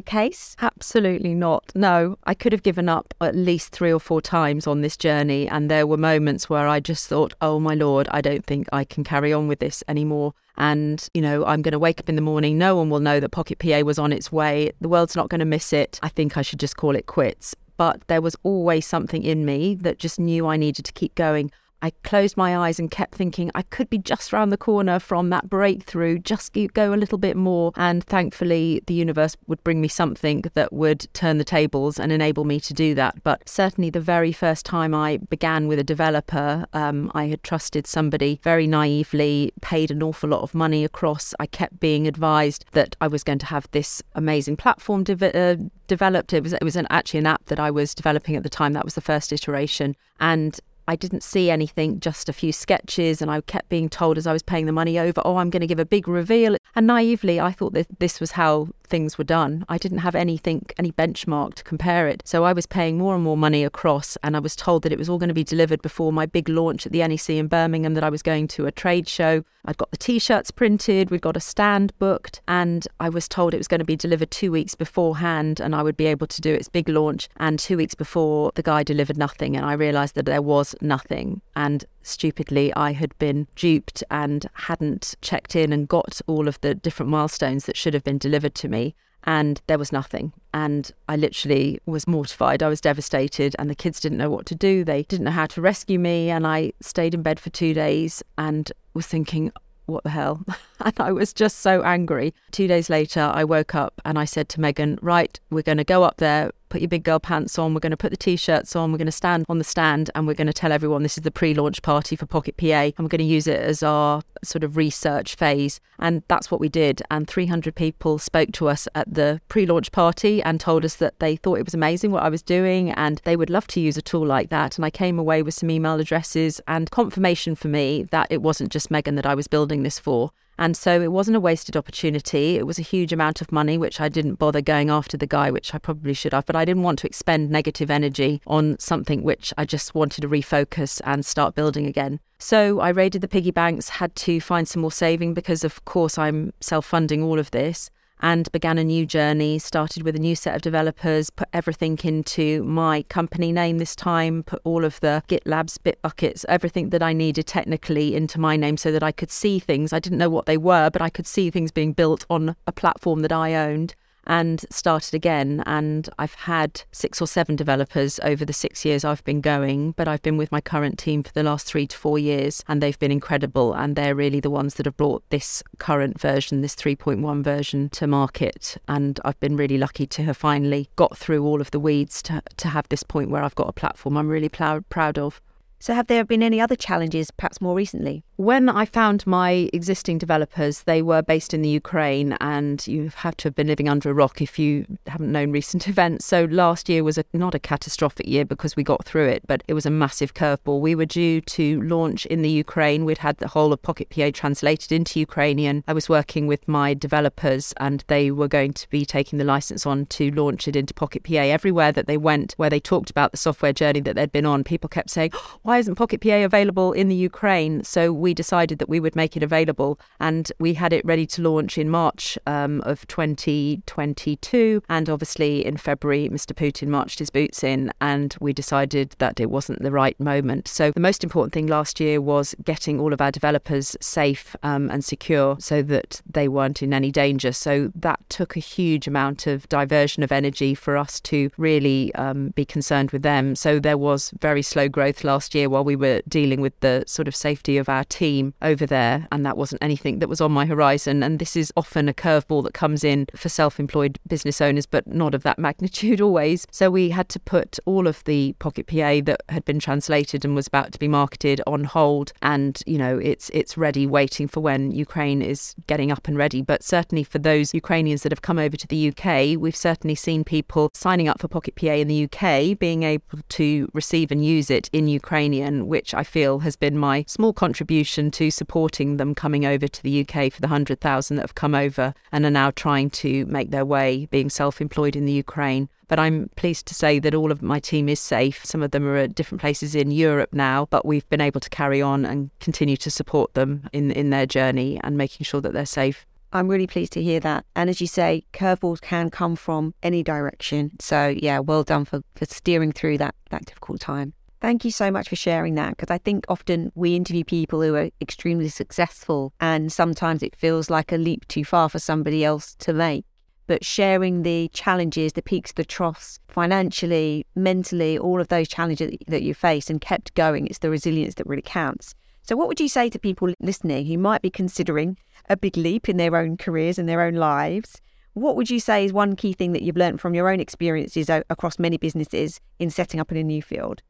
case? 0.00 0.54
Absolutely 0.60 1.34
not. 1.34 1.72
No, 1.74 2.16
I 2.22 2.34
could 2.34 2.52
have 2.52 2.62
given 2.62 2.88
up 2.88 3.12
at 3.20 3.34
least 3.34 3.72
three 3.72 3.92
or 3.92 3.98
four 3.98 4.20
times 4.20 4.68
on 4.68 4.82
this 4.82 4.96
journey. 4.96 5.48
And 5.48 5.68
there 5.68 5.84
were 5.84 5.96
moments 5.96 6.48
where 6.48 6.68
I 6.68 6.78
just 6.78 7.08
thought, 7.08 7.34
oh 7.40 7.58
my 7.58 7.74
Lord, 7.74 8.06
I 8.12 8.20
don't 8.20 8.46
think 8.46 8.68
I 8.72 8.84
can 8.84 9.02
carry 9.02 9.32
on 9.32 9.48
with 9.48 9.58
this 9.58 9.82
anymore. 9.88 10.32
And, 10.58 11.04
you 11.12 11.20
know, 11.20 11.44
I'm 11.44 11.62
going 11.62 11.72
to 11.72 11.78
wake 11.80 11.98
up 11.98 12.08
in 12.08 12.14
the 12.14 12.22
morning. 12.22 12.56
No 12.56 12.76
one 12.76 12.88
will 12.88 13.00
know 13.00 13.18
that 13.18 13.30
Pocket 13.30 13.58
PA 13.58 13.80
was 13.80 13.98
on 13.98 14.12
its 14.12 14.30
way. 14.30 14.70
The 14.80 14.88
world's 14.88 15.16
not 15.16 15.28
going 15.28 15.40
to 15.40 15.44
miss 15.44 15.72
it. 15.72 15.98
I 16.04 16.08
think 16.08 16.36
I 16.36 16.42
should 16.42 16.60
just 16.60 16.76
call 16.76 16.94
it 16.94 17.06
quits. 17.06 17.56
But 17.76 18.06
there 18.06 18.20
was 18.20 18.36
always 18.44 18.86
something 18.86 19.24
in 19.24 19.44
me 19.44 19.74
that 19.80 19.98
just 19.98 20.20
knew 20.20 20.46
I 20.46 20.56
needed 20.56 20.84
to 20.84 20.92
keep 20.92 21.16
going. 21.16 21.50
I 21.80 21.90
closed 22.02 22.36
my 22.36 22.56
eyes 22.56 22.78
and 22.78 22.90
kept 22.90 23.14
thinking 23.14 23.50
I 23.54 23.62
could 23.62 23.88
be 23.88 23.98
just 23.98 24.32
round 24.32 24.50
the 24.50 24.56
corner 24.56 24.98
from 24.98 25.30
that 25.30 25.48
breakthrough, 25.48 26.18
just 26.18 26.56
go 26.74 26.92
a 26.92 26.96
little 26.96 27.18
bit 27.18 27.36
more. 27.36 27.72
And 27.76 28.02
thankfully, 28.04 28.82
the 28.86 28.94
universe 28.94 29.36
would 29.46 29.62
bring 29.62 29.80
me 29.80 29.88
something 29.88 30.44
that 30.54 30.72
would 30.72 31.12
turn 31.14 31.38
the 31.38 31.44
tables 31.44 31.98
and 31.98 32.10
enable 32.10 32.44
me 32.44 32.58
to 32.60 32.74
do 32.74 32.94
that. 32.96 33.22
But 33.22 33.48
certainly, 33.48 33.90
the 33.90 34.00
very 34.00 34.32
first 34.32 34.66
time 34.66 34.94
I 34.94 35.18
began 35.18 35.68
with 35.68 35.78
a 35.78 35.84
developer, 35.84 36.66
um, 36.72 37.10
I 37.14 37.26
had 37.26 37.42
trusted 37.42 37.86
somebody 37.86 38.40
very 38.42 38.66
naively, 38.66 39.52
paid 39.60 39.90
an 39.90 40.02
awful 40.02 40.30
lot 40.30 40.42
of 40.42 40.54
money 40.54 40.84
across. 40.84 41.34
I 41.38 41.46
kept 41.46 41.78
being 41.78 42.08
advised 42.08 42.64
that 42.72 42.96
I 43.00 43.06
was 43.06 43.22
going 43.22 43.38
to 43.40 43.46
have 43.46 43.68
this 43.70 44.02
amazing 44.14 44.56
platform 44.56 45.04
de- 45.04 45.36
uh, 45.36 45.56
developed. 45.86 46.32
It 46.32 46.42
was 46.42 46.52
it 46.52 46.64
was 46.64 46.76
an, 46.76 46.86
actually 46.90 47.20
an 47.20 47.26
app 47.26 47.46
that 47.46 47.60
I 47.60 47.70
was 47.70 47.94
developing 47.94 48.36
at 48.36 48.42
the 48.42 48.48
time. 48.48 48.72
That 48.72 48.84
was 48.84 48.94
the 48.94 49.00
first 49.00 49.32
iteration, 49.32 49.94
and 50.18 50.58
I 50.88 50.96
didn't 50.96 51.22
see 51.22 51.50
anything, 51.50 52.00
just 52.00 52.30
a 52.30 52.32
few 52.32 52.50
sketches, 52.50 53.20
and 53.20 53.30
I 53.30 53.42
kept 53.42 53.68
being 53.68 53.90
told 53.90 54.16
as 54.16 54.26
I 54.26 54.32
was 54.32 54.42
paying 54.42 54.64
the 54.64 54.72
money 54.72 54.98
over, 54.98 55.20
oh, 55.22 55.36
I'm 55.36 55.50
going 55.50 55.60
to 55.60 55.66
give 55.66 55.78
a 55.78 55.84
big 55.84 56.08
reveal. 56.08 56.56
And 56.74 56.86
naively, 56.86 57.38
I 57.38 57.52
thought 57.52 57.74
that 57.74 57.86
this 57.98 58.20
was 58.20 58.32
how 58.32 58.68
things 58.88 59.18
were 59.18 59.24
done. 59.24 59.64
I 59.68 59.78
didn't 59.78 59.98
have 59.98 60.14
anything, 60.14 60.66
any 60.78 60.92
benchmark 60.92 61.54
to 61.54 61.64
compare 61.64 62.08
it. 62.08 62.22
So 62.24 62.44
I 62.44 62.52
was 62.52 62.66
paying 62.66 62.98
more 62.98 63.14
and 63.14 63.22
more 63.22 63.36
money 63.36 63.64
across, 63.64 64.16
and 64.22 64.36
I 64.36 64.40
was 64.40 64.56
told 64.56 64.82
that 64.82 64.92
it 64.92 64.98
was 64.98 65.08
all 65.08 65.18
going 65.18 65.28
to 65.28 65.34
be 65.34 65.44
delivered 65.44 65.82
before 65.82 66.12
my 66.12 66.26
big 66.26 66.48
launch 66.48 66.86
at 66.86 66.92
the 66.92 67.06
NEC 67.06 67.30
in 67.30 67.48
Birmingham, 67.48 67.94
that 67.94 68.04
I 68.04 68.10
was 68.10 68.22
going 68.22 68.48
to 68.48 68.66
a 68.66 68.72
trade 68.72 69.08
show. 69.08 69.44
I'd 69.64 69.76
got 69.76 69.90
the 69.90 69.96
t 69.96 70.18
shirts 70.18 70.50
printed, 70.50 71.10
we'd 71.10 71.20
got 71.20 71.36
a 71.36 71.40
stand 71.40 71.92
booked, 71.98 72.40
and 72.48 72.86
I 73.00 73.08
was 73.08 73.28
told 73.28 73.54
it 73.54 73.58
was 73.58 73.68
going 73.68 73.80
to 73.80 73.84
be 73.84 73.96
delivered 73.96 74.30
two 74.30 74.50
weeks 74.50 74.74
beforehand, 74.74 75.60
and 75.60 75.74
I 75.74 75.82
would 75.82 75.96
be 75.96 76.06
able 76.06 76.26
to 76.26 76.40
do 76.40 76.54
its 76.54 76.68
big 76.68 76.88
launch. 76.88 77.28
And 77.36 77.58
two 77.58 77.76
weeks 77.76 77.94
before, 77.94 78.52
the 78.54 78.62
guy 78.62 78.82
delivered 78.82 79.18
nothing, 79.18 79.56
and 79.56 79.66
I 79.66 79.74
realised 79.74 80.14
that 80.14 80.26
there 80.26 80.42
was 80.42 80.74
nothing. 80.80 81.42
And 81.54 81.84
stupidly, 82.08 82.72
I 82.74 82.92
had 82.92 83.16
been 83.18 83.46
duped 83.54 84.02
and 84.10 84.46
hadn't 84.54 85.14
checked 85.20 85.54
in 85.54 85.72
and 85.72 85.88
got 85.88 86.20
all 86.26 86.48
of 86.48 86.60
the 86.60 86.74
different 86.74 87.10
milestones 87.10 87.66
that 87.66 87.76
should 87.76 87.94
have 87.94 88.04
been 88.04 88.18
delivered 88.18 88.54
to 88.56 88.68
me. 88.68 88.94
And 89.24 89.60
there 89.66 89.78
was 89.78 89.92
nothing. 89.92 90.32
And 90.54 90.90
I 91.08 91.16
literally 91.16 91.80
was 91.86 92.06
mortified. 92.06 92.62
I 92.62 92.68
was 92.68 92.80
devastated. 92.80 93.54
And 93.58 93.68
the 93.68 93.74
kids 93.74 94.00
didn't 94.00 94.18
know 94.18 94.30
what 94.30 94.46
to 94.46 94.54
do. 94.54 94.84
They 94.84 95.02
didn't 95.02 95.24
know 95.24 95.30
how 95.32 95.46
to 95.46 95.60
rescue 95.60 95.98
me. 95.98 96.30
And 96.30 96.46
I 96.46 96.72
stayed 96.80 97.14
in 97.14 97.22
bed 97.22 97.38
for 97.38 97.50
two 97.50 97.74
days 97.74 98.22
and 98.38 98.72
was 98.94 99.06
thinking, 99.06 99.52
what 99.86 100.04
the 100.04 100.10
hell? 100.10 100.44
and 100.84 100.94
I 100.98 101.12
was 101.12 101.32
just 101.32 101.58
so 101.58 101.82
angry. 101.82 102.34
Two 102.50 102.66
days 102.66 102.90
later, 102.90 103.30
I 103.32 103.44
woke 103.44 103.74
up 103.74 104.00
and 104.04 104.18
I 104.18 104.24
said 104.24 104.48
to 104.50 104.60
Megan, 104.60 104.98
right, 105.02 105.38
we're 105.50 105.62
going 105.62 105.78
to 105.78 105.84
go 105.84 106.02
up 106.02 106.18
there 106.18 106.50
put 106.68 106.80
your 106.80 106.88
big 106.88 107.04
girl 107.04 107.18
pants 107.18 107.58
on. 107.58 107.74
We're 107.74 107.80
going 107.80 107.90
to 107.90 107.96
put 107.96 108.10
the 108.10 108.16
t 108.16 108.36
shirts 108.36 108.76
on. 108.76 108.92
We're 108.92 108.98
going 108.98 109.06
to 109.06 109.12
stand 109.12 109.44
on 109.48 109.58
the 109.58 109.64
stand 109.64 110.10
and 110.14 110.26
we're 110.26 110.34
going 110.34 110.46
to 110.46 110.52
tell 110.52 110.72
everyone 110.72 111.02
this 111.02 111.18
is 111.18 111.24
the 111.24 111.30
pre 111.30 111.54
launch 111.54 111.82
party 111.82 112.16
for 112.16 112.26
Pocket 112.26 112.56
PA. 112.56 112.66
And 112.66 112.98
we're 112.98 113.08
going 113.08 113.18
to 113.18 113.24
use 113.24 113.46
it 113.46 113.60
as 113.60 113.82
our 113.82 114.22
sort 114.42 114.64
of 114.64 114.76
research 114.76 115.34
phase. 115.34 115.80
And 115.98 116.22
that's 116.28 116.50
what 116.50 116.60
we 116.60 116.68
did. 116.68 117.02
And 117.10 117.26
300 117.26 117.74
people 117.74 118.18
spoke 118.18 118.52
to 118.52 118.68
us 118.68 118.88
at 118.94 119.12
the 119.12 119.40
pre 119.48 119.66
launch 119.66 119.92
party 119.92 120.42
and 120.42 120.60
told 120.60 120.84
us 120.84 120.96
that 120.96 121.18
they 121.20 121.36
thought 121.36 121.58
it 121.58 121.64
was 121.64 121.74
amazing 121.74 122.10
what 122.10 122.22
I 122.22 122.28
was 122.28 122.42
doing 122.42 122.90
and 122.92 123.20
they 123.24 123.36
would 123.36 123.50
love 123.50 123.66
to 123.68 123.80
use 123.80 123.96
a 123.96 124.02
tool 124.02 124.26
like 124.26 124.50
that. 124.50 124.76
And 124.76 124.84
I 124.84 124.90
came 124.90 125.18
away 125.18 125.42
with 125.42 125.54
some 125.54 125.70
email 125.70 126.00
addresses 126.00 126.60
and 126.68 126.90
confirmation 126.90 127.54
for 127.54 127.68
me 127.68 128.04
that 128.10 128.28
it 128.30 128.42
wasn't 128.42 128.70
just 128.70 128.90
Megan 128.90 129.14
that 129.16 129.26
I 129.26 129.34
was 129.34 129.48
building 129.48 129.82
this 129.82 129.98
for. 129.98 130.32
And 130.58 130.76
so 130.76 131.00
it 131.00 131.12
wasn't 131.12 131.36
a 131.36 131.40
wasted 131.40 131.76
opportunity. 131.76 132.56
It 132.56 132.66
was 132.66 132.78
a 132.78 132.82
huge 132.82 133.12
amount 133.12 133.40
of 133.40 133.52
money, 133.52 133.78
which 133.78 134.00
I 134.00 134.08
didn't 134.08 134.34
bother 134.34 134.60
going 134.60 134.90
after 134.90 135.16
the 135.16 135.26
guy, 135.26 135.50
which 135.50 135.74
I 135.74 135.78
probably 135.78 136.14
should 136.14 136.32
have. 136.32 136.46
But 136.46 136.56
I 136.56 136.64
didn't 136.64 136.82
want 136.82 136.98
to 137.00 137.06
expend 137.06 137.50
negative 137.50 137.90
energy 137.90 138.42
on 138.46 138.78
something 138.78 139.22
which 139.22 139.52
I 139.56 139.64
just 139.64 139.94
wanted 139.94 140.22
to 140.22 140.28
refocus 140.28 141.00
and 141.04 141.24
start 141.24 141.54
building 141.54 141.86
again. 141.86 142.20
So 142.40 142.80
I 142.80 142.90
raided 142.90 143.20
the 143.20 143.28
piggy 143.28 143.50
banks, 143.50 143.88
had 143.88 144.14
to 144.16 144.40
find 144.40 144.68
some 144.68 144.82
more 144.82 144.92
saving 144.92 145.34
because, 145.34 145.64
of 145.64 145.84
course, 145.84 146.18
I'm 146.18 146.52
self 146.60 146.86
funding 146.86 147.22
all 147.22 147.38
of 147.38 147.50
this 147.50 147.90
and 148.20 148.50
began 148.52 148.78
a 148.78 148.84
new 148.84 149.06
journey. 149.06 149.58
Started 149.58 150.02
with 150.02 150.16
a 150.16 150.18
new 150.18 150.34
set 150.34 150.54
of 150.54 150.62
developers, 150.62 151.30
put 151.30 151.48
everything 151.52 151.98
into 152.04 152.62
my 152.64 153.02
company 153.02 153.52
name 153.52 153.78
this 153.78 153.96
time, 153.96 154.42
put 154.42 154.60
all 154.64 154.84
of 154.84 155.00
the 155.00 155.22
GitLabs, 155.28 155.78
Bitbuckets, 155.78 156.44
everything 156.48 156.90
that 156.90 157.02
I 157.02 157.12
needed 157.12 157.46
technically 157.46 158.14
into 158.14 158.40
my 158.40 158.56
name 158.56 158.76
so 158.76 158.92
that 158.92 159.02
I 159.02 159.12
could 159.12 159.30
see 159.30 159.58
things. 159.58 159.92
I 159.92 159.98
didn't 159.98 160.18
know 160.18 160.30
what 160.30 160.46
they 160.46 160.56
were, 160.56 160.90
but 160.90 161.02
I 161.02 161.10
could 161.10 161.26
see 161.26 161.50
things 161.50 161.70
being 161.70 161.92
built 161.92 162.26
on 162.28 162.56
a 162.66 162.72
platform 162.72 163.20
that 163.20 163.32
I 163.32 163.54
owned 163.54 163.94
and 164.28 164.64
started 164.70 165.14
again. 165.14 165.62
And 165.66 166.08
I've 166.18 166.34
had 166.34 166.82
six 166.92 167.20
or 167.20 167.26
seven 167.26 167.56
developers 167.56 168.20
over 168.22 168.44
the 168.44 168.52
six 168.52 168.84
years 168.84 169.04
I've 169.04 169.24
been 169.24 169.40
going, 169.40 169.92
but 169.92 170.06
I've 170.06 170.22
been 170.22 170.36
with 170.36 170.52
my 170.52 170.60
current 170.60 170.98
team 170.98 171.22
for 171.22 171.32
the 171.32 171.42
last 171.42 171.66
three 171.66 171.86
to 171.86 171.96
four 171.96 172.18
years, 172.18 172.62
and 172.68 172.82
they've 172.82 172.98
been 172.98 173.10
incredible. 173.10 173.72
And 173.72 173.96
they're 173.96 174.14
really 174.14 174.40
the 174.40 174.50
ones 174.50 174.74
that 174.74 174.86
have 174.86 174.96
brought 174.96 175.28
this 175.30 175.62
current 175.78 176.20
version, 176.20 176.60
this 176.60 176.76
3.1 176.76 177.42
version, 177.42 177.88
to 177.90 178.06
market. 178.06 178.76
And 178.86 179.18
I've 179.24 179.40
been 179.40 179.56
really 179.56 179.78
lucky 179.78 180.06
to 180.06 180.22
have 180.24 180.36
finally 180.36 180.90
got 180.96 181.16
through 181.16 181.44
all 181.44 181.60
of 181.60 181.70
the 181.70 181.80
weeds 181.80 182.22
to, 182.22 182.42
to 182.58 182.68
have 182.68 182.88
this 182.88 183.02
point 183.02 183.30
where 183.30 183.42
I've 183.42 183.54
got 183.54 183.68
a 183.68 183.72
platform 183.72 184.16
I'm 184.16 184.28
really 184.28 184.48
proud, 184.48 184.88
proud 184.88 185.18
of. 185.18 185.40
So, 185.80 185.94
have 185.94 186.08
there 186.08 186.24
been 186.24 186.42
any 186.42 186.60
other 186.60 186.76
challenges, 186.76 187.30
perhaps 187.30 187.60
more 187.60 187.74
recently? 187.74 188.24
When 188.38 188.68
I 188.68 188.84
found 188.84 189.26
my 189.26 189.68
existing 189.72 190.18
developers, 190.18 190.84
they 190.84 191.02
were 191.02 191.22
based 191.22 191.52
in 191.52 191.60
the 191.60 191.68
Ukraine, 191.68 192.34
and 192.40 192.86
you 192.86 193.10
have 193.16 193.36
to 193.38 193.48
have 193.48 193.56
been 193.56 193.66
living 193.66 193.88
under 193.88 194.10
a 194.10 194.14
rock 194.14 194.40
if 194.40 194.60
you 194.60 194.86
haven't 195.08 195.32
known 195.32 195.50
recent 195.50 195.88
events. 195.88 196.24
So 196.24 196.44
last 196.44 196.88
year 196.88 197.02
was 197.02 197.18
a, 197.18 197.24
not 197.32 197.56
a 197.56 197.58
catastrophic 197.58 198.28
year 198.28 198.44
because 198.44 198.76
we 198.76 198.84
got 198.84 199.04
through 199.04 199.26
it, 199.26 199.42
but 199.48 199.64
it 199.66 199.74
was 199.74 199.86
a 199.86 199.90
massive 199.90 200.34
curveball. 200.34 200.80
We 200.80 200.94
were 200.94 201.04
due 201.04 201.40
to 201.40 201.82
launch 201.82 202.26
in 202.26 202.42
the 202.42 202.48
Ukraine. 202.48 203.04
We'd 203.04 203.18
had 203.18 203.38
the 203.38 203.48
whole 203.48 203.72
of 203.72 203.82
Pocket 203.82 204.08
PA 204.08 204.30
translated 204.32 204.92
into 204.92 205.18
Ukrainian. 205.18 205.82
I 205.88 205.92
was 205.92 206.08
working 206.08 206.46
with 206.46 206.68
my 206.68 206.94
developers, 206.94 207.74
and 207.78 208.04
they 208.06 208.30
were 208.30 208.46
going 208.46 208.72
to 208.74 208.88
be 208.88 209.04
taking 209.04 209.40
the 209.40 209.44
license 209.44 209.84
on 209.84 210.06
to 210.06 210.30
launch 210.30 210.68
it 210.68 210.76
into 210.76 210.94
Pocket 210.94 211.24
PA. 211.24 211.32
Everywhere 211.58 211.90
that 211.90 212.06
they 212.06 212.16
went, 212.16 212.52
where 212.52 212.70
they 212.70 212.78
talked 212.78 213.10
about 213.10 213.32
the 213.32 213.36
software 213.36 213.72
journey 213.72 213.98
that 213.98 214.14
they'd 214.14 214.30
been 214.30 214.46
on, 214.46 214.62
people 214.62 214.88
kept 214.88 215.10
saying, 215.10 215.32
"Why 215.62 215.78
isn't 215.78 215.96
Pocket 215.96 216.20
PA 216.20 216.44
available 216.44 216.92
in 216.92 217.08
the 217.08 217.16
Ukraine?" 217.16 217.82
So 217.82 218.12
we 218.12 218.27
we 218.28 218.34
decided 218.34 218.78
that 218.78 218.90
we 218.90 219.00
would 219.00 219.16
make 219.16 219.38
it 219.38 219.42
available, 219.42 219.98
and 220.20 220.52
we 220.58 220.74
had 220.74 220.92
it 220.92 221.02
ready 221.02 221.24
to 221.24 221.40
launch 221.40 221.78
in 221.78 221.88
March 221.88 222.36
um, 222.46 222.82
of 222.82 223.06
2022. 223.06 224.82
And 224.90 225.08
obviously, 225.08 225.64
in 225.64 225.78
February, 225.78 226.28
Mr. 226.28 226.52
Putin 226.52 226.88
marched 226.88 227.20
his 227.20 227.30
boots 227.30 227.64
in, 227.64 227.90
and 228.02 228.36
we 228.38 228.52
decided 228.52 229.14
that 229.16 229.40
it 229.40 229.48
wasn't 229.48 229.82
the 229.82 229.90
right 229.90 230.20
moment. 230.20 230.68
So, 230.68 230.90
the 230.90 231.00
most 231.00 231.24
important 231.24 231.54
thing 231.54 231.68
last 231.68 232.00
year 232.00 232.20
was 232.20 232.54
getting 232.62 233.00
all 233.00 233.14
of 233.14 233.22
our 233.22 233.30
developers 233.30 233.96
safe 233.98 234.54
um, 234.62 234.90
and 234.90 235.02
secure 235.02 235.56
so 235.58 235.80
that 235.84 236.20
they 236.30 236.48
weren't 236.48 236.82
in 236.82 236.92
any 236.92 237.10
danger. 237.10 237.52
So, 237.52 237.90
that 237.94 238.20
took 238.28 238.56
a 238.56 238.60
huge 238.60 239.06
amount 239.06 239.46
of 239.46 239.66
diversion 239.70 240.22
of 240.22 240.32
energy 240.32 240.74
for 240.74 240.98
us 240.98 241.18
to 241.20 241.50
really 241.56 242.14
um, 242.16 242.50
be 242.50 242.66
concerned 242.66 243.10
with 243.10 243.22
them. 243.22 243.56
So, 243.56 243.80
there 243.80 243.96
was 243.96 244.34
very 244.38 244.60
slow 244.60 244.86
growth 244.86 245.24
last 245.24 245.54
year 245.54 245.70
while 245.70 245.82
we 245.82 245.96
were 245.96 246.20
dealing 246.28 246.60
with 246.60 246.78
the 246.80 247.04
sort 247.06 247.26
of 247.26 247.34
safety 247.34 247.78
of 247.78 247.88
our 247.88 248.04
team 248.18 248.52
over 248.62 248.84
there, 248.84 249.28
and 249.30 249.46
that 249.46 249.56
wasn't 249.56 249.82
anything 249.82 250.18
that 250.18 250.28
was 250.28 250.40
on 250.40 250.50
my 250.50 250.66
horizon. 250.66 251.22
And 251.22 251.38
this 251.38 251.54
is 251.54 251.72
often 251.76 252.08
a 252.08 252.12
curveball 252.12 252.64
that 252.64 252.74
comes 252.74 253.04
in 253.04 253.26
for 253.36 253.48
self 253.48 253.78
employed 253.78 254.18
business 254.26 254.60
owners, 254.60 254.86
but 254.86 255.06
not 255.06 255.34
of 255.34 255.44
that 255.44 255.58
magnitude 255.68 256.20
always. 256.20 256.66
So 256.72 256.90
we 256.90 257.10
had 257.10 257.28
to 257.30 257.38
put 257.38 257.78
all 257.84 258.08
of 258.08 258.24
the 258.24 258.54
Pocket 258.58 258.88
PA 258.88 259.20
that 259.28 259.42
had 259.48 259.64
been 259.64 259.78
translated 259.78 260.44
and 260.44 260.56
was 260.56 260.66
about 260.66 260.90
to 260.92 260.98
be 260.98 261.06
marketed 261.06 261.60
on 261.66 261.84
hold. 261.84 262.32
And, 262.42 262.82
you 262.86 262.98
know, 262.98 263.18
it's, 263.18 263.50
it's 263.50 263.78
ready, 263.78 264.04
waiting 264.06 264.48
for 264.48 264.60
when 264.60 264.90
Ukraine 264.90 265.40
is 265.40 265.76
getting 265.86 266.10
up 266.10 266.26
and 266.26 266.36
ready. 266.36 266.60
But 266.60 266.82
certainly 266.82 267.22
for 267.22 267.38
those 267.38 267.72
Ukrainians 267.72 268.22
that 268.24 268.32
have 268.32 268.42
come 268.42 268.58
over 268.58 268.76
to 268.76 268.88
the 268.88 269.08
UK, 269.10 269.56
we've 269.60 269.76
certainly 269.76 270.16
seen 270.16 270.42
people 270.42 270.90
signing 270.92 271.28
up 271.28 271.40
for 271.40 271.46
Pocket 271.46 271.76
PA 271.76 271.92
in 272.02 272.08
the 272.08 272.24
UK, 272.24 272.76
being 272.78 273.04
able 273.04 273.38
to 273.48 273.88
receive 273.94 274.32
and 274.32 274.44
use 274.44 274.70
it 274.70 274.90
in 274.92 275.06
Ukrainian, 275.06 275.86
which 275.86 276.14
I 276.14 276.24
feel 276.24 276.60
has 276.60 276.74
been 276.74 276.98
my 276.98 277.24
small 277.28 277.52
contribution 277.52 278.07
to 278.08 278.50
supporting 278.50 279.16
them 279.16 279.34
coming 279.34 279.64
over 279.66 279.86
to 279.86 280.02
the 280.02 280.20
UK 280.20 280.52
for 280.52 280.60
the 280.60 280.68
100,000 280.68 281.36
that 281.36 281.42
have 281.42 281.54
come 281.54 281.74
over 281.74 282.14
and 282.32 282.44
are 282.44 282.50
now 282.50 282.70
trying 282.70 283.10
to 283.10 283.44
make 283.46 283.70
their 283.70 283.84
way 283.84 284.26
being 284.30 284.50
self 284.50 284.80
employed 284.80 285.16
in 285.16 285.26
the 285.26 285.32
Ukraine. 285.32 285.88
But 286.08 286.18
I'm 286.18 286.48
pleased 286.56 286.86
to 286.86 286.94
say 286.94 287.18
that 287.18 287.34
all 287.34 287.52
of 287.52 287.60
my 287.60 287.78
team 287.78 288.08
is 288.08 288.18
safe. 288.18 288.64
Some 288.64 288.82
of 288.82 288.92
them 288.92 289.06
are 289.06 289.16
at 289.16 289.34
different 289.34 289.60
places 289.60 289.94
in 289.94 290.10
Europe 290.10 290.52
now, 290.52 290.86
but 290.88 291.04
we've 291.04 291.28
been 291.28 291.42
able 291.42 291.60
to 291.60 291.70
carry 291.70 292.00
on 292.00 292.24
and 292.24 292.50
continue 292.60 292.96
to 292.96 293.10
support 293.10 293.52
them 293.54 293.88
in, 293.92 294.10
in 294.10 294.30
their 294.30 294.46
journey 294.46 294.98
and 295.04 295.18
making 295.18 295.44
sure 295.44 295.60
that 295.60 295.74
they're 295.74 295.84
safe. 295.84 296.26
I'm 296.52 296.68
really 296.68 296.86
pleased 296.86 297.12
to 297.12 297.22
hear 297.22 297.40
that. 297.40 297.66
And 297.76 297.90
as 297.90 298.00
you 298.00 298.06
say, 298.06 298.44
curveballs 298.54 299.02
can 299.02 299.28
come 299.28 299.54
from 299.54 299.94
any 300.02 300.22
direction. 300.22 300.92
So 300.98 301.28
yeah, 301.36 301.58
well 301.58 301.82
done 301.82 302.06
for, 302.06 302.22
for 302.34 302.46
steering 302.46 302.92
through 302.92 303.18
that, 303.18 303.34
that 303.50 303.66
difficult 303.66 304.00
time. 304.00 304.32
Thank 304.60 304.84
you 304.84 304.90
so 304.90 305.12
much 305.12 305.28
for 305.28 305.36
sharing 305.36 305.76
that 305.76 305.96
because 305.96 306.12
I 306.12 306.18
think 306.18 306.44
often 306.48 306.90
we 306.96 307.14
interview 307.14 307.44
people 307.44 307.80
who 307.80 307.94
are 307.94 308.10
extremely 308.20 308.68
successful 308.68 309.52
and 309.60 309.92
sometimes 309.92 310.42
it 310.42 310.56
feels 310.56 310.90
like 310.90 311.12
a 311.12 311.16
leap 311.16 311.46
too 311.46 311.64
far 311.64 311.88
for 311.88 312.00
somebody 312.00 312.44
else 312.44 312.74
to 312.80 312.92
make. 312.92 313.24
But 313.68 313.84
sharing 313.84 314.42
the 314.42 314.68
challenges, 314.72 315.34
the 315.34 315.42
peaks, 315.42 315.72
the 315.72 315.84
troughs, 315.84 316.40
financially, 316.48 317.46
mentally, 317.54 318.18
all 318.18 318.40
of 318.40 318.48
those 318.48 318.66
challenges 318.66 319.12
that 319.28 319.42
you 319.42 319.54
face 319.54 319.90
and 319.90 320.00
kept 320.00 320.34
going, 320.34 320.66
it's 320.66 320.78
the 320.78 320.90
resilience 320.90 321.34
that 321.36 321.46
really 321.46 321.62
counts. 321.62 322.14
So, 322.42 322.56
what 322.56 322.66
would 322.66 322.80
you 322.80 322.88
say 322.88 323.10
to 323.10 323.18
people 323.18 323.52
listening 323.60 324.06
who 324.06 324.16
might 324.18 324.42
be 324.42 324.50
considering 324.50 325.18
a 325.50 325.56
big 325.56 325.76
leap 325.76 326.08
in 326.08 326.16
their 326.16 326.34
own 326.34 326.56
careers 326.56 326.98
and 326.98 327.08
their 327.08 327.20
own 327.20 327.34
lives? 327.34 328.00
What 328.32 328.56
would 328.56 328.70
you 328.70 328.80
say 328.80 329.04
is 329.04 329.12
one 329.12 329.36
key 329.36 329.52
thing 329.52 329.72
that 329.72 329.82
you've 329.82 329.96
learned 329.96 330.20
from 330.20 330.34
your 330.34 330.48
own 330.50 330.58
experiences 330.58 331.28
uh, 331.28 331.42
across 331.50 331.78
many 331.78 331.98
businesses 331.98 332.58
in 332.78 332.88
setting 332.88 333.20
up 333.20 333.30
in 333.30 333.36
a 333.36 333.44
new 333.44 333.62
field? 333.62 334.02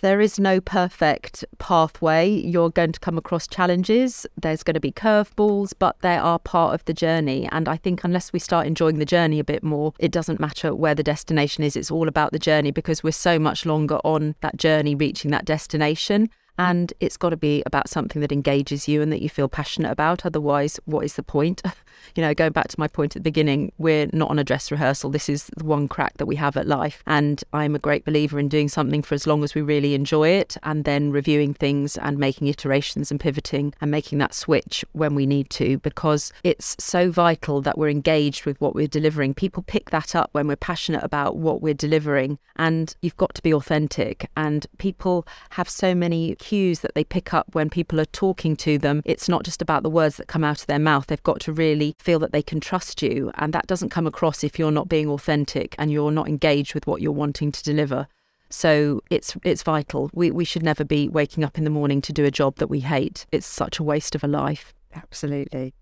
There 0.00 0.20
is 0.20 0.38
no 0.38 0.60
perfect 0.60 1.44
pathway. 1.58 2.28
You're 2.28 2.70
going 2.70 2.92
to 2.92 3.00
come 3.00 3.18
across 3.18 3.46
challenges. 3.46 4.26
There's 4.40 4.62
going 4.62 4.74
to 4.74 4.80
be 4.80 4.92
curveballs, 4.92 5.72
but 5.78 6.00
they 6.00 6.16
are 6.16 6.38
part 6.38 6.74
of 6.74 6.84
the 6.84 6.94
journey. 6.94 7.48
And 7.52 7.68
I 7.68 7.76
think 7.76 8.04
unless 8.04 8.32
we 8.32 8.38
start 8.38 8.66
enjoying 8.66 8.98
the 8.98 9.04
journey 9.04 9.38
a 9.38 9.44
bit 9.44 9.62
more, 9.62 9.92
it 9.98 10.12
doesn't 10.12 10.40
matter 10.40 10.74
where 10.74 10.94
the 10.94 11.02
destination 11.02 11.64
is. 11.64 11.76
It's 11.76 11.90
all 11.90 12.08
about 12.08 12.32
the 12.32 12.38
journey 12.38 12.70
because 12.70 13.02
we're 13.02 13.12
so 13.12 13.38
much 13.38 13.64
longer 13.64 13.98
on 14.04 14.34
that 14.40 14.56
journey 14.56 14.94
reaching 14.94 15.30
that 15.30 15.44
destination. 15.44 16.28
And 16.58 16.92
it's 17.00 17.16
got 17.16 17.30
to 17.30 17.36
be 17.36 17.62
about 17.66 17.88
something 17.88 18.20
that 18.20 18.32
engages 18.32 18.88
you 18.88 19.02
and 19.02 19.12
that 19.12 19.22
you 19.22 19.28
feel 19.28 19.48
passionate 19.48 19.90
about. 19.90 20.24
Otherwise, 20.24 20.78
what 20.84 21.04
is 21.04 21.14
the 21.14 21.22
point? 21.22 21.62
you 22.14 22.22
know, 22.22 22.34
going 22.34 22.52
back 22.52 22.68
to 22.68 22.80
my 22.80 22.88
point 22.88 23.16
at 23.16 23.20
the 23.20 23.30
beginning, 23.30 23.72
we're 23.78 24.08
not 24.12 24.30
on 24.30 24.38
a 24.38 24.44
dress 24.44 24.70
rehearsal. 24.70 25.10
This 25.10 25.28
is 25.28 25.50
the 25.56 25.64
one 25.64 25.88
crack 25.88 26.16
that 26.18 26.26
we 26.26 26.36
have 26.36 26.56
at 26.56 26.66
life. 26.66 27.02
And 27.06 27.42
I'm 27.52 27.74
a 27.74 27.78
great 27.78 28.04
believer 28.04 28.38
in 28.38 28.48
doing 28.48 28.68
something 28.68 29.02
for 29.02 29.14
as 29.14 29.26
long 29.26 29.42
as 29.42 29.54
we 29.54 29.62
really 29.62 29.94
enjoy 29.94 30.28
it 30.28 30.56
and 30.62 30.84
then 30.84 31.10
reviewing 31.10 31.54
things 31.54 31.96
and 31.96 32.18
making 32.18 32.48
iterations 32.48 33.10
and 33.10 33.18
pivoting 33.18 33.74
and 33.80 33.90
making 33.90 34.18
that 34.18 34.34
switch 34.34 34.84
when 34.92 35.14
we 35.14 35.26
need 35.26 35.50
to 35.50 35.78
because 35.78 36.32
it's 36.42 36.76
so 36.78 37.10
vital 37.10 37.60
that 37.62 37.78
we're 37.78 37.88
engaged 37.88 38.44
with 38.44 38.60
what 38.60 38.74
we're 38.74 38.86
delivering. 38.86 39.34
People 39.34 39.62
pick 39.62 39.90
that 39.90 40.14
up 40.14 40.30
when 40.32 40.46
we're 40.46 40.56
passionate 40.56 41.02
about 41.02 41.36
what 41.36 41.62
we're 41.62 41.74
delivering 41.74 42.38
and 42.56 42.94
you've 43.02 43.16
got 43.16 43.34
to 43.34 43.42
be 43.42 43.52
authentic. 43.52 44.30
And 44.36 44.66
people 44.78 45.26
have 45.50 45.68
so 45.68 45.94
many 45.94 46.36
cues 46.44 46.80
that 46.80 46.94
they 46.94 47.04
pick 47.04 47.32
up 47.32 47.46
when 47.54 47.70
people 47.70 47.98
are 47.98 48.04
talking 48.04 48.54
to 48.54 48.76
them. 48.76 49.00
It's 49.06 49.30
not 49.30 49.44
just 49.44 49.62
about 49.62 49.82
the 49.82 49.88
words 49.88 50.18
that 50.18 50.28
come 50.28 50.44
out 50.44 50.60
of 50.60 50.66
their 50.66 50.78
mouth. 50.78 51.06
They've 51.06 51.22
got 51.22 51.40
to 51.40 51.52
really 51.54 51.94
feel 51.98 52.18
that 52.18 52.32
they 52.32 52.42
can 52.42 52.60
trust 52.60 53.00
you. 53.00 53.32
And 53.36 53.54
that 53.54 53.66
doesn't 53.66 53.88
come 53.88 54.06
across 54.06 54.44
if 54.44 54.58
you're 54.58 54.70
not 54.70 54.86
being 54.86 55.08
authentic 55.08 55.74
and 55.78 55.90
you're 55.90 56.10
not 56.10 56.28
engaged 56.28 56.74
with 56.74 56.86
what 56.86 57.00
you're 57.00 57.12
wanting 57.12 57.50
to 57.50 57.62
deliver. 57.62 58.08
So 58.50 59.00
it's 59.10 59.34
it's 59.42 59.62
vital. 59.62 60.10
We 60.12 60.30
we 60.30 60.44
should 60.44 60.62
never 60.62 60.84
be 60.84 61.08
waking 61.08 61.44
up 61.44 61.56
in 61.56 61.64
the 61.64 61.70
morning 61.70 62.02
to 62.02 62.12
do 62.12 62.26
a 62.26 62.30
job 62.30 62.56
that 62.56 62.68
we 62.68 62.80
hate. 62.80 63.24
It's 63.32 63.46
such 63.46 63.78
a 63.78 63.82
waste 63.82 64.14
of 64.14 64.22
a 64.22 64.28
life. 64.28 64.74
Absolutely. 64.94 65.72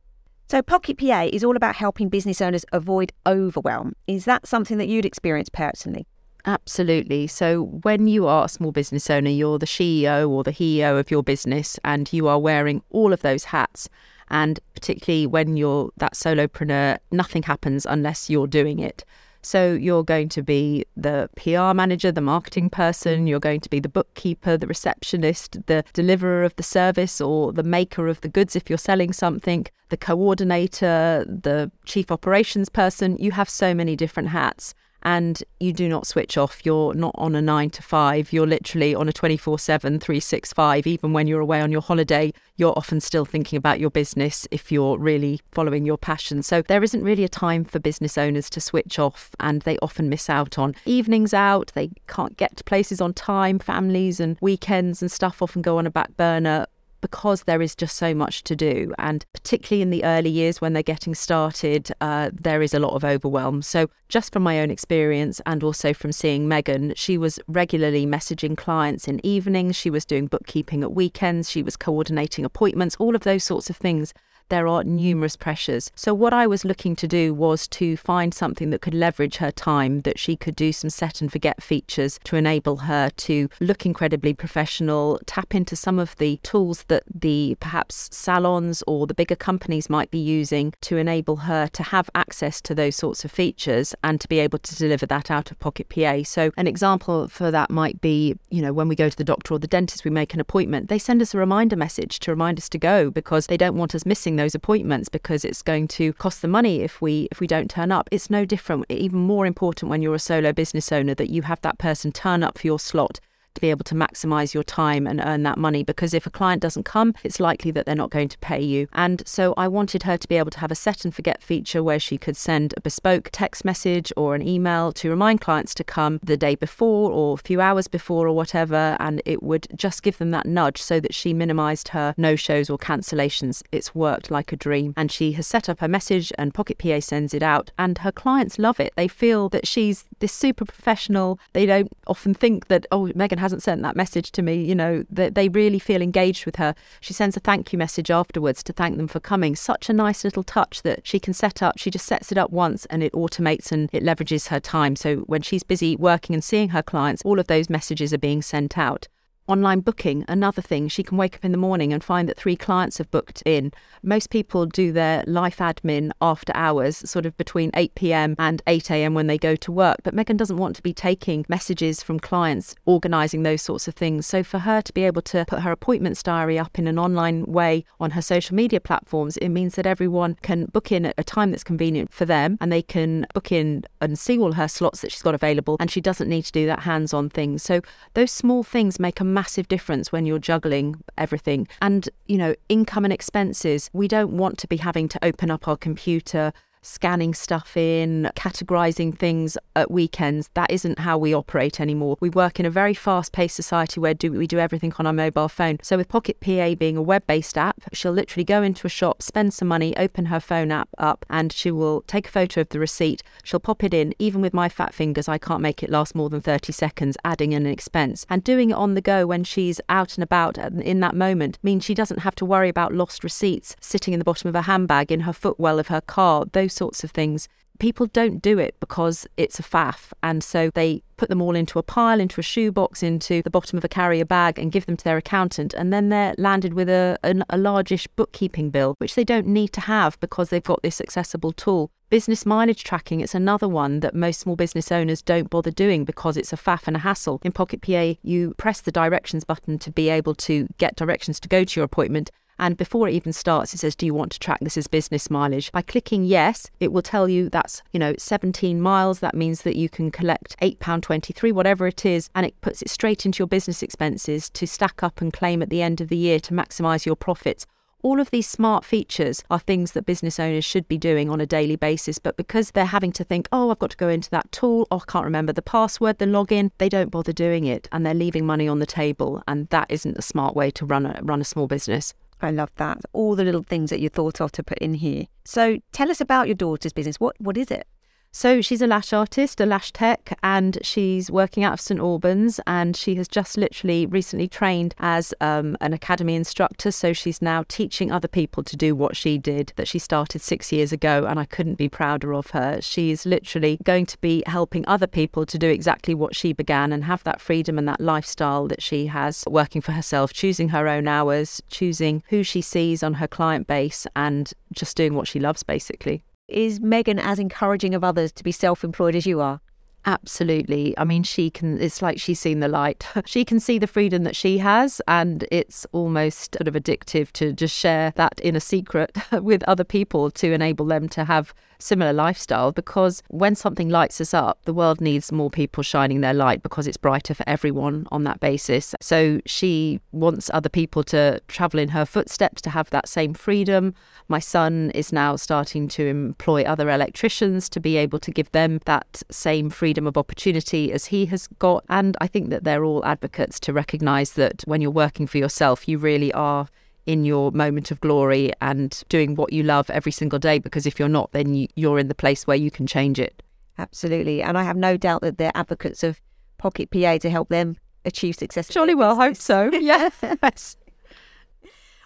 So 0.48 0.62
Pocket 0.62 0.96
PA 0.96 1.28
is 1.32 1.42
all 1.42 1.56
about 1.56 1.74
helping 1.74 2.08
business 2.08 2.40
owners 2.40 2.64
avoid 2.72 3.12
overwhelm. 3.26 3.94
Is 4.06 4.26
that 4.26 4.46
something 4.46 4.78
that 4.78 4.86
you'd 4.86 5.04
experience 5.04 5.48
personally? 5.48 6.06
Absolutely. 6.44 7.28
So, 7.28 7.62
when 7.62 8.08
you 8.08 8.26
are 8.26 8.46
a 8.46 8.48
small 8.48 8.72
business 8.72 9.08
owner, 9.08 9.30
you're 9.30 9.58
the 9.58 9.66
CEO 9.66 10.28
or 10.28 10.42
the 10.42 10.50
HEO 10.50 10.96
of 10.96 11.10
your 11.10 11.22
business, 11.22 11.78
and 11.84 12.12
you 12.12 12.26
are 12.26 12.38
wearing 12.38 12.82
all 12.90 13.12
of 13.12 13.22
those 13.22 13.44
hats. 13.44 13.88
And 14.28 14.58
particularly 14.74 15.26
when 15.26 15.56
you're 15.56 15.90
that 15.98 16.14
solopreneur, 16.14 16.98
nothing 17.10 17.44
happens 17.44 17.86
unless 17.86 18.28
you're 18.28 18.46
doing 18.46 18.80
it. 18.80 19.04
So 19.42 19.74
you're 19.74 20.04
going 20.04 20.28
to 20.30 20.42
be 20.42 20.84
the 20.96 21.28
PR 21.36 21.74
manager, 21.74 22.12
the 22.12 22.20
marketing 22.20 22.70
person, 22.70 23.26
you're 23.26 23.40
going 23.40 23.60
to 23.60 23.68
be 23.68 23.80
the 23.80 23.88
bookkeeper, 23.88 24.56
the 24.56 24.68
receptionist, 24.68 25.66
the 25.66 25.84
deliverer 25.92 26.44
of 26.44 26.54
the 26.56 26.62
service, 26.62 27.20
or 27.20 27.52
the 27.52 27.64
maker 27.64 28.06
of 28.06 28.20
the 28.20 28.28
goods 28.28 28.54
if 28.54 28.70
you're 28.70 28.78
selling 28.78 29.12
something, 29.12 29.66
the 29.88 29.96
coordinator, 29.96 31.24
the 31.28 31.70
chief 31.84 32.10
operations 32.12 32.68
person. 32.68 33.16
You 33.18 33.32
have 33.32 33.50
so 33.50 33.74
many 33.74 33.96
different 33.96 34.28
hats 34.28 34.74
and 35.02 35.42
you 35.60 35.72
do 35.72 35.88
not 35.88 36.06
switch 36.06 36.36
off. 36.36 36.64
You're 36.64 36.94
not 36.94 37.14
on 37.16 37.34
a 37.34 37.42
nine 37.42 37.70
to 37.70 37.82
five. 37.82 38.32
You're 38.32 38.46
literally 38.46 38.94
on 38.94 39.08
a 39.08 39.12
24 39.12 39.58
7, 39.58 39.98
365. 39.98 40.86
Even 40.86 41.12
when 41.12 41.26
you're 41.26 41.40
away 41.40 41.60
on 41.60 41.72
your 41.72 41.82
holiday, 41.82 42.32
you're 42.56 42.76
often 42.76 43.00
still 43.00 43.24
thinking 43.24 43.56
about 43.56 43.80
your 43.80 43.90
business 43.90 44.46
if 44.50 44.70
you're 44.70 44.98
really 44.98 45.40
following 45.50 45.84
your 45.84 45.98
passion. 45.98 46.42
So 46.42 46.62
there 46.62 46.82
isn't 46.82 47.02
really 47.02 47.24
a 47.24 47.28
time 47.28 47.64
for 47.64 47.78
business 47.78 48.16
owners 48.16 48.48
to 48.50 48.60
switch 48.60 48.98
off, 48.98 49.30
and 49.40 49.62
they 49.62 49.78
often 49.78 50.08
miss 50.08 50.30
out 50.30 50.58
on 50.58 50.74
evenings 50.84 51.34
out. 51.34 51.72
They 51.74 51.90
can't 52.06 52.36
get 52.36 52.56
to 52.56 52.64
places 52.64 53.00
on 53.00 53.14
time. 53.14 53.58
Families 53.58 54.20
and 54.20 54.36
weekends 54.40 55.02
and 55.02 55.10
stuff 55.10 55.42
often 55.42 55.62
go 55.62 55.78
on 55.78 55.86
a 55.86 55.90
back 55.90 56.16
burner 56.16 56.66
because 57.02 57.42
there 57.42 57.60
is 57.60 57.76
just 57.76 57.96
so 57.96 58.14
much 58.14 58.42
to 58.44 58.56
do. 58.56 58.94
And 58.98 59.26
particularly 59.34 59.82
in 59.82 59.90
the 59.90 60.04
early 60.04 60.30
years 60.30 60.62
when 60.62 60.72
they're 60.72 60.82
getting 60.82 61.14
started, 61.14 61.92
uh, 62.00 62.30
there 62.32 62.62
is 62.62 62.72
a 62.72 62.78
lot 62.78 62.94
of 62.94 63.04
overwhelm. 63.04 63.60
So, 63.60 63.90
just 64.08 64.32
from 64.32 64.42
my 64.42 64.60
own 64.60 64.70
experience 64.70 65.40
and 65.44 65.62
also 65.62 65.92
from 65.92 66.12
seeing 66.12 66.48
Megan, 66.48 66.94
she 66.96 67.18
was 67.18 67.38
regularly 67.48 68.06
messaging 68.06 68.56
clients 68.56 69.08
in 69.08 69.24
evenings, 69.24 69.76
she 69.76 69.90
was 69.90 70.04
doing 70.04 70.26
bookkeeping 70.26 70.82
at 70.82 70.92
weekends, 70.92 71.50
she 71.50 71.62
was 71.62 71.76
coordinating 71.76 72.44
appointments, 72.44 72.96
all 72.98 73.14
of 73.14 73.22
those 73.22 73.44
sorts 73.44 73.68
of 73.68 73.76
things 73.76 74.14
there 74.52 74.68
are 74.68 74.84
numerous 74.84 75.34
pressures. 75.34 75.90
So, 75.94 76.12
what 76.12 76.34
I 76.34 76.46
was 76.46 76.62
looking 76.62 76.94
to 76.96 77.08
do 77.08 77.32
was 77.32 77.66
to 77.68 77.96
find 77.96 78.34
something 78.34 78.68
that 78.68 78.82
could 78.82 78.92
leverage 78.92 79.36
her 79.36 79.50
time, 79.50 80.02
that 80.02 80.18
she 80.18 80.36
could 80.36 80.54
do 80.54 80.72
some 80.72 80.90
set 80.90 81.22
and 81.22 81.32
forget 81.32 81.62
features 81.62 82.20
to 82.24 82.36
enable 82.36 82.76
her 82.76 83.08
to 83.08 83.48
look 83.60 83.86
incredibly 83.86 84.34
professional, 84.34 85.18
tap 85.24 85.54
into 85.54 85.74
some 85.74 85.98
of 85.98 86.14
the 86.16 86.38
tools 86.42 86.84
that 86.88 87.02
the 87.12 87.56
perhaps 87.60 88.10
salons 88.12 88.84
or 88.86 89.06
the 89.06 89.14
bigger 89.14 89.34
companies 89.34 89.88
might 89.88 90.10
be 90.10 90.18
using 90.18 90.74
to 90.82 90.98
enable 90.98 91.36
her 91.36 91.66
to 91.68 91.82
have 91.84 92.10
access 92.14 92.60
to 92.60 92.74
those 92.74 92.94
sorts 92.94 93.24
of 93.24 93.30
features 93.30 93.94
and 94.04 94.20
to 94.20 94.28
be 94.28 94.38
able 94.38 94.58
to 94.58 94.76
deliver 94.76 95.06
that 95.06 95.30
out 95.30 95.50
of 95.50 95.58
Pocket 95.60 95.88
PA. 95.88 96.24
So, 96.24 96.50
an 96.58 96.66
example 96.66 97.26
for 97.28 97.50
that 97.50 97.70
might 97.70 98.02
be, 98.02 98.36
you 98.50 98.60
know, 98.60 98.74
when 98.74 98.88
we 98.88 98.96
go 98.96 99.08
to 99.08 99.16
the 99.16 99.24
doctor 99.24 99.54
or 99.54 99.58
the 99.58 99.66
dentist, 99.66 100.04
we 100.04 100.10
make 100.10 100.34
an 100.34 100.40
appointment, 100.40 100.90
they 100.90 100.98
send 100.98 101.22
us 101.22 101.32
a 101.32 101.38
reminder 101.38 101.74
message 101.74 102.18
to 102.20 102.30
remind 102.30 102.58
us 102.58 102.68
to 102.68 102.76
go 102.76 103.10
because 103.10 103.46
they 103.46 103.56
don't 103.56 103.78
want 103.78 103.94
us 103.94 104.04
missing 104.04 104.36
those 104.42 104.54
appointments 104.56 105.08
because 105.08 105.44
it's 105.44 105.62
going 105.62 105.86
to 105.86 106.12
cost 106.14 106.42
the 106.42 106.48
money 106.48 106.80
if 106.80 107.00
we 107.00 107.28
if 107.30 107.38
we 107.38 107.46
don't 107.46 107.70
turn 107.70 107.92
up. 107.92 108.08
It's 108.10 108.28
no 108.28 108.44
different, 108.44 108.86
even 108.88 109.20
more 109.20 109.46
important 109.46 109.88
when 109.88 110.02
you're 110.02 110.16
a 110.16 110.18
solo 110.18 110.52
business 110.52 110.90
owner 110.90 111.14
that 111.14 111.30
you 111.30 111.42
have 111.42 111.60
that 111.60 111.78
person 111.78 112.10
turn 112.10 112.42
up 112.42 112.58
for 112.58 112.66
your 112.66 112.80
slot 112.80 113.20
to 113.54 113.60
be 113.60 113.70
able 113.70 113.84
to 113.84 113.94
maximize 113.94 114.54
your 114.54 114.62
time 114.62 115.06
and 115.06 115.20
earn 115.24 115.42
that 115.44 115.58
money 115.58 115.82
because 115.82 116.14
if 116.14 116.26
a 116.26 116.30
client 116.30 116.62
doesn't 116.62 116.84
come, 116.84 117.14
it's 117.24 117.40
likely 117.40 117.70
that 117.70 117.86
they're 117.86 117.94
not 117.94 118.10
going 118.10 118.28
to 118.28 118.38
pay 118.38 118.60
you. 118.60 118.88
And 118.92 119.22
so 119.26 119.54
I 119.56 119.68
wanted 119.68 120.02
her 120.04 120.16
to 120.16 120.28
be 120.28 120.36
able 120.36 120.50
to 120.50 120.60
have 120.60 120.70
a 120.70 120.74
set 120.74 121.04
and 121.04 121.14
forget 121.14 121.42
feature 121.42 121.82
where 121.82 121.98
she 121.98 122.18
could 122.18 122.36
send 122.36 122.74
a 122.76 122.80
bespoke 122.80 123.28
text 123.32 123.64
message 123.64 124.12
or 124.16 124.34
an 124.34 124.46
email 124.46 124.92
to 124.92 125.10
remind 125.10 125.40
clients 125.40 125.74
to 125.74 125.84
come 125.84 126.18
the 126.22 126.36
day 126.36 126.54
before 126.54 127.10
or 127.10 127.34
a 127.34 127.36
few 127.38 127.60
hours 127.60 127.88
before 127.88 128.26
or 128.26 128.32
whatever. 128.32 128.96
And 129.00 129.22
it 129.24 129.42
would 129.42 129.66
just 129.74 130.02
give 130.02 130.18
them 130.18 130.30
that 130.30 130.46
nudge 130.46 130.80
so 130.80 131.00
that 131.00 131.14
she 131.14 131.34
minimized 131.34 131.88
her 131.88 132.14
no 132.16 132.36
shows 132.36 132.70
or 132.70 132.78
cancellations. 132.78 133.62
It's 133.72 133.94
worked 133.94 134.30
like 134.30 134.52
a 134.52 134.56
dream. 134.56 134.94
And 134.96 135.10
she 135.10 135.32
has 135.32 135.46
set 135.46 135.68
up 135.68 135.80
her 135.80 135.88
message 135.88 136.32
and 136.38 136.54
Pocket 136.54 136.78
PA 136.78 137.00
sends 137.00 137.34
it 137.34 137.42
out. 137.42 137.70
And 137.78 137.98
her 137.98 138.12
clients 138.12 138.58
love 138.58 138.80
it. 138.80 138.92
They 138.96 139.08
feel 139.08 139.48
that 139.50 139.66
she's 139.66 140.04
this 140.20 140.32
super 140.32 140.64
professional. 140.64 141.38
They 141.52 141.66
don't 141.66 141.92
often 142.06 142.34
think 142.34 142.68
that, 142.68 142.86
oh, 142.90 143.10
Megan 143.14 143.38
hasn't 143.42 143.62
sent 143.62 143.82
that 143.82 143.96
message 143.96 144.32
to 144.32 144.42
me. 144.42 144.64
You 144.64 144.74
know, 144.74 145.04
that 145.10 145.34
they 145.34 145.48
really 145.50 145.78
feel 145.78 146.00
engaged 146.00 146.46
with 146.46 146.56
her. 146.56 146.74
She 147.00 147.12
sends 147.12 147.36
a 147.36 147.40
thank 147.40 147.72
you 147.72 147.78
message 147.78 148.10
afterwards 148.10 148.62
to 148.62 148.72
thank 148.72 148.96
them 148.96 149.08
for 149.08 149.20
coming. 149.20 149.54
Such 149.54 149.90
a 149.90 149.92
nice 149.92 150.24
little 150.24 150.42
touch 150.42 150.82
that 150.82 151.06
she 151.06 151.18
can 151.18 151.34
set 151.34 151.62
up. 151.62 151.78
She 151.78 151.90
just 151.90 152.06
sets 152.06 152.32
it 152.32 152.38
up 152.38 152.50
once 152.50 152.86
and 152.86 153.02
it 153.02 153.12
automates 153.12 153.70
and 153.70 153.90
it 153.92 154.02
leverages 154.02 154.48
her 154.48 154.60
time. 154.60 154.96
So 154.96 155.16
when 155.26 155.42
she's 155.42 155.62
busy 155.62 155.96
working 155.96 156.34
and 156.34 156.42
seeing 156.42 156.70
her 156.70 156.82
clients, 156.82 157.22
all 157.24 157.38
of 157.38 157.48
those 157.48 157.68
messages 157.68 158.14
are 158.14 158.18
being 158.18 158.40
sent 158.40 158.78
out. 158.78 159.08
Online 159.48 159.80
booking, 159.80 160.24
another 160.28 160.62
thing. 160.62 160.86
She 160.86 161.02
can 161.02 161.18
wake 161.18 161.34
up 161.34 161.44
in 161.44 161.50
the 161.50 161.58
morning 161.58 161.92
and 161.92 162.04
find 162.04 162.28
that 162.28 162.36
three 162.36 162.54
clients 162.54 162.98
have 162.98 163.10
booked 163.10 163.42
in. 163.44 163.72
Most 164.04 164.30
people 164.30 164.66
do 164.66 164.92
their 164.92 165.24
life 165.26 165.58
admin 165.58 166.12
after 166.20 166.52
hours, 166.54 166.98
sort 167.10 167.26
of 167.26 167.36
between 167.36 167.72
8 167.74 167.92
pm 167.96 168.36
and 168.38 168.62
8 168.68 168.92
am 168.92 169.14
when 169.14 169.26
they 169.26 169.38
go 169.38 169.56
to 169.56 169.72
work. 169.72 169.98
But 170.04 170.14
Megan 170.14 170.36
doesn't 170.36 170.58
want 170.58 170.76
to 170.76 170.82
be 170.82 170.94
taking 170.94 171.44
messages 171.48 172.04
from 172.04 172.20
clients, 172.20 172.76
organising 172.86 173.42
those 173.42 173.62
sorts 173.62 173.88
of 173.88 173.94
things. 173.94 174.28
So 174.28 174.44
for 174.44 174.60
her 174.60 174.80
to 174.80 174.92
be 174.92 175.02
able 175.02 175.22
to 175.22 175.44
put 175.48 175.62
her 175.62 175.72
appointments 175.72 176.22
diary 176.22 176.56
up 176.56 176.78
in 176.78 176.86
an 176.86 176.96
online 176.96 177.44
way 177.46 177.84
on 177.98 178.12
her 178.12 178.22
social 178.22 178.54
media 178.54 178.78
platforms, 178.78 179.38
it 179.38 179.48
means 179.48 179.74
that 179.74 179.86
everyone 179.86 180.36
can 180.42 180.66
book 180.66 180.92
in 180.92 181.04
at 181.04 181.14
a 181.18 181.24
time 181.24 181.50
that's 181.50 181.64
convenient 181.64 182.12
for 182.12 182.26
them 182.26 182.58
and 182.60 182.70
they 182.70 182.82
can 182.82 183.26
book 183.34 183.50
in 183.50 183.82
and 184.00 184.16
see 184.20 184.38
all 184.38 184.52
her 184.52 184.68
slots 184.68 185.00
that 185.00 185.10
she's 185.10 185.22
got 185.22 185.34
available. 185.34 185.76
And 185.80 185.90
she 185.90 186.00
doesn't 186.00 186.28
need 186.28 186.44
to 186.44 186.52
do 186.52 186.66
that 186.66 186.80
hands 186.80 187.12
on 187.12 187.28
thing. 187.28 187.58
So 187.58 187.80
those 188.14 188.30
small 188.30 188.62
things 188.62 189.00
make 189.00 189.18
a 189.18 189.31
massive 189.32 189.68
difference 189.68 190.12
when 190.12 190.26
you're 190.26 190.38
juggling 190.38 190.96
everything. 191.18 191.66
And, 191.80 192.08
you 192.26 192.38
know, 192.38 192.54
income 192.68 193.04
and 193.04 193.12
expenses, 193.12 193.90
we 193.92 194.08
don't 194.08 194.36
want 194.36 194.58
to 194.58 194.68
be 194.68 194.76
having 194.76 195.08
to 195.08 195.24
open 195.24 195.50
up 195.50 195.66
our 195.66 195.76
computer 195.76 196.52
scanning 196.82 197.32
stuff 197.32 197.76
in, 197.76 198.30
categorizing 198.34 199.16
things 199.16 199.56
at 199.76 199.90
weekends. 199.90 200.50
That 200.54 200.70
isn't 200.70 200.98
how 200.98 201.16
we 201.16 201.32
operate 201.32 201.80
anymore. 201.80 202.16
We 202.20 202.28
work 202.28 202.60
in 202.60 202.66
a 202.66 202.70
very 202.70 202.94
fast 202.94 203.32
paced 203.32 203.56
society 203.56 204.00
where 204.00 204.14
do, 204.14 204.32
we 204.32 204.46
do 204.46 204.58
everything 204.58 204.92
on 204.98 205.06
our 205.06 205.12
mobile 205.12 205.48
phone. 205.48 205.78
So, 205.82 205.96
with 205.96 206.08
Pocket 206.08 206.40
PA 206.40 206.74
being 206.74 206.96
a 206.96 207.02
web 207.02 207.26
based 207.26 207.56
app, 207.56 207.80
she'll 207.92 208.12
literally 208.12 208.44
go 208.44 208.62
into 208.62 208.86
a 208.86 208.90
shop, 208.90 209.22
spend 209.22 209.54
some 209.54 209.68
money, 209.68 209.96
open 209.96 210.26
her 210.26 210.40
phone 210.40 210.70
app 210.70 210.88
up, 210.98 211.24
and 211.30 211.52
she 211.52 211.70
will 211.70 212.02
take 212.02 212.26
a 212.28 212.30
photo 212.30 212.60
of 212.60 212.68
the 212.70 212.80
receipt. 212.80 213.22
She'll 213.44 213.60
pop 213.60 213.84
it 213.84 213.94
in. 213.94 214.14
Even 214.18 214.42
with 214.42 214.52
my 214.52 214.68
fat 214.68 214.92
fingers, 214.92 215.28
I 215.28 215.38
can't 215.38 215.62
make 215.62 215.82
it 215.82 215.90
last 215.90 216.14
more 216.14 216.28
than 216.28 216.40
30 216.40 216.72
seconds, 216.72 217.16
adding 217.24 217.52
in 217.52 217.64
an 217.64 217.72
expense. 217.72 218.26
And 218.28 218.42
doing 218.42 218.70
it 218.70 218.76
on 218.76 218.94
the 218.94 219.00
go 219.00 219.26
when 219.26 219.44
she's 219.44 219.80
out 219.88 220.16
and 220.16 220.24
about 220.24 220.58
in 220.58 221.00
that 221.00 221.14
moment 221.14 221.58
means 221.62 221.84
she 221.84 221.94
doesn't 221.94 222.20
have 222.20 222.34
to 222.36 222.44
worry 222.44 222.68
about 222.68 222.92
lost 222.92 223.22
receipts 223.24 223.76
sitting 223.80 224.12
in 224.12 224.18
the 224.18 224.24
bottom 224.24 224.48
of 224.48 224.54
her 224.54 224.62
handbag, 224.62 225.12
in 225.12 225.20
her 225.20 225.32
footwell 225.32 225.78
of 225.78 225.88
her 225.88 226.00
car. 226.00 226.44
Those 226.52 226.71
those 226.72 226.76
sorts 226.78 227.04
of 227.04 227.10
things. 227.10 227.48
People 227.78 228.06
don't 228.06 228.40
do 228.40 228.58
it 228.58 228.74
because 228.80 229.26
it's 229.36 229.58
a 229.58 229.62
faff. 229.62 230.12
And 230.22 230.44
so 230.44 230.70
they 230.74 231.02
put 231.16 231.28
them 231.28 231.42
all 231.42 231.56
into 231.56 231.78
a 231.78 231.82
pile, 231.82 232.20
into 232.20 232.40
a 232.40 232.42
shoebox, 232.42 233.02
into 233.02 233.42
the 233.42 233.50
bottom 233.50 233.76
of 233.76 233.84
a 233.84 233.88
carrier 233.88 234.24
bag 234.24 234.58
and 234.58 234.70
give 234.70 234.86
them 234.86 234.96
to 234.96 235.04
their 235.04 235.16
accountant. 235.16 235.74
And 235.74 235.92
then 235.92 236.08
they're 236.08 236.34
landed 236.38 236.74
with 236.74 236.88
a, 236.88 237.18
a, 237.24 237.34
a 237.50 237.58
largish 237.58 238.06
bookkeeping 238.16 238.70
bill, 238.70 238.94
which 238.98 239.14
they 239.14 239.24
don't 239.24 239.46
need 239.46 239.72
to 239.72 239.80
have 239.80 240.18
because 240.20 240.50
they've 240.50 240.62
got 240.62 240.82
this 240.82 241.00
accessible 241.00 241.52
tool. 241.52 241.90
Business 242.10 242.44
mileage 242.44 242.84
tracking, 242.84 243.20
it's 243.20 243.34
another 243.34 243.66
one 243.66 244.00
that 244.00 244.14
most 244.14 244.40
small 244.40 244.54
business 244.54 244.92
owners 244.92 245.22
don't 245.22 245.48
bother 245.48 245.70
doing 245.70 246.04
because 246.04 246.36
it's 246.36 246.52
a 246.52 246.58
faff 246.58 246.86
and 246.86 246.96
a 246.96 247.00
hassle. 247.00 247.40
In 247.42 247.52
Pocket 247.52 247.80
PA, 247.80 248.14
you 248.22 248.54
press 248.58 248.82
the 248.82 248.92
directions 248.92 249.44
button 249.44 249.78
to 249.78 249.90
be 249.90 250.10
able 250.10 250.34
to 250.34 250.68
get 250.76 250.94
directions 250.94 251.40
to 251.40 251.48
go 251.48 251.64
to 251.64 251.80
your 251.80 251.86
appointment. 251.86 252.30
And 252.62 252.76
before 252.76 253.08
it 253.08 253.14
even 253.14 253.32
starts, 253.32 253.74
it 253.74 253.78
says, 253.78 253.96
Do 253.96 254.06
you 254.06 254.14
want 254.14 254.30
to 254.30 254.38
track 254.38 254.60
this 254.60 254.76
as 254.76 254.86
business 254.86 255.28
mileage? 255.28 255.72
By 255.72 255.82
clicking 255.82 256.22
yes, 256.24 256.70
it 256.78 256.92
will 256.92 257.02
tell 257.02 257.28
you 257.28 257.48
that's, 257.48 257.82
you 257.92 257.98
know, 257.98 258.14
17 258.16 258.80
miles. 258.80 259.18
That 259.18 259.34
means 259.34 259.62
that 259.62 259.74
you 259.74 259.88
can 259.88 260.12
collect 260.12 260.56
£8.23, 260.60 261.52
whatever 261.54 261.88
it 261.88 262.06
is, 262.06 262.30
and 262.36 262.46
it 262.46 262.60
puts 262.60 262.80
it 262.80 262.88
straight 262.88 263.26
into 263.26 263.40
your 263.40 263.48
business 263.48 263.82
expenses 263.82 264.48
to 264.50 264.64
stack 264.64 265.02
up 265.02 265.20
and 265.20 265.32
claim 265.32 265.60
at 265.60 265.70
the 265.70 265.82
end 265.82 266.00
of 266.00 266.06
the 266.06 266.16
year 266.16 266.38
to 266.38 266.54
maximise 266.54 267.04
your 267.04 267.16
profits. 267.16 267.66
All 268.02 268.20
of 268.20 268.30
these 268.30 268.48
smart 268.48 268.84
features 268.84 269.42
are 269.50 269.58
things 269.58 269.90
that 269.92 270.06
business 270.06 270.38
owners 270.38 270.64
should 270.64 270.86
be 270.86 270.98
doing 270.98 271.30
on 271.30 271.40
a 271.40 271.46
daily 271.46 271.74
basis, 271.74 272.20
but 272.20 272.36
because 272.36 272.70
they're 272.70 272.84
having 272.84 273.10
to 273.12 273.24
think, 273.24 273.48
oh, 273.50 273.72
I've 273.72 273.80
got 273.80 273.90
to 273.90 273.96
go 273.96 274.08
into 274.08 274.30
that 274.30 274.52
tool, 274.52 274.86
oh, 274.92 274.98
I 274.98 275.10
can't 275.10 275.24
remember 275.24 275.52
the 275.52 275.62
password, 275.62 276.18
the 276.18 276.26
login, 276.26 276.70
they 276.78 276.88
don't 276.88 277.10
bother 277.10 277.32
doing 277.32 277.64
it 277.64 277.88
and 277.90 278.06
they're 278.06 278.14
leaving 278.14 278.46
money 278.46 278.68
on 278.68 278.78
the 278.78 278.86
table. 278.86 279.42
And 279.48 279.68
that 279.70 279.90
isn't 279.90 280.16
a 280.16 280.22
smart 280.22 280.54
way 280.54 280.70
to 280.70 280.86
run 280.86 281.06
a, 281.06 281.18
run 281.24 281.40
a 281.40 281.44
small 281.44 281.66
business. 281.66 282.14
I 282.42 282.50
love 282.50 282.70
that. 282.76 283.00
All 283.12 283.34
the 283.36 283.44
little 283.44 283.62
things 283.62 283.90
that 283.90 284.00
you 284.00 284.08
thought 284.08 284.40
of 284.40 284.52
to 284.52 284.62
put 284.62 284.78
in 284.78 284.94
here. 284.94 285.26
So 285.44 285.78
tell 285.92 286.10
us 286.10 286.20
about 286.20 286.48
your 286.48 286.54
daughter's 286.54 286.92
business. 286.92 287.20
What 287.20 287.36
what 287.40 287.56
is 287.56 287.70
it? 287.70 287.86
So 288.34 288.62
she's 288.62 288.80
a 288.80 288.86
lash 288.86 289.12
artist, 289.12 289.60
a 289.60 289.66
lash 289.66 289.92
tech, 289.92 290.38
and 290.42 290.78
she's 290.80 291.30
working 291.30 291.64
out 291.64 291.74
of 291.74 291.80
St 291.82 292.00
Albans. 292.00 292.60
And 292.66 292.96
she 292.96 293.14
has 293.16 293.28
just 293.28 293.58
literally 293.58 294.06
recently 294.06 294.48
trained 294.48 294.94
as 295.00 295.34
um, 295.42 295.76
an 295.82 295.92
academy 295.92 296.34
instructor. 296.34 296.90
So 296.92 297.12
she's 297.12 297.42
now 297.42 297.62
teaching 297.68 298.10
other 298.10 298.28
people 298.28 298.62
to 298.64 298.74
do 298.74 298.96
what 298.96 299.16
she 299.16 299.36
did 299.36 299.74
that 299.76 299.86
she 299.86 299.98
started 299.98 300.40
six 300.40 300.72
years 300.72 300.92
ago. 300.92 301.26
And 301.28 301.38
I 301.38 301.44
couldn't 301.44 301.74
be 301.74 301.90
prouder 301.90 302.32
of 302.32 302.50
her. 302.50 302.80
She's 302.80 303.26
literally 303.26 303.78
going 303.84 304.06
to 304.06 304.18
be 304.22 304.42
helping 304.46 304.86
other 304.88 305.06
people 305.06 305.44
to 305.44 305.58
do 305.58 305.68
exactly 305.68 306.14
what 306.14 306.34
she 306.34 306.54
began 306.54 306.90
and 306.90 307.04
have 307.04 307.22
that 307.24 307.38
freedom 307.38 307.76
and 307.76 307.86
that 307.86 308.00
lifestyle 308.00 308.66
that 308.68 308.80
she 308.80 309.08
has 309.08 309.44
working 309.46 309.82
for 309.82 309.92
herself, 309.92 310.32
choosing 310.32 310.70
her 310.70 310.88
own 310.88 311.06
hours, 311.06 311.60
choosing 311.68 312.22
who 312.30 312.42
she 312.42 312.62
sees 312.62 313.02
on 313.02 313.14
her 313.14 313.28
client 313.28 313.66
base, 313.66 314.06
and 314.16 314.54
just 314.72 314.96
doing 314.96 315.12
what 315.12 315.28
she 315.28 315.38
loves, 315.38 315.62
basically. 315.62 316.24
Is 316.52 316.82
Megan 316.82 317.18
as 317.18 317.38
encouraging 317.38 317.94
of 317.94 318.04
others 318.04 318.30
to 318.32 318.44
be 318.44 318.52
self 318.52 318.84
employed 318.84 319.14
as 319.14 319.24
you 319.24 319.40
are? 319.40 319.62
Absolutely. 320.04 320.98
I 320.98 321.04
mean, 321.04 321.22
she 321.22 321.48
can, 321.48 321.80
it's 321.80 322.02
like 322.02 322.20
she's 322.20 322.40
seen 322.40 322.60
the 322.60 322.68
light. 322.68 323.06
she 323.24 323.44
can 323.44 323.60
see 323.60 323.78
the 323.78 323.86
freedom 323.86 324.24
that 324.24 324.34
she 324.34 324.58
has, 324.58 325.00
and 325.06 325.46
it's 325.50 325.86
almost 325.92 326.56
sort 326.56 326.66
of 326.66 326.74
addictive 326.74 327.30
to 327.32 327.52
just 327.52 327.76
share 327.76 328.12
that 328.16 328.40
in 328.40 328.56
a 328.56 328.60
secret 328.60 329.16
with 329.32 329.62
other 329.64 329.84
people 329.84 330.30
to 330.32 330.52
enable 330.52 330.86
them 330.86 331.08
to 331.10 331.24
have 331.24 331.54
similar 331.78 332.12
lifestyle 332.12 332.70
because 332.70 333.22
when 333.28 333.54
something 333.54 333.88
lights 333.88 334.20
us 334.20 334.32
up, 334.32 334.58
the 334.64 334.72
world 334.72 335.00
needs 335.00 335.32
more 335.32 335.50
people 335.50 335.82
shining 335.82 336.20
their 336.20 336.34
light 336.34 336.62
because 336.62 336.86
it's 336.86 336.96
brighter 336.96 337.34
for 337.34 337.44
everyone 337.48 338.06
on 338.12 338.24
that 338.24 338.40
basis. 338.40 338.94
So 339.00 339.40
she 339.46 340.00
wants 340.12 340.50
other 340.54 340.68
people 340.68 341.02
to 341.04 341.40
travel 341.48 341.80
in 341.80 341.88
her 341.88 342.06
footsteps 342.06 342.62
to 342.62 342.70
have 342.70 342.88
that 342.90 343.08
same 343.08 343.34
freedom. 343.34 343.94
My 344.28 344.38
son 344.38 344.92
is 344.94 345.12
now 345.12 345.36
starting 345.36 345.88
to 345.88 346.06
employ 346.06 346.62
other 346.62 346.88
electricians 346.88 347.68
to 347.70 347.80
be 347.80 347.96
able 347.96 348.20
to 348.20 348.30
give 348.30 348.50
them 348.52 348.80
that 348.84 349.22
same 349.30 349.68
freedom 349.68 349.91
freedom 349.92 350.06
of 350.06 350.16
opportunity 350.16 350.90
as 350.90 351.04
he 351.04 351.26
has 351.26 351.46
got. 351.58 351.84
And 351.90 352.16
I 352.18 352.26
think 352.26 352.48
that 352.48 352.64
they're 352.64 352.82
all 352.82 353.04
advocates 353.04 353.60
to 353.60 353.74
recognize 353.74 354.32
that 354.32 354.62
when 354.64 354.80
you're 354.80 354.90
working 354.90 355.26
for 355.26 355.36
yourself, 355.36 355.86
you 355.86 355.98
really 355.98 356.32
are 356.32 356.66
in 357.04 357.26
your 357.26 357.52
moment 357.52 357.90
of 357.90 358.00
glory 358.00 358.52
and 358.62 359.02
doing 359.10 359.34
what 359.34 359.52
you 359.52 359.62
love 359.62 359.90
every 359.90 360.10
single 360.12 360.38
day. 360.38 360.58
Because 360.58 360.86
if 360.86 360.98
you're 360.98 361.10
not, 361.10 361.32
then 361.32 361.68
you're 361.76 361.98
in 361.98 362.08
the 362.08 362.14
place 362.14 362.46
where 362.46 362.56
you 362.56 362.70
can 362.70 362.86
change 362.86 363.20
it. 363.20 363.42
Absolutely. 363.76 364.40
And 364.40 364.56
I 364.56 364.62
have 364.62 364.78
no 364.78 364.96
doubt 364.96 365.20
that 365.20 365.36
they're 365.36 365.52
advocates 365.54 366.02
of 366.02 366.22
Pocket 366.56 366.90
PA 366.90 367.18
to 367.18 367.28
help 367.28 367.50
them 367.50 367.76
achieve 368.06 368.36
success. 368.36 368.72
Surely 368.72 368.94
well, 368.94 369.14
hope 369.14 369.36
so. 369.36 369.70
yes. 369.72 370.14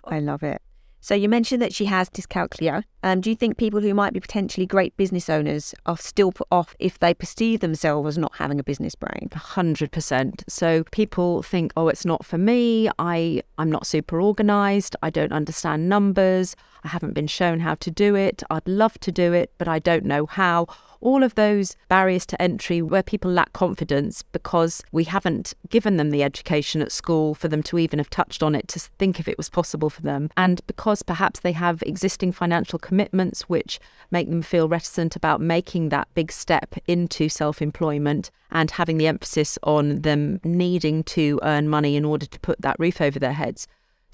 I 0.04 0.18
love 0.18 0.42
it. 0.42 0.60
So 1.00 1.14
you 1.14 1.28
mentioned 1.28 1.62
that 1.62 1.74
she 1.74 1.84
has 1.84 2.10
dyscalculia. 2.10 2.82
Um, 3.02 3.20
do 3.20 3.30
you 3.30 3.36
think 3.36 3.56
people 3.56 3.80
who 3.80 3.94
might 3.94 4.12
be 4.12 4.18
potentially 4.18 4.66
great 4.66 4.96
business 4.96 5.30
owners 5.30 5.74
are 5.86 5.96
still 5.96 6.32
put 6.32 6.48
off 6.50 6.74
if 6.80 6.98
they 6.98 7.14
perceive 7.14 7.60
themselves 7.60 8.08
as 8.08 8.18
not 8.18 8.34
having 8.36 8.58
a 8.58 8.64
business 8.64 8.96
brain? 8.96 9.28
100%. 9.30 10.42
So 10.48 10.82
people 10.90 11.42
think, 11.42 11.72
oh, 11.76 11.88
it's 11.88 12.04
not 12.04 12.24
for 12.24 12.38
me. 12.38 12.88
I, 12.98 13.42
I'm 13.58 13.70
not 13.70 13.86
super 13.86 14.20
organized. 14.20 14.96
I 15.02 15.10
don't 15.10 15.32
understand 15.32 15.88
numbers. 15.88 16.56
I 16.82 16.88
haven't 16.88 17.14
been 17.14 17.28
shown 17.28 17.60
how 17.60 17.76
to 17.76 17.90
do 17.90 18.16
it. 18.16 18.42
I'd 18.50 18.66
love 18.66 18.98
to 19.00 19.12
do 19.12 19.32
it, 19.32 19.52
but 19.58 19.68
I 19.68 19.78
don't 19.78 20.04
know 20.04 20.26
how 20.26 20.66
all 21.00 21.22
of 21.22 21.34
those 21.34 21.76
barriers 21.88 22.26
to 22.26 22.40
entry 22.40 22.82
where 22.82 23.02
people 23.02 23.30
lack 23.30 23.52
confidence 23.52 24.22
because 24.22 24.82
we 24.92 25.04
haven't 25.04 25.54
given 25.68 25.96
them 25.96 26.10
the 26.10 26.22
education 26.22 26.82
at 26.82 26.92
school 26.92 27.34
for 27.34 27.48
them 27.48 27.62
to 27.64 27.78
even 27.78 27.98
have 27.98 28.10
touched 28.10 28.42
on 28.42 28.54
it 28.54 28.68
to 28.68 28.78
think 28.78 29.20
if 29.20 29.28
it 29.28 29.36
was 29.36 29.48
possible 29.48 29.90
for 29.90 30.02
them. 30.02 30.30
And 30.36 30.60
because 30.66 31.02
perhaps 31.02 31.40
they 31.40 31.52
have 31.52 31.82
existing 31.82 32.32
financial 32.32 32.78
commitments 32.78 33.42
which 33.42 33.78
make 34.10 34.28
them 34.28 34.42
feel 34.42 34.68
reticent 34.68 35.16
about 35.16 35.40
making 35.40 35.88
that 35.90 36.08
big 36.14 36.32
step 36.32 36.74
into 36.86 37.28
self 37.28 37.60
employment 37.60 38.30
and 38.50 38.70
having 38.70 38.98
the 38.98 39.06
emphasis 39.06 39.58
on 39.62 40.02
them 40.02 40.40
needing 40.44 41.02
to 41.04 41.40
earn 41.42 41.68
money 41.68 41.96
in 41.96 42.04
order 42.04 42.26
to 42.26 42.40
put 42.40 42.60
that 42.62 42.76
roof 42.78 43.00
over 43.00 43.18
their 43.18 43.32
heads. 43.32 43.66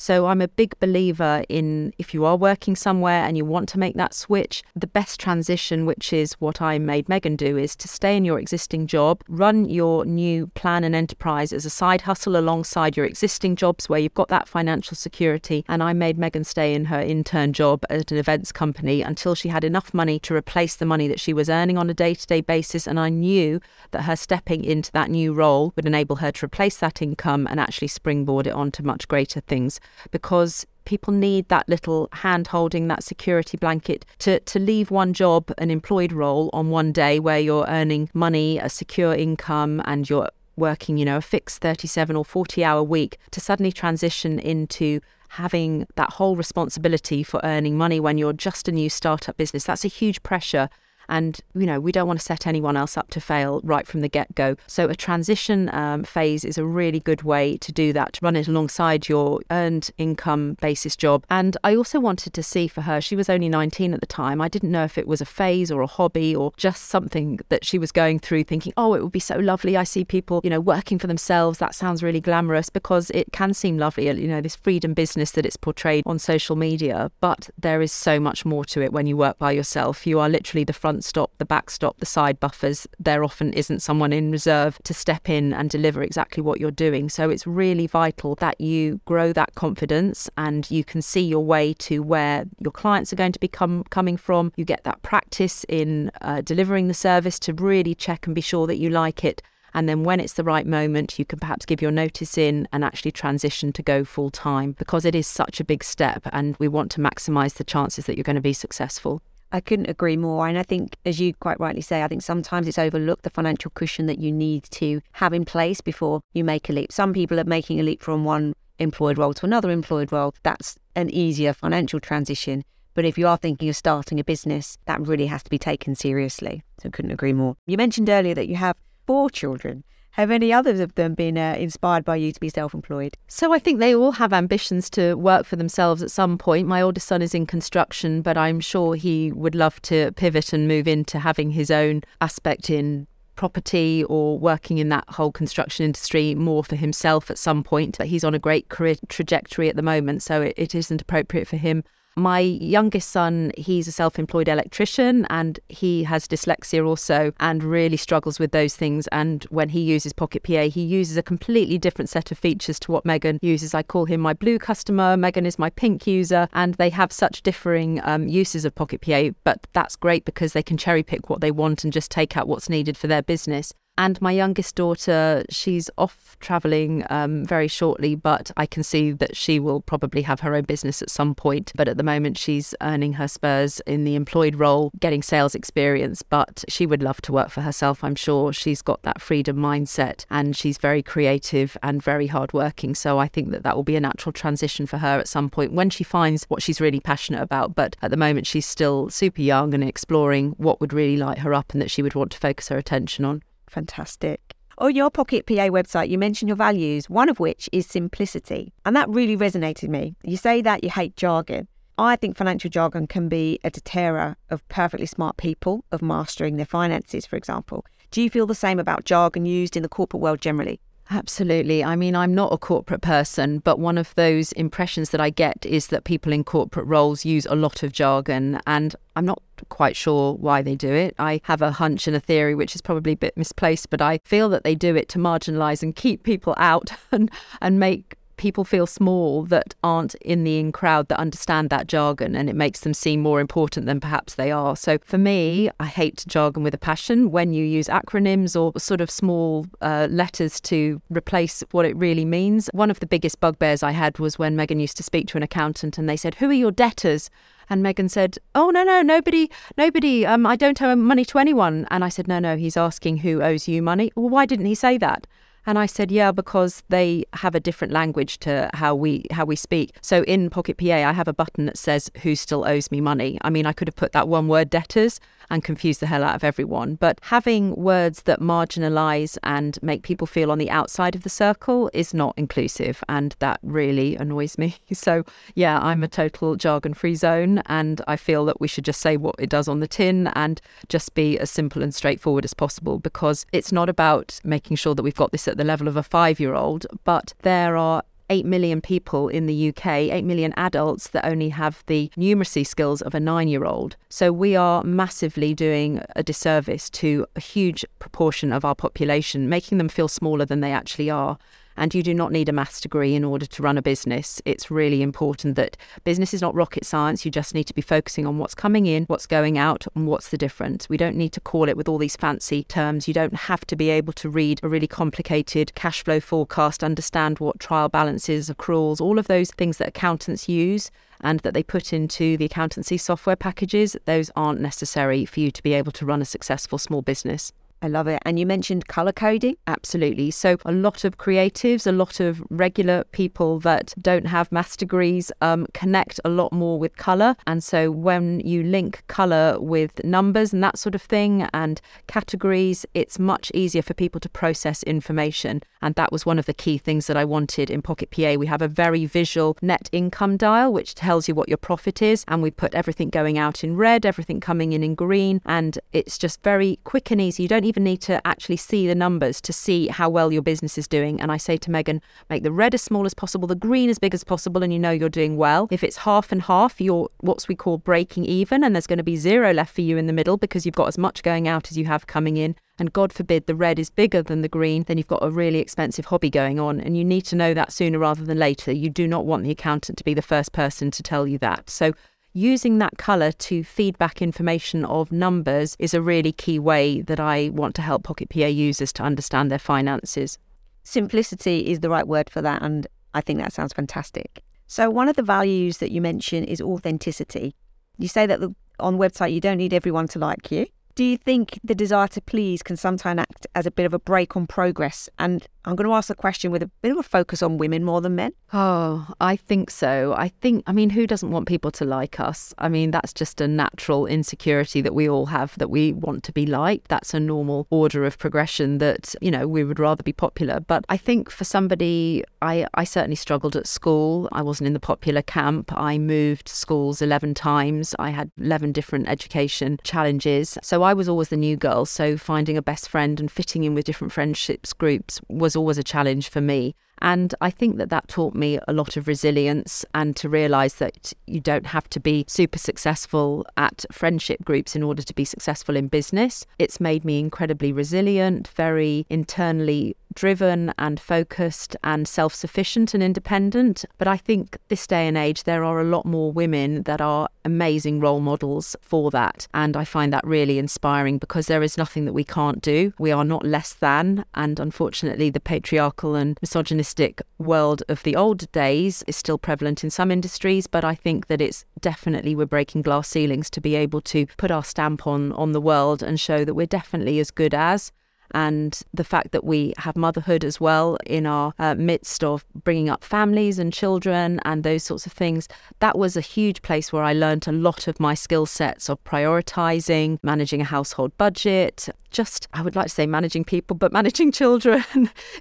So 0.02 0.26
I'm 0.26 0.40
a 0.40 0.48
big 0.48 0.76
believer 0.80 1.44
in 1.48 1.92
if 1.96 2.12
you 2.12 2.24
are 2.24 2.36
working 2.36 2.74
somewhere 2.74 3.22
and 3.22 3.36
you 3.36 3.44
want 3.44 3.68
to 3.68 3.78
make 3.78 3.94
that 3.94 4.12
switch, 4.12 4.64
the 4.74 4.88
best 4.88 5.20
transition, 5.20 5.86
which 5.86 6.12
is 6.12 6.32
what 6.40 6.60
I 6.60 6.76
made 6.80 7.08
Megan 7.08 7.36
do, 7.36 7.56
is 7.56 7.76
to 7.76 7.86
stay 7.86 8.16
in 8.16 8.24
your 8.24 8.40
existing 8.40 8.88
job, 8.88 9.22
run 9.28 9.64
your 9.64 10.04
new 10.04 10.48
plan 10.48 10.82
and 10.82 10.96
enterprise 10.96 11.52
as 11.52 11.64
a 11.64 11.70
side 11.70 12.00
hustle 12.00 12.36
alongside 12.36 12.96
your 12.96 13.06
existing 13.06 13.54
jobs 13.54 13.88
where 13.88 14.00
you've 14.00 14.12
got 14.12 14.26
that 14.26 14.48
financial 14.48 14.96
security. 14.96 15.64
And 15.68 15.84
I 15.84 15.92
made 15.92 16.18
Megan 16.18 16.42
stay 16.42 16.74
in 16.74 16.86
her 16.86 17.00
intern 17.00 17.52
job 17.52 17.84
at 17.88 18.10
an 18.10 18.18
events 18.18 18.50
company 18.50 19.02
until 19.02 19.36
she 19.36 19.50
had 19.50 19.62
enough 19.62 19.94
money 19.94 20.18
to 20.18 20.34
replace 20.34 20.74
the 20.74 20.84
money 20.84 21.06
that 21.06 21.20
she 21.20 21.32
was 21.32 21.48
earning 21.48 21.78
on 21.78 21.88
a 21.88 21.94
day 21.94 22.14
to 22.14 22.26
day 22.26 22.40
basis. 22.40 22.88
And 22.88 22.98
I 22.98 23.08
knew 23.08 23.60
that 23.92 24.02
her 24.02 24.16
stepping 24.16 24.64
into 24.64 24.90
that 24.90 25.10
new 25.10 25.32
role 25.32 25.72
would 25.76 25.86
enable 25.86 26.16
her 26.16 26.32
to 26.32 26.46
replace 26.46 26.78
that 26.78 27.00
income 27.00 27.46
and 27.46 27.60
actually 27.60 27.86
springboard 27.86 28.48
it 28.48 28.52
onto 28.52 28.82
much 28.82 29.06
greater 29.06 29.40
things 29.40 29.78
because 30.10 30.66
people 30.84 31.12
need 31.12 31.48
that 31.48 31.68
little 31.68 32.08
hand 32.12 32.48
holding, 32.48 32.88
that 32.88 33.02
security 33.02 33.56
blanket 33.56 34.04
to, 34.18 34.40
to 34.40 34.58
leave 34.58 34.90
one 34.90 35.12
job, 35.12 35.52
an 35.58 35.70
employed 35.70 36.12
role 36.12 36.50
on 36.52 36.70
one 36.70 36.92
day 36.92 37.18
where 37.20 37.38
you're 37.38 37.66
earning 37.68 38.10
money, 38.14 38.58
a 38.58 38.68
secure 38.68 39.14
income, 39.14 39.80
and 39.84 40.08
you're 40.10 40.28
working, 40.56 40.98
you 40.98 41.04
know, 41.04 41.16
a 41.16 41.22
fixed 41.22 41.60
37 41.60 42.16
or 42.16 42.24
40 42.24 42.64
hour 42.64 42.82
week 42.82 43.18
to 43.30 43.40
suddenly 43.40 43.72
transition 43.72 44.38
into 44.38 45.00
having 45.30 45.86
that 45.96 46.10
whole 46.10 46.36
responsibility 46.36 47.22
for 47.22 47.40
earning 47.42 47.78
money 47.78 47.98
when 47.98 48.18
you're 48.18 48.34
just 48.34 48.68
a 48.68 48.72
new 48.72 48.90
startup 48.90 49.36
business. 49.36 49.64
That's 49.64 49.84
a 49.84 49.88
huge 49.88 50.22
pressure 50.22 50.68
and, 51.12 51.38
you 51.54 51.66
know, 51.66 51.78
we 51.78 51.92
don't 51.92 52.06
want 52.06 52.18
to 52.18 52.24
set 52.24 52.46
anyone 52.46 52.74
else 52.74 52.96
up 52.96 53.10
to 53.10 53.20
fail 53.20 53.60
right 53.62 53.86
from 53.86 54.00
the 54.00 54.08
get 54.08 54.34
go. 54.34 54.56
So 54.66 54.88
a 54.88 54.94
transition 54.94 55.68
um, 55.74 56.04
phase 56.04 56.42
is 56.42 56.56
a 56.56 56.64
really 56.64 57.00
good 57.00 57.22
way 57.22 57.58
to 57.58 57.70
do 57.70 57.92
that, 57.92 58.14
to 58.14 58.20
run 58.22 58.34
it 58.34 58.48
alongside 58.48 59.10
your 59.10 59.42
earned 59.50 59.90
income 59.98 60.56
basis 60.62 60.96
job. 60.96 61.26
And 61.28 61.54
I 61.64 61.76
also 61.76 62.00
wanted 62.00 62.32
to 62.32 62.42
see 62.42 62.66
for 62.66 62.80
her, 62.80 63.02
she 63.02 63.14
was 63.14 63.28
only 63.28 63.50
19 63.50 63.92
at 63.92 64.00
the 64.00 64.06
time. 64.06 64.40
I 64.40 64.48
didn't 64.48 64.70
know 64.70 64.84
if 64.84 64.96
it 64.96 65.06
was 65.06 65.20
a 65.20 65.26
phase 65.26 65.70
or 65.70 65.82
a 65.82 65.86
hobby 65.86 66.34
or 66.34 66.50
just 66.56 66.84
something 66.84 67.38
that 67.50 67.62
she 67.62 67.78
was 67.78 67.92
going 67.92 68.18
through 68.18 68.44
thinking, 68.44 68.72
oh, 68.78 68.94
it 68.94 69.02
would 69.02 69.12
be 69.12 69.20
so 69.20 69.36
lovely. 69.36 69.76
I 69.76 69.84
see 69.84 70.06
people, 70.06 70.40
you 70.42 70.48
know, 70.48 70.60
working 70.60 70.98
for 70.98 71.08
themselves. 71.08 71.58
That 71.58 71.74
sounds 71.74 72.02
really 72.02 72.22
glamorous 72.22 72.70
because 72.70 73.10
it 73.10 73.32
can 73.32 73.52
seem 73.52 73.76
lovely, 73.76 74.06
you 74.06 74.28
know, 74.28 74.40
this 74.40 74.56
freedom 74.56 74.94
business 74.94 75.32
that 75.32 75.44
it's 75.44 75.58
portrayed 75.58 76.04
on 76.06 76.18
social 76.18 76.56
media. 76.56 77.10
But 77.20 77.50
there 77.58 77.82
is 77.82 77.92
so 77.92 78.18
much 78.18 78.46
more 78.46 78.64
to 78.64 78.80
it 78.80 78.94
when 78.94 79.06
you 79.06 79.18
work 79.18 79.36
by 79.36 79.52
yourself. 79.52 80.06
You 80.06 80.18
are 80.18 80.30
literally 80.30 80.64
the 80.64 80.72
front 80.72 81.01
stop, 81.04 81.32
the 81.38 81.44
backstop, 81.44 81.98
the 81.98 82.06
side 82.06 82.40
buffers. 82.40 82.86
There 82.98 83.24
often 83.24 83.52
isn't 83.52 83.80
someone 83.80 84.12
in 84.12 84.30
reserve 84.30 84.78
to 84.84 84.94
step 84.94 85.28
in 85.28 85.52
and 85.52 85.70
deliver 85.70 86.02
exactly 86.02 86.42
what 86.42 86.60
you're 86.60 86.70
doing. 86.70 87.08
So 87.08 87.30
it's 87.30 87.46
really 87.46 87.86
vital 87.86 88.34
that 88.36 88.60
you 88.60 89.00
grow 89.04 89.32
that 89.32 89.54
confidence 89.54 90.30
and 90.36 90.70
you 90.70 90.84
can 90.84 91.02
see 91.02 91.22
your 91.22 91.44
way 91.44 91.74
to 91.74 92.00
where 92.00 92.44
your 92.58 92.72
clients 92.72 93.12
are 93.12 93.16
going 93.16 93.32
to 93.32 93.40
be 93.40 93.48
come, 93.48 93.84
coming 93.84 94.16
from. 94.16 94.52
You 94.56 94.64
get 94.64 94.84
that 94.84 95.02
practice 95.02 95.64
in 95.68 96.10
uh, 96.20 96.40
delivering 96.42 96.88
the 96.88 96.94
service 96.94 97.38
to 97.40 97.52
really 97.52 97.94
check 97.94 98.26
and 98.26 98.34
be 98.34 98.40
sure 98.40 98.66
that 98.66 98.78
you 98.78 98.90
like 98.90 99.24
it. 99.24 99.42
And 99.74 99.88
then 99.88 100.04
when 100.04 100.20
it's 100.20 100.34
the 100.34 100.44
right 100.44 100.66
moment, 100.66 101.18
you 101.18 101.24
can 101.24 101.38
perhaps 101.38 101.64
give 101.64 101.80
your 101.80 101.90
notice 101.90 102.36
in 102.36 102.68
and 102.72 102.84
actually 102.84 103.12
transition 103.12 103.72
to 103.72 103.82
go 103.82 104.04
full 104.04 104.30
time 104.30 104.72
because 104.72 105.04
it 105.04 105.14
is 105.14 105.26
such 105.26 105.60
a 105.60 105.64
big 105.64 105.82
step 105.82 106.22
and 106.32 106.56
we 106.58 106.68
want 106.68 106.90
to 106.92 107.00
maximize 107.00 107.54
the 107.54 107.64
chances 107.64 108.06
that 108.06 108.16
you're 108.16 108.24
going 108.24 108.36
to 108.36 108.42
be 108.42 108.52
successful. 108.52 109.22
I 109.52 109.60
couldn't 109.60 109.90
agree 109.90 110.16
more. 110.16 110.48
And 110.48 110.58
I 110.58 110.62
think, 110.62 110.96
as 111.04 111.20
you 111.20 111.34
quite 111.34 111.60
rightly 111.60 111.82
say, 111.82 112.02
I 112.02 112.08
think 112.08 112.22
sometimes 112.22 112.66
it's 112.66 112.78
overlooked 112.78 113.22
the 113.22 113.30
financial 113.30 113.70
cushion 113.70 114.06
that 114.06 114.18
you 114.18 114.32
need 114.32 114.64
to 114.64 115.02
have 115.12 115.34
in 115.34 115.44
place 115.44 115.82
before 115.82 116.22
you 116.32 116.42
make 116.42 116.70
a 116.70 116.72
leap. 116.72 116.90
Some 116.90 117.12
people 117.12 117.38
are 117.38 117.44
making 117.44 117.78
a 117.78 117.82
leap 117.82 118.02
from 118.02 118.24
one 118.24 118.54
employed 118.78 119.18
role 119.18 119.34
to 119.34 119.46
another 119.46 119.70
employed 119.70 120.10
role. 120.10 120.34
That's 120.42 120.78
an 120.96 121.10
easier 121.10 121.52
financial 121.52 122.00
transition. 122.00 122.64
But 122.94 123.04
if 123.04 123.18
you 123.18 123.26
are 123.28 123.36
thinking 123.36 123.68
of 123.68 123.76
starting 123.76 124.18
a 124.18 124.24
business, 124.24 124.78
that 124.86 125.06
really 125.06 125.26
has 125.26 125.42
to 125.42 125.50
be 125.50 125.58
taken 125.58 125.94
seriously. 125.94 126.62
So 126.82 126.90
couldn't 126.90 127.10
agree 127.10 127.32
more. 127.32 127.56
You 127.66 127.76
mentioned 127.76 128.08
earlier 128.08 128.34
that 128.34 128.48
you 128.48 128.56
have 128.56 128.76
four 129.06 129.30
children. 129.30 129.84
Have 130.12 130.30
any 130.30 130.52
others 130.52 130.78
of 130.78 130.94
them 130.94 131.14
been 131.14 131.38
uh, 131.38 131.56
inspired 131.58 132.04
by 132.04 132.16
you 132.16 132.32
to 132.32 132.40
be 132.40 132.50
self 132.50 132.74
employed? 132.74 133.16
So 133.28 133.52
I 133.52 133.58
think 133.58 133.80
they 133.80 133.94
all 133.94 134.12
have 134.12 134.34
ambitions 134.34 134.90
to 134.90 135.14
work 135.14 135.46
for 135.46 135.56
themselves 135.56 136.02
at 136.02 136.10
some 136.10 136.36
point. 136.36 136.68
My 136.68 136.82
oldest 136.82 137.08
son 137.08 137.22
is 137.22 137.34
in 137.34 137.46
construction, 137.46 138.20
but 138.20 138.36
I'm 138.36 138.60
sure 138.60 138.94
he 138.94 139.32
would 139.32 139.54
love 139.54 139.80
to 139.82 140.12
pivot 140.12 140.52
and 140.52 140.68
move 140.68 140.86
into 140.86 141.18
having 141.18 141.52
his 141.52 141.70
own 141.70 142.02
aspect 142.20 142.68
in 142.68 143.06
property 143.36 144.04
or 144.04 144.38
working 144.38 144.76
in 144.76 144.90
that 144.90 145.04
whole 145.08 145.32
construction 145.32 145.86
industry 145.86 146.34
more 146.34 146.62
for 146.62 146.76
himself 146.76 147.30
at 147.30 147.38
some 147.38 147.64
point. 147.64 147.96
But 147.96 148.08
he's 148.08 148.22
on 148.22 148.34
a 148.34 148.38
great 148.38 148.68
career 148.68 148.96
trajectory 149.08 149.70
at 149.70 149.76
the 149.76 149.82
moment, 149.82 150.22
so 150.22 150.42
it, 150.42 150.54
it 150.58 150.74
isn't 150.74 151.00
appropriate 151.00 151.48
for 151.48 151.56
him. 151.56 151.84
My 152.16 152.40
youngest 152.40 153.08
son, 153.08 153.52
he's 153.56 153.88
a 153.88 153.92
self 153.92 154.18
employed 154.18 154.48
electrician 154.48 155.26
and 155.30 155.58
he 155.68 156.04
has 156.04 156.28
dyslexia 156.28 156.86
also 156.86 157.32
and 157.40 157.64
really 157.64 157.96
struggles 157.96 158.38
with 158.38 158.52
those 158.52 158.76
things. 158.76 159.06
And 159.08 159.44
when 159.44 159.70
he 159.70 159.80
uses 159.80 160.12
Pocket 160.12 160.42
PA, 160.42 160.68
he 160.68 160.82
uses 160.82 161.16
a 161.16 161.22
completely 161.22 161.78
different 161.78 162.10
set 162.10 162.30
of 162.30 162.38
features 162.38 162.78
to 162.80 162.92
what 162.92 163.06
Megan 163.06 163.38
uses. 163.40 163.72
I 163.72 163.82
call 163.82 164.04
him 164.04 164.20
my 164.20 164.34
blue 164.34 164.58
customer, 164.58 165.16
Megan 165.16 165.46
is 165.46 165.58
my 165.58 165.70
pink 165.70 166.06
user, 166.06 166.48
and 166.52 166.74
they 166.74 166.90
have 166.90 167.12
such 167.12 167.42
differing 167.42 168.00
um, 168.04 168.28
uses 168.28 168.66
of 168.66 168.74
Pocket 168.74 169.00
PA. 169.00 169.30
But 169.44 169.66
that's 169.72 169.96
great 169.96 170.26
because 170.26 170.52
they 170.52 170.62
can 170.62 170.76
cherry 170.76 171.02
pick 171.02 171.30
what 171.30 171.40
they 171.40 171.50
want 171.50 171.82
and 171.82 171.92
just 171.92 172.10
take 172.10 172.36
out 172.36 172.46
what's 172.46 172.68
needed 172.68 172.98
for 172.98 173.06
their 173.06 173.22
business. 173.22 173.72
And 173.98 174.20
my 174.22 174.32
youngest 174.32 174.74
daughter, 174.74 175.44
she's 175.50 175.90
off 175.98 176.36
traveling 176.40 177.04
um, 177.10 177.44
very 177.44 177.68
shortly, 177.68 178.14
but 178.14 178.50
I 178.56 178.64
can 178.64 178.82
see 178.82 179.12
that 179.12 179.36
she 179.36 179.60
will 179.60 179.82
probably 179.82 180.22
have 180.22 180.40
her 180.40 180.54
own 180.54 180.64
business 180.64 181.02
at 181.02 181.10
some 181.10 181.34
point. 181.34 181.72
But 181.74 181.88
at 181.88 181.98
the 181.98 182.02
moment, 182.02 182.38
she's 182.38 182.74
earning 182.80 183.12
her 183.14 183.28
spurs 183.28 183.80
in 183.80 184.04
the 184.04 184.14
employed 184.14 184.56
role, 184.56 184.92
getting 184.98 185.22
sales 185.22 185.54
experience. 185.54 186.22
But 186.22 186.64
she 186.68 186.86
would 186.86 187.02
love 187.02 187.20
to 187.22 187.32
work 187.32 187.50
for 187.50 187.60
herself, 187.60 188.02
I'm 188.02 188.14
sure. 188.14 188.50
She's 188.52 188.80
got 188.80 189.02
that 189.02 189.20
freedom 189.20 189.58
mindset 189.58 190.24
and 190.30 190.56
she's 190.56 190.78
very 190.78 191.02
creative 191.02 191.76
and 191.82 192.02
very 192.02 192.28
hardworking. 192.28 192.94
So 192.94 193.18
I 193.18 193.28
think 193.28 193.50
that 193.50 193.62
that 193.62 193.76
will 193.76 193.82
be 193.82 193.96
a 193.96 194.00
natural 194.00 194.32
transition 194.32 194.86
for 194.86 194.98
her 194.98 195.20
at 195.20 195.28
some 195.28 195.50
point 195.50 195.74
when 195.74 195.90
she 195.90 196.02
finds 196.02 196.44
what 196.44 196.62
she's 196.62 196.80
really 196.80 197.00
passionate 197.00 197.42
about. 197.42 197.74
But 197.74 197.96
at 198.00 198.10
the 198.10 198.16
moment, 198.16 198.46
she's 198.46 198.66
still 198.66 199.10
super 199.10 199.42
young 199.42 199.74
and 199.74 199.84
exploring 199.84 200.52
what 200.56 200.80
would 200.80 200.94
really 200.94 201.18
light 201.18 201.38
her 201.38 201.52
up 201.52 201.72
and 201.74 201.82
that 201.82 201.90
she 201.90 202.02
would 202.02 202.14
want 202.14 202.32
to 202.32 202.38
focus 202.38 202.68
her 202.68 202.78
attention 202.78 203.26
on. 203.26 203.42
Fantastic. 203.72 204.54
On 204.76 204.94
your 204.94 205.10
Pocket 205.10 205.46
PA 205.46 205.68
website, 205.70 206.10
you 206.10 206.18
mention 206.18 206.46
your 206.46 206.58
values, 206.58 207.08
one 207.08 207.30
of 207.30 207.40
which 207.40 207.70
is 207.72 207.86
simplicity. 207.86 208.74
And 208.84 208.94
that 208.94 209.08
really 209.08 209.34
resonated 209.34 209.88
me. 209.88 210.14
You 210.22 210.36
say 210.36 210.60
that 210.60 210.84
you 210.84 210.90
hate 210.90 211.16
jargon. 211.16 211.68
I 211.96 212.16
think 212.16 212.36
financial 212.36 212.68
jargon 212.68 213.06
can 213.06 213.30
be 213.30 213.58
a 213.64 213.70
deterrent 213.70 214.36
of 214.50 214.66
perfectly 214.68 215.06
smart 215.06 215.38
people 215.38 215.86
of 215.90 216.02
mastering 216.02 216.56
their 216.56 216.66
finances, 216.66 217.24
for 217.24 217.36
example. 217.36 217.86
Do 218.10 218.20
you 218.20 218.28
feel 218.28 218.46
the 218.46 218.54
same 218.54 218.78
about 218.78 219.06
jargon 219.06 219.46
used 219.46 219.74
in 219.74 219.82
the 219.82 219.88
corporate 219.88 220.22
world 220.22 220.42
generally? 220.42 220.78
Absolutely. 221.14 221.84
I 221.84 221.94
mean, 221.94 222.16
I'm 222.16 222.34
not 222.34 222.54
a 222.54 222.58
corporate 222.58 223.02
person, 223.02 223.58
but 223.58 223.78
one 223.78 223.98
of 223.98 224.14
those 224.14 224.52
impressions 224.52 225.10
that 225.10 225.20
I 225.20 225.28
get 225.28 225.66
is 225.66 225.88
that 225.88 226.04
people 226.04 226.32
in 226.32 226.42
corporate 226.42 226.86
roles 226.86 227.22
use 227.26 227.44
a 227.44 227.54
lot 227.54 227.82
of 227.82 227.92
jargon, 227.92 228.58
and 228.66 228.96
I'm 229.14 229.26
not 229.26 229.42
quite 229.68 229.94
sure 229.94 230.32
why 230.32 230.62
they 230.62 230.74
do 230.74 230.90
it. 230.90 231.14
I 231.18 231.42
have 231.44 231.60
a 231.60 231.72
hunch 231.72 232.06
and 232.06 232.16
a 232.16 232.20
theory, 232.20 232.54
which 232.54 232.74
is 232.74 232.80
probably 232.80 233.12
a 233.12 233.16
bit 233.16 233.36
misplaced, 233.36 233.90
but 233.90 234.00
I 234.00 234.20
feel 234.24 234.48
that 234.48 234.64
they 234.64 234.74
do 234.74 234.96
it 234.96 235.10
to 235.10 235.18
marginalize 235.18 235.82
and 235.82 235.94
keep 235.94 236.22
people 236.22 236.54
out 236.56 236.90
and, 237.12 237.30
and 237.60 237.78
make 237.78 238.16
people 238.42 238.64
feel 238.64 238.88
small 238.88 239.44
that 239.44 239.72
aren't 239.84 240.16
in 240.16 240.42
the 240.42 240.58
in 240.58 240.72
crowd 240.72 241.06
that 241.06 241.20
understand 241.20 241.70
that 241.70 241.86
jargon 241.86 242.34
and 242.34 242.50
it 242.50 242.56
makes 242.56 242.80
them 242.80 242.92
seem 242.92 243.20
more 243.20 243.38
important 243.40 243.86
than 243.86 244.00
perhaps 244.00 244.34
they 244.34 244.50
are. 244.50 244.74
So 244.74 244.98
for 245.04 245.16
me, 245.16 245.70
I 245.78 245.86
hate 245.86 246.24
jargon 246.26 246.64
with 246.64 246.74
a 246.74 246.78
passion 246.78 247.30
when 247.30 247.52
you 247.52 247.64
use 247.64 247.86
acronyms 247.86 248.60
or 248.60 248.76
sort 248.80 249.00
of 249.00 249.12
small 249.12 249.64
uh, 249.80 250.08
letters 250.10 250.60
to 250.62 251.00
replace 251.08 251.62
what 251.70 251.86
it 251.86 251.94
really 251.96 252.24
means. 252.24 252.68
One 252.72 252.90
of 252.90 252.98
the 252.98 253.06
biggest 253.06 253.38
bugbears 253.38 253.84
I 253.84 253.92
had 253.92 254.18
was 254.18 254.40
when 254.40 254.56
Megan 254.56 254.80
used 254.80 254.96
to 254.96 255.04
speak 255.04 255.28
to 255.28 255.36
an 255.36 255.44
accountant 255.44 255.96
and 255.96 256.08
they 256.08 256.16
said, 256.16 256.34
Who 256.34 256.50
are 256.50 256.52
your 256.64 256.72
debtors? 256.72 257.30
And 257.70 257.80
Megan 257.80 258.08
said, 258.08 258.38
"Oh 258.56 258.70
no, 258.70 258.82
no, 258.82 259.02
nobody, 259.02 259.48
nobody. 259.78 260.26
Um, 260.26 260.44
I 260.46 260.56
don't 260.56 260.82
owe 260.82 260.96
money 260.96 261.24
to 261.26 261.38
anyone." 261.38 261.86
And 261.92 262.04
I 262.04 262.10
said, 262.10 262.28
"No, 262.28 262.38
no. 262.38 262.56
He's 262.56 262.76
asking 262.76 263.18
who 263.18 263.40
owes 263.40 263.68
you 263.68 263.80
money. 263.82 264.12
Well, 264.16 264.28
why 264.28 264.46
didn't 264.46 264.66
he 264.66 264.74
say 264.74 264.98
that?" 264.98 265.26
And 265.66 265.78
I 265.78 265.86
said, 265.86 266.10
yeah, 266.10 266.32
because 266.32 266.82
they 266.88 267.24
have 267.34 267.54
a 267.54 267.60
different 267.60 267.92
language 267.92 268.38
to 268.40 268.68
how 268.74 268.94
we 268.94 269.26
how 269.30 269.44
we 269.44 269.56
speak. 269.56 269.94
So 270.00 270.22
in 270.24 270.50
Pocket 270.50 270.76
PA, 270.76 270.92
I 270.92 271.12
have 271.12 271.28
a 271.28 271.32
button 271.32 271.66
that 271.66 271.78
says 271.78 272.10
who 272.22 272.34
still 272.34 272.66
owes 272.66 272.90
me 272.90 273.00
money. 273.00 273.38
I 273.42 273.50
mean, 273.50 273.66
I 273.66 273.72
could 273.72 273.88
have 273.88 273.96
put 273.96 274.12
that 274.12 274.28
one 274.28 274.48
word 274.48 274.70
debtors 274.70 275.20
and 275.50 275.62
confuse 275.62 275.98
the 275.98 276.06
hell 276.06 276.24
out 276.24 276.34
of 276.34 276.42
everyone. 276.42 276.94
But 276.94 277.18
having 277.22 277.76
words 277.76 278.22
that 278.22 278.40
marginalize 278.40 279.36
and 279.42 279.78
make 279.82 280.02
people 280.02 280.26
feel 280.26 280.50
on 280.50 280.58
the 280.58 280.70
outside 280.70 281.14
of 281.14 281.24
the 281.24 281.28
circle 281.28 281.90
is 281.92 282.14
not 282.14 282.34
inclusive. 282.38 283.04
And 283.08 283.36
that 283.38 283.60
really 283.62 284.16
annoys 284.16 284.58
me. 284.58 284.76
So, 285.02 285.24
yeah, 285.56 285.80
I'm 285.80 286.04
a 286.04 286.08
total 286.08 286.54
jargon 286.54 286.94
free 286.94 287.16
zone. 287.16 287.60
And 287.66 288.00
I 288.06 288.14
feel 288.14 288.44
that 288.44 288.60
we 288.60 288.68
should 288.68 288.84
just 288.84 289.00
say 289.00 289.16
what 289.16 289.34
it 289.38 289.50
does 289.50 289.66
on 289.66 289.80
the 289.80 289.88
tin 289.88 290.28
and 290.28 290.60
just 290.88 291.14
be 291.14 291.38
as 291.40 291.50
simple 291.50 291.82
and 291.82 291.92
straightforward 291.92 292.44
as 292.44 292.54
possible 292.54 293.00
because 293.00 293.44
it's 293.52 293.72
not 293.72 293.88
about 293.88 294.38
making 294.44 294.76
sure 294.76 294.94
that 294.94 295.02
we've 295.02 295.14
got 295.16 295.32
this 295.32 295.48
at 295.52 295.58
the 295.58 295.64
level 295.64 295.88
of 295.88 295.96
a 295.96 296.02
five 296.02 296.40
year 296.40 296.54
old, 296.54 296.86
but 297.04 297.32
there 297.42 297.76
are 297.76 298.02
8 298.30 298.46
million 298.46 298.80
people 298.80 299.28
in 299.28 299.46
the 299.46 299.68
UK, 299.68 299.86
8 299.86 300.24
million 300.24 300.54
adults 300.56 301.08
that 301.08 301.26
only 301.26 301.50
have 301.50 301.84
the 301.86 302.10
numeracy 302.16 302.66
skills 302.66 303.02
of 303.02 303.14
a 303.14 303.20
nine 303.20 303.46
year 303.46 303.64
old. 303.64 303.96
So 304.08 304.32
we 304.32 304.56
are 304.56 304.82
massively 304.82 305.52
doing 305.52 306.02
a 306.16 306.22
disservice 306.22 306.88
to 306.90 307.26
a 307.36 307.40
huge 307.40 307.84
proportion 307.98 308.52
of 308.52 308.64
our 308.64 308.74
population, 308.74 309.50
making 309.50 309.78
them 309.78 309.88
feel 309.88 310.08
smaller 310.08 310.46
than 310.46 310.60
they 310.60 310.72
actually 310.72 311.10
are 311.10 311.38
and 311.76 311.94
you 311.94 312.02
do 312.02 312.14
not 312.14 312.32
need 312.32 312.48
a 312.48 312.52
maths 312.52 312.80
degree 312.80 313.14
in 313.14 313.24
order 313.24 313.46
to 313.46 313.62
run 313.62 313.78
a 313.78 313.82
business. 313.82 314.40
It's 314.44 314.70
really 314.70 315.02
important 315.02 315.56
that 315.56 315.76
business 316.04 316.34
is 316.34 316.40
not 316.40 316.54
rocket 316.54 316.84
science. 316.84 317.24
You 317.24 317.30
just 317.30 317.54
need 317.54 317.64
to 317.64 317.74
be 317.74 317.82
focusing 317.82 318.26
on 318.26 318.38
what's 318.38 318.54
coming 318.54 318.86
in, 318.86 319.04
what's 319.04 319.26
going 319.26 319.58
out, 319.58 319.86
and 319.94 320.06
what's 320.06 320.28
the 320.28 320.38
difference. 320.38 320.88
We 320.88 320.96
don't 320.96 321.16
need 321.16 321.32
to 321.32 321.40
call 321.40 321.68
it 321.68 321.76
with 321.76 321.88
all 321.88 321.98
these 321.98 322.16
fancy 322.16 322.64
terms. 322.64 323.08
You 323.08 323.14
don't 323.14 323.34
have 323.34 323.66
to 323.66 323.76
be 323.76 323.90
able 323.90 324.12
to 324.14 324.28
read 324.28 324.60
a 324.62 324.68
really 324.68 324.86
complicated 324.86 325.74
cash 325.74 326.04
flow 326.04 326.20
forecast, 326.20 326.84
understand 326.84 327.38
what 327.38 327.60
trial 327.60 327.88
balances, 327.88 328.50
accruals, 328.50 329.00
all 329.00 329.18
of 329.18 329.28
those 329.28 329.50
things 329.50 329.78
that 329.78 329.88
accountants 329.88 330.48
use 330.48 330.90
and 331.22 331.40
that 331.40 331.54
they 331.54 331.62
put 331.62 331.92
into 331.92 332.36
the 332.36 332.44
accountancy 332.44 332.96
software 332.96 333.36
packages, 333.36 333.96
those 334.04 334.30
aren't 334.34 334.60
necessary 334.60 335.24
for 335.24 335.40
you 335.40 335.50
to 335.50 335.62
be 335.62 335.72
able 335.72 335.92
to 335.92 336.04
run 336.04 336.20
a 336.20 336.24
successful 336.24 336.78
small 336.78 337.02
business. 337.02 337.52
I 337.82 337.88
love 337.88 338.06
it. 338.06 338.22
And 338.24 338.38
you 338.38 338.46
mentioned 338.46 338.86
color 338.86 339.12
coding. 339.12 339.56
Absolutely. 339.66 340.30
So, 340.30 340.56
a 340.64 340.72
lot 340.72 341.04
of 341.04 341.18
creatives, 341.18 341.86
a 341.86 341.92
lot 341.92 342.20
of 342.20 342.42
regular 342.48 343.02
people 343.10 343.58
that 343.60 343.92
don't 344.00 344.26
have 344.26 344.52
maths 344.52 344.76
degrees 344.76 345.32
um, 345.40 345.66
connect 345.74 346.20
a 346.24 346.28
lot 346.28 346.52
more 346.52 346.78
with 346.78 346.96
color. 346.96 347.34
And 347.46 347.62
so, 347.62 347.90
when 347.90 348.40
you 348.40 348.62
link 348.62 349.02
color 349.08 349.58
with 349.58 350.02
numbers 350.04 350.52
and 350.52 350.62
that 350.62 350.78
sort 350.78 350.94
of 350.94 351.02
thing 351.02 351.48
and 351.52 351.80
categories, 352.06 352.86
it's 352.94 353.18
much 353.18 353.50
easier 353.52 353.82
for 353.82 353.94
people 353.94 354.20
to 354.20 354.28
process 354.28 354.84
information. 354.84 355.60
And 355.82 355.96
that 355.96 356.12
was 356.12 356.24
one 356.24 356.38
of 356.38 356.46
the 356.46 356.54
key 356.54 356.78
things 356.78 357.08
that 357.08 357.16
I 357.16 357.24
wanted 357.24 357.68
in 357.68 357.82
Pocket 357.82 358.12
PA. 358.12 358.34
We 358.34 358.46
have 358.46 358.62
a 358.62 358.68
very 358.68 359.04
visual 359.06 359.56
net 359.60 359.88
income 359.90 360.36
dial, 360.36 360.72
which 360.72 360.94
tells 360.94 361.26
you 361.26 361.34
what 361.34 361.48
your 361.48 361.58
profit 361.58 362.00
is. 362.00 362.24
And 362.28 362.40
we 362.42 362.52
put 362.52 362.74
everything 362.74 363.10
going 363.10 363.38
out 363.38 363.64
in 363.64 363.76
red, 363.76 364.06
everything 364.06 364.38
coming 364.38 364.72
in 364.72 364.84
in 364.84 364.94
green. 364.94 365.40
And 365.44 365.80
it's 365.92 366.16
just 366.16 366.42
very 366.44 366.78
quick 366.84 367.10
and 367.10 367.20
easy. 367.20 367.42
You 367.42 367.48
don't 367.48 367.64
even 367.64 367.71
need 367.80 368.00
to 368.02 368.24
actually 368.26 368.56
see 368.56 368.86
the 368.86 368.94
numbers 368.94 369.40
to 369.42 369.52
see 369.52 369.88
how 369.88 370.08
well 370.08 370.32
your 370.32 370.42
business 370.42 370.76
is 370.78 370.88
doing. 370.88 371.20
And 371.20 371.30
I 371.30 371.36
say 371.36 371.56
to 371.58 371.70
Megan, 371.70 372.00
make 372.30 372.42
the 372.42 372.52
red 372.52 372.74
as 372.74 372.82
small 372.82 373.06
as 373.06 373.14
possible, 373.14 373.46
the 373.46 373.54
green 373.54 373.90
as 373.90 373.98
big 373.98 374.14
as 374.14 374.24
possible, 374.24 374.62
and 374.62 374.72
you 374.72 374.78
know 374.78 374.90
you're 374.90 375.08
doing 375.08 375.36
well. 375.36 375.68
If 375.70 375.84
it's 375.84 375.98
half 375.98 376.32
and 376.32 376.42
half, 376.42 376.80
you're 376.80 377.08
what's 377.20 377.48
we 377.48 377.54
call 377.54 377.78
breaking 377.78 378.24
even, 378.24 378.64
and 378.64 378.74
there's 378.74 378.86
going 378.86 378.98
to 378.98 379.02
be 379.02 379.16
zero 379.16 379.52
left 379.52 379.74
for 379.74 379.80
you 379.82 379.96
in 379.96 380.06
the 380.06 380.12
middle 380.12 380.36
because 380.36 380.66
you've 380.66 380.74
got 380.74 380.88
as 380.88 380.98
much 380.98 381.22
going 381.22 381.48
out 381.48 381.70
as 381.70 381.78
you 381.78 381.84
have 381.86 382.06
coming 382.06 382.36
in. 382.36 382.56
And 382.78 382.92
God 382.92 383.12
forbid 383.12 383.46
the 383.46 383.54
red 383.54 383.78
is 383.78 383.90
bigger 383.90 384.22
than 384.22 384.42
the 384.42 384.48
green, 384.48 384.84
then 384.84 384.96
you've 384.96 385.06
got 385.06 385.22
a 385.22 385.30
really 385.30 385.58
expensive 385.58 386.06
hobby 386.06 386.30
going 386.30 386.58
on. 386.58 386.80
And 386.80 386.96
you 386.96 387.04
need 387.04 387.22
to 387.26 387.36
know 387.36 387.54
that 387.54 387.72
sooner 387.72 387.98
rather 387.98 388.24
than 388.24 388.38
later. 388.38 388.72
You 388.72 388.90
do 388.90 389.06
not 389.06 389.26
want 389.26 389.44
the 389.44 389.50
accountant 389.50 389.98
to 389.98 390.04
be 390.04 390.14
the 390.14 390.22
first 390.22 390.52
person 390.52 390.90
to 390.90 391.02
tell 391.02 391.26
you 391.26 391.38
that. 391.38 391.68
So 391.70 391.92
using 392.32 392.78
that 392.78 392.96
colour 392.98 393.32
to 393.32 393.62
feed 393.62 393.98
back 393.98 394.22
information 394.22 394.84
of 394.84 395.12
numbers 395.12 395.76
is 395.78 395.94
a 395.94 396.00
really 396.00 396.32
key 396.32 396.58
way 396.58 397.02
that 397.02 397.20
I 397.20 397.50
want 397.50 397.74
to 397.76 397.82
help 397.82 398.04
Pocket 398.04 398.30
PA 398.30 398.46
users 398.46 398.92
to 398.94 399.02
understand 399.02 399.50
their 399.50 399.58
finances. 399.58 400.38
Simplicity 400.82 401.70
is 401.70 401.80
the 401.80 401.90
right 401.90 402.06
word 402.06 402.30
for 402.30 402.42
that, 402.42 402.62
and 402.62 402.86
I 403.14 403.20
think 403.20 403.38
that 403.38 403.52
sounds 403.52 403.72
fantastic. 403.72 404.42
So, 404.66 404.88
one 404.88 405.08
of 405.08 405.16
the 405.16 405.22
values 405.22 405.78
that 405.78 405.90
you 405.90 406.00
mention 406.00 406.44
is 406.44 406.60
authenticity. 406.60 407.54
You 407.98 408.08
say 408.08 408.26
that 408.26 408.40
the, 408.40 408.54
on 408.80 408.96
the 408.96 408.98
website 408.98 409.32
you 409.32 409.40
don't 409.40 409.58
need 409.58 409.74
everyone 409.74 410.08
to 410.08 410.18
like 410.18 410.50
you. 410.50 410.66
Do 410.94 411.04
you 411.04 411.16
think 411.16 411.58
the 411.64 411.74
desire 411.74 412.08
to 412.08 412.20
please 412.20 412.62
can 412.62 412.76
sometimes 412.76 413.20
act 413.20 413.46
as 413.54 413.64
a 413.64 413.70
bit 413.70 413.86
of 413.86 413.94
a 413.94 413.98
brake 413.98 414.36
on 414.36 414.46
progress? 414.46 415.08
And 415.18 415.46
I'm 415.64 415.76
going 415.76 415.88
to 415.88 415.94
ask 415.94 416.08
the 416.08 416.14
question 416.14 416.50
with 416.50 416.62
a 416.62 416.70
bit 416.82 416.92
of 416.92 416.98
a 416.98 417.02
focus 417.02 417.42
on 417.42 417.56
women 417.56 417.84
more 417.84 418.00
than 418.00 418.16
men. 418.16 418.32
Oh, 418.52 419.08
I 419.20 419.36
think 419.36 419.70
so. 419.70 420.12
I 420.16 420.28
think, 420.28 420.64
I 420.66 420.72
mean, 420.72 420.90
who 420.90 421.06
doesn't 421.06 421.30
want 421.30 421.46
people 421.46 421.70
to 421.72 421.84
like 421.84 422.20
us? 422.20 422.52
I 422.58 422.68
mean, 422.68 422.90
that's 422.90 423.12
just 423.12 423.40
a 423.40 423.48
natural 423.48 424.06
insecurity 424.06 424.82
that 424.82 424.94
we 424.94 425.08
all 425.08 425.26
have 425.26 425.56
that 425.58 425.70
we 425.70 425.92
want 425.92 426.24
to 426.24 426.32
be 426.32 426.46
liked. 426.46 426.88
That's 426.88 427.14
a 427.14 427.20
normal 427.20 427.66
order 427.70 428.04
of 428.04 428.18
progression 428.18 428.78
that, 428.78 429.14
you 429.22 429.30
know, 429.30 429.46
we 429.46 429.64
would 429.64 429.78
rather 429.78 430.02
be 430.02 430.12
popular. 430.12 430.60
But 430.60 430.84
I 430.88 430.96
think 430.96 431.30
for 431.30 431.44
somebody, 431.44 432.24
I, 432.42 432.66
I 432.74 432.84
certainly 432.84 433.16
struggled 433.16 433.56
at 433.56 433.66
school. 433.66 434.28
I 434.32 434.42
wasn't 434.42 434.66
in 434.66 434.72
the 434.72 434.80
popular 434.80 435.22
camp. 435.22 435.72
I 435.74 435.96
moved 435.96 436.48
schools 436.48 437.00
11 437.00 437.34
times. 437.34 437.94
I 437.98 438.10
had 438.10 438.30
11 438.38 438.72
different 438.72 439.08
education 439.08 439.78
challenges. 439.84 440.58
So 440.62 440.81
I 440.82 440.94
was 440.94 441.08
always 441.08 441.28
the 441.28 441.36
new 441.36 441.56
girl. 441.56 441.84
So 441.84 442.16
finding 442.16 442.56
a 442.56 442.62
best 442.62 442.88
friend 442.88 443.18
and 443.20 443.30
fitting 443.30 443.64
in 443.64 443.74
with 443.74 443.84
different 443.84 444.12
friendships 444.12 444.72
groups 444.72 445.20
was 445.28 445.56
always 445.56 445.78
a 445.78 445.82
challenge 445.82 446.28
for 446.28 446.40
me. 446.40 446.74
And 447.02 447.34
I 447.40 447.50
think 447.50 447.78
that 447.78 447.90
that 447.90 448.06
taught 448.06 448.32
me 448.32 448.60
a 448.68 448.72
lot 448.72 448.96
of 448.96 449.08
resilience 449.08 449.84
and 449.92 450.14
to 450.16 450.28
realize 450.28 450.74
that 450.74 451.12
you 451.26 451.40
don't 451.40 451.66
have 451.66 451.90
to 451.90 452.00
be 452.00 452.24
super 452.28 452.58
successful 452.58 453.44
at 453.56 453.84
friendship 453.90 454.44
groups 454.44 454.76
in 454.76 454.84
order 454.84 455.02
to 455.02 455.12
be 455.12 455.24
successful 455.24 455.74
in 455.74 455.88
business. 455.88 456.46
It's 456.60 456.80
made 456.80 457.04
me 457.04 457.18
incredibly 457.18 457.72
resilient, 457.72 458.46
very 458.48 459.04
internally 459.10 459.96
driven 460.14 460.72
and 460.78 460.98
focused 461.00 461.76
and 461.84 462.06
self 462.06 462.34
sufficient 462.34 462.94
and 462.94 463.02
independent. 463.02 463.84
But 463.98 464.08
I 464.08 464.16
think 464.16 464.58
this 464.68 464.86
day 464.86 465.06
and 465.06 465.16
age, 465.16 465.44
there 465.44 465.64
are 465.64 465.80
a 465.80 465.84
lot 465.84 466.04
more 466.06 466.32
women 466.32 466.82
that 466.82 467.00
are 467.00 467.28
amazing 467.44 468.00
role 468.00 468.20
models 468.20 468.76
for 468.80 469.10
that. 469.10 469.46
And 469.54 469.76
I 469.76 469.84
find 469.84 470.12
that 470.12 470.26
really 470.26 470.58
inspiring 470.58 471.18
because 471.18 471.46
there 471.46 471.62
is 471.62 471.78
nothing 471.78 472.04
that 472.04 472.12
we 472.12 472.24
can't 472.24 472.60
do. 472.62 472.92
We 472.98 473.12
are 473.12 473.24
not 473.24 473.44
less 473.44 473.72
than. 473.72 474.24
And 474.34 474.60
unfortunately, 474.60 475.30
the 475.30 475.40
patriarchal 475.40 476.14
and 476.14 476.38
misogynistic 476.40 477.22
world 477.38 477.82
of 477.88 478.02
the 478.02 478.16
old 478.16 478.50
days 478.52 479.02
is 479.06 479.16
still 479.16 479.38
prevalent 479.38 479.82
in 479.84 479.90
some 479.90 480.10
industries. 480.10 480.66
But 480.66 480.84
I 480.84 480.94
think 480.94 481.26
that 481.26 481.40
it's 481.40 481.64
definitely 481.80 482.34
we're 482.34 482.46
breaking 482.46 482.82
glass 482.82 483.08
ceilings 483.08 483.50
to 483.50 483.60
be 483.60 483.74
able 483.74 484.00
to 484.02 484.26
put 484.36 484.50
our 484.50 484.64
stamp 484.64 485.06
on, 485.06 485.32
on 485.32 485.52
the 485.52 485.60
world 485.60 486.02
and 486.02 486.18
show 486.18 486.44
that 486.44 486.54
we're 486.54 486.66
definitely 486.66 487.18
as 487.18 487.30
good 487.30 487.54
as 487.54 487.92
and 488.32 488.80
the 488.92 489.04
fact 489.04 489.32
that 489.32 489.44
we 489.44 489.72
have 489.78 489.96
motherhood 489.96 490.44
as 490.44 490.60
well 490.60 490.98
in 491.06 491.26
our 491.26 491.54
uh, 491.58 491.74
midst 491.74 492.24
of 492.24 492.44
bringing 492.54 492.88
up 492.88 493.04
families 493.04 493.58
and 493.58 493.72
children 493.72 494.40
and 494.44 494.62
those 494.62 494.82
sorts 494.82 495.06
of 495.06 495.12
things. 495.12 495.48
That 495.80 495.98
was 495.98 496.16
a 496.16 496.20
huge 496.20 496.62
place 496.62 496.92
where 496.92 497.02
I 497.02 497.12
learned 497.12 497.46
a 497.46 497.52
lot 497.52 497.88
of 497.88 498.00
my 498.00 498.14
skill 498.14 498.46
sets 498.46 498.88
of 498.88 499.02
prioritizing, 499.04 500.18
managing 500.22 500.60
a 500.60 500.64
household 500.64 501.16
budget, 501.18 501.88
just, 502.12 502.46
I 502.52 502.62
would 502.62 502.76
like 502.76 502.86
to 502.86 502.92
say 502.92 503.06
managing 503.06 503.44
people, 503.44 503.76
but 503.76 503.92
managing 503.92 504.30
children 504.42 504.84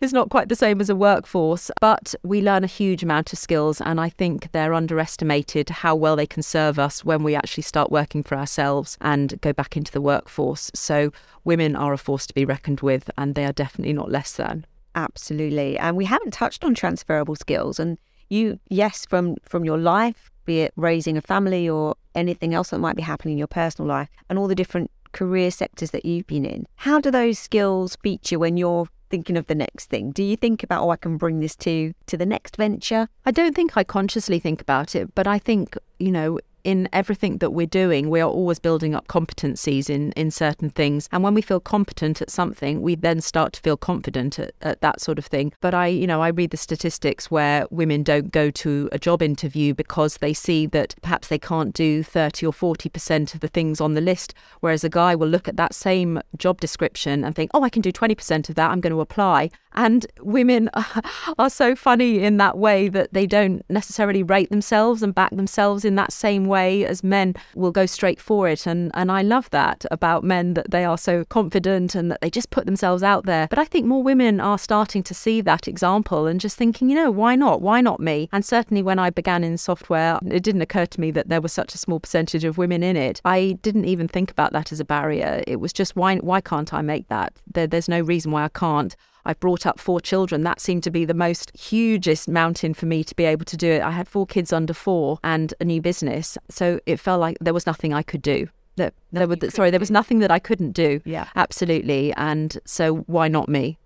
is 0.01 0.13
not 0.13 0.29
quite 0.29 0.49
the 0.49 0.55
same 0.55 0.81
as 0.81 0.89
a 0.89 0.95
workforce. 0.95 1.69
But 1.79 2.15
we 2.23 2.41
learn 2.41 2.63
a 2.63 2.67
huge 2.67 3.03
amount 3.03 3.31
of 3.33 3.39
skills, 3.39 3.81
and 3.81 3.99
I 3.99 4.09
think 4.09 4.51
they're 4.51 4.73
underestimated 4.73 5.69
how 5.69 5.95
well 5.95 6.15
they 6.15 6.25
can 6.25 6.41
serve 6.41 6.79
us 6.79 7.05
when 7.05 7.23
we 7.23 7.35
actually 7.35 7.63
start 7.63 7.91
working 7.91 8.23
for 8.23 8.35
ourselves 8.37 8.97
and 9.01 9.39
go 9.41 9.53
back 9.53 9.77
into 9.77 9.91
the 9.91 10.01
workforce. 10.01 10.71
So 10.73 11.11
women 11.43 11.75
are 11.75 11.93
a 11.93 11.97
force 11.97 12.25
to 12.27 12.33
be 12.33 12.45
reckoned 12.45 12.80
with, 12.81 13.09
and 13.17 13.35
they 13.35 13.45
are 13.45 13.53
definitely 13.53 13.93
not 13.93 14.11
less 14.11 14.33
than. 14.33 14.65
Absolutely. 14.95 15.77
And 15.77 15.95
we 15.95 16.05
haven't 16.05 16.31
touched 16.33 16.63
on 16.63 16.75
transferable 16.75 17.35
skills. 17.35 17.79
And 17.79 17.97
you, 18.29 18.59
yes, 18.69 19.05
from 19.05 19.35
from 19.43 19.65
your 19.65 19.77
life, 19.77 20.31
be 20.45 20.61
it 20.61 20.73
raising 20.75 21.17
a 21.17 21.21
family 21.21 21.69
or 21.69 21.95
anything 22.15 22.53
else 22.53 22.69
that 22.69 22.79
might 22.79 22.95
be 22.95 23.01
happening 23.01 23.33
in 23.33 23.37
your 23.37 23.47
personal 23.47 23.87
life, 23.87 24.09
and 24.29 24.37
all 24.37 24.47
the 24.47 24.55
different 24.55 24.91
career 25.11 25.51
sectors 25.51 25.91
that 25.91 26.05
you've 26.05 26.27
been 26.27 26.45
in. 26.45 26.65
How 26.75 26.99
do 26.99 27.11
those 27.11 27.37
skills 27.37 27.97
feature 27.97 28.39
when 28.39 28.57
you're 28.57 28.87
thinking 29.09 29.37
of 29.37 29.47
the 29.47 29.55
next 29.55 29.89
thing? 29.89 30.11
Do 30.11 30.23
you 30.23 30.37
think 30.37 30.63
about, 30.63 30.83
oh, 30.83 30.89
I 30.89 30.95
can 30.95 31.17
bring 31.17 31.41
this 31.41 31.55
to 31.57 31.93
to 32.07 32.17
the 32.17 32.25
next 32.25 32.55
venture? 32.55 33.07
I 33.25 33.31
don't 33.31 33.55
think 33.55 33.75
I 33.75 33.83
consciously 33.83 34.39
think 34.39 34.61
about 34.61 34.95
it, 34.95 35.13
but 35.15 35.27
I 35.27 35.37
think, 35.37 35.77
you 35.99 36.11
know, 36.11 36.39
in 36.63 36.87
everything 36.93 37.37
that 37.39 37.51
we're 37.51 37.65
doing, 37.65 38.09
we 38.09 38.21
are 38.21 38.29
always 38.29 38.59
building 38.59 38.95
up 38.95 39.07
competencies 39.07 39.89
in, 39.89 40.11
in 40.13 40.31
certain 40.31 40.69
things. 40.69 41.09
And 41.11 41.23
when 41.23 41.33
we 41.33 41.41
feel 41.41 41.59
competent 41.59 42.21
at 42.21 42.29
something, 42.29 42.81
we 42.81 42.95
then 42.95 43.21
start 43.21 43.53
to 43.53 43.61
feel 43.61 43.77
confident 43.77 44.39
at, 44.39 44.53
at 44.61 44.81
that 44.81 45.01
sort 45.01 45.17
of 45.17 45.25
thing. 45.25 45.53
But 45.61 45.73
I, 45.73 45.87
you 45.87 46.07
know, 46.07 46.21
I 46.21 46.29
read 46.29 46.51
the 46.51 46.57
statistics 46.57 47.31
where 47.31 47.65
women 47.71 48.03
don't 48.03 48.31
go 48.31 48.51
to 48.51 48.89
a 48.91 48.99
job 48.99 49.21
interview 49.21 49.73
because 49.73 50.17
they 50.17 50.33
see 50.33 50.65
that 50.67 50.95
perhaps 51.01 51.27
they 51.27 51.39
can't 51.39 51.73
do 51.73 52.03
30 52.03 52.45
or 52.45 52.53
40% 52.53 53.33
of 53.33 53.39
the 53.39 53.47
things 53.47 53.81
on 53.81 53.93
the 53.93 54.01
list. 54.01 54.33
Whereas 54.59 54.83
a 54.83 54.89
guy 54.89 55.15
will 55.15 55.27
look 55.27 55.47
at 55.47 55.57
that 55.57 55.73
same 55.73 56.21
job 56.37 56.61
description 56.61 57.23
and 57.23 57.35
think, 57.35 57.51
oh, 57.53 57.63
I 57.63 57.69
can 57.69 57.81
do 57.81 57.91
20% 57.91 58.49
of 58.49 58.55
that. 58.55 58.71
I'm 58.71 58.81
going 58.81 58.93
to 58.93 59.01
apply. 59.01 59.49
And 59.73 60.05
women 60.19 60.69
are 61.39 61.49
so 61.49 61.75
funny 61.75 62.19
in 62.19 62.37
that 62.37 62.57
way 62.57 62.89
that 62.89 63.13
they 63.13 63.25
don't 63.25 63.63
necessarily 63.69 64.21
rate 64.21 64.49
themselves 64.49 65.01
and 65.01 65.15
back 65.15 65.31
themselves 65.31 65.85
in 65.85 65.95
that 65.95 66.11
same 66.11 66.45
way 66.45 66.50
as 66.55 67.03
men 67.03 67.35
will 67.55 67.71
go 67.71 67.85
straight 67.85 68.19
for 68.19 68.47
it. 68.47 68.65
And, 68.65 68.91
and 68.93 69.11
I 69.11 69.21
love 69.21 69.49
that 69.51 69.85
about 69.91 70.23
men 70.23 70.53
that 70.53 70.71
they 70.71 70.85
are 70.85 70.97
so 70.97 71.25
confident 71.25 71.95
and 71.95 72.11
that 72.11 72.21
they 72.21 72.29
just 72.29 72.49
put 72.49 72.65
themselves 72.65 73.03
out 73.03 73.25
there. 73.25 73.47
But 73.47 73.59
I 73.59 73.65
think 73.65 73.85
more 73.85 74.03
women 74.03 74.39
are 74.39 74.57
starting 74.57 75.03
to 75.03 75.13
see 75.13 75.41
that 75.41 75.67
example 75.67 76.27
and 76.27 76.39
just 76.39 76.57
thinking, 76.57 76.89
you 76.89 76.95
know, 76.95 77.11
why 77.11 77.35
not? 77.35 77.61
Why 77.61 77.81
not 77.81 77.99
me? 77.99 78.29
And 78.31 78.45
certainly 78.45 78.83
when 78.83 78.99
I 78.99 79.09
began 79.09 79.43
in 79.43 79.57
software, 79.57 80.19
it 80.25 80.43
didn't 80.43 80.61
occur 80.61 80.85
to 80.85 81.01
me 81.01 81.11
that 81.11 81.29
there 81.29 81.41
was 81.41 81.53
such 81.53 81.73
a 81.73 81.77
small 81.77 81.99
percentage 81.99 82.43
of 82.43 82.57
women 82.57 82.83
in 82.83 82.95
it. 82.95 83.21
I 83.25 83.57
didn't 83.61 83.85
even 83.85 84.07
think 84.07 84.31
about 84.31 84.53
that 84.53 84.71
as 84.71 84.79
a 84.79 84.85
barrier. 84.85 85.43
It 85.47 85.59
was 85.59 85.73
just, 85.73 85.95
why, 85.95 86.17
why 86.17 86.41
can't 86.41 86.73
I 86.73 86.81
make 86.81 87.07
that? 87.07 87.33
There, 87.51 87.67
there's 87.67 87.89
no 87.89 88.01
reason 88.01 88.31
why 88.31 88.45
I 88.45 88.49
can't. 88.49 88.95
I 89.25 89.33
brought 89.33 89.65
up 89.65 89.79
four 89.79 90.01
children. 90.01 90.43
That 90.43 90.59
seemed 90.59 90.83
to 90.83 90.91
be 90.91 91.05
the 91.05 91.13
most 91.13 91.55
hugest 91.57 92.27
mountain 92.27 92.73
for 92.73 92.85
me 92.85 93.03
to 93.03 93.15
be 93.15 93.25
able 93.25 93.45
to 93.45 93.57
do 93.57 93.69
it. 93.69 93.81
I 93.81 93.91
had 93.91 94.07
four 94.07 94.25
kids 94.25 94.51
under 94.53 94.73
four 94.73 95.19
and 95.23 95.53
a 95.59 95.65
new 95.65 95.81
business. 95.81 96.37
So 96.49 96.79
it 96.85 96.99
felt 96.99 97.19
like 97.19 97.37
there 97.41 97.53
was 97.53 97.65
nothing 97.65 97.93
I 97.93 98.03
could 98.03 98.21
do. 98.21 98.47
That 98.77 98.93
there 99.11 99.27
was, 99.27 99.39
sorry, 99.53 99.69
there 99.69 99.79
was 99.79 99.91
nothing 99.91 100.19
that 100.19 100.31
I 100.31 100.39
couldn't 100.39 100.71
do. 100.71 101.01
Yeah. 101.05 101.27
Absolutely. 101.35 102.13
And 102.13 102.57
so 102.65 102.97
why 103.07 103.27
not 103.27 103.49
me? 103.49 103.77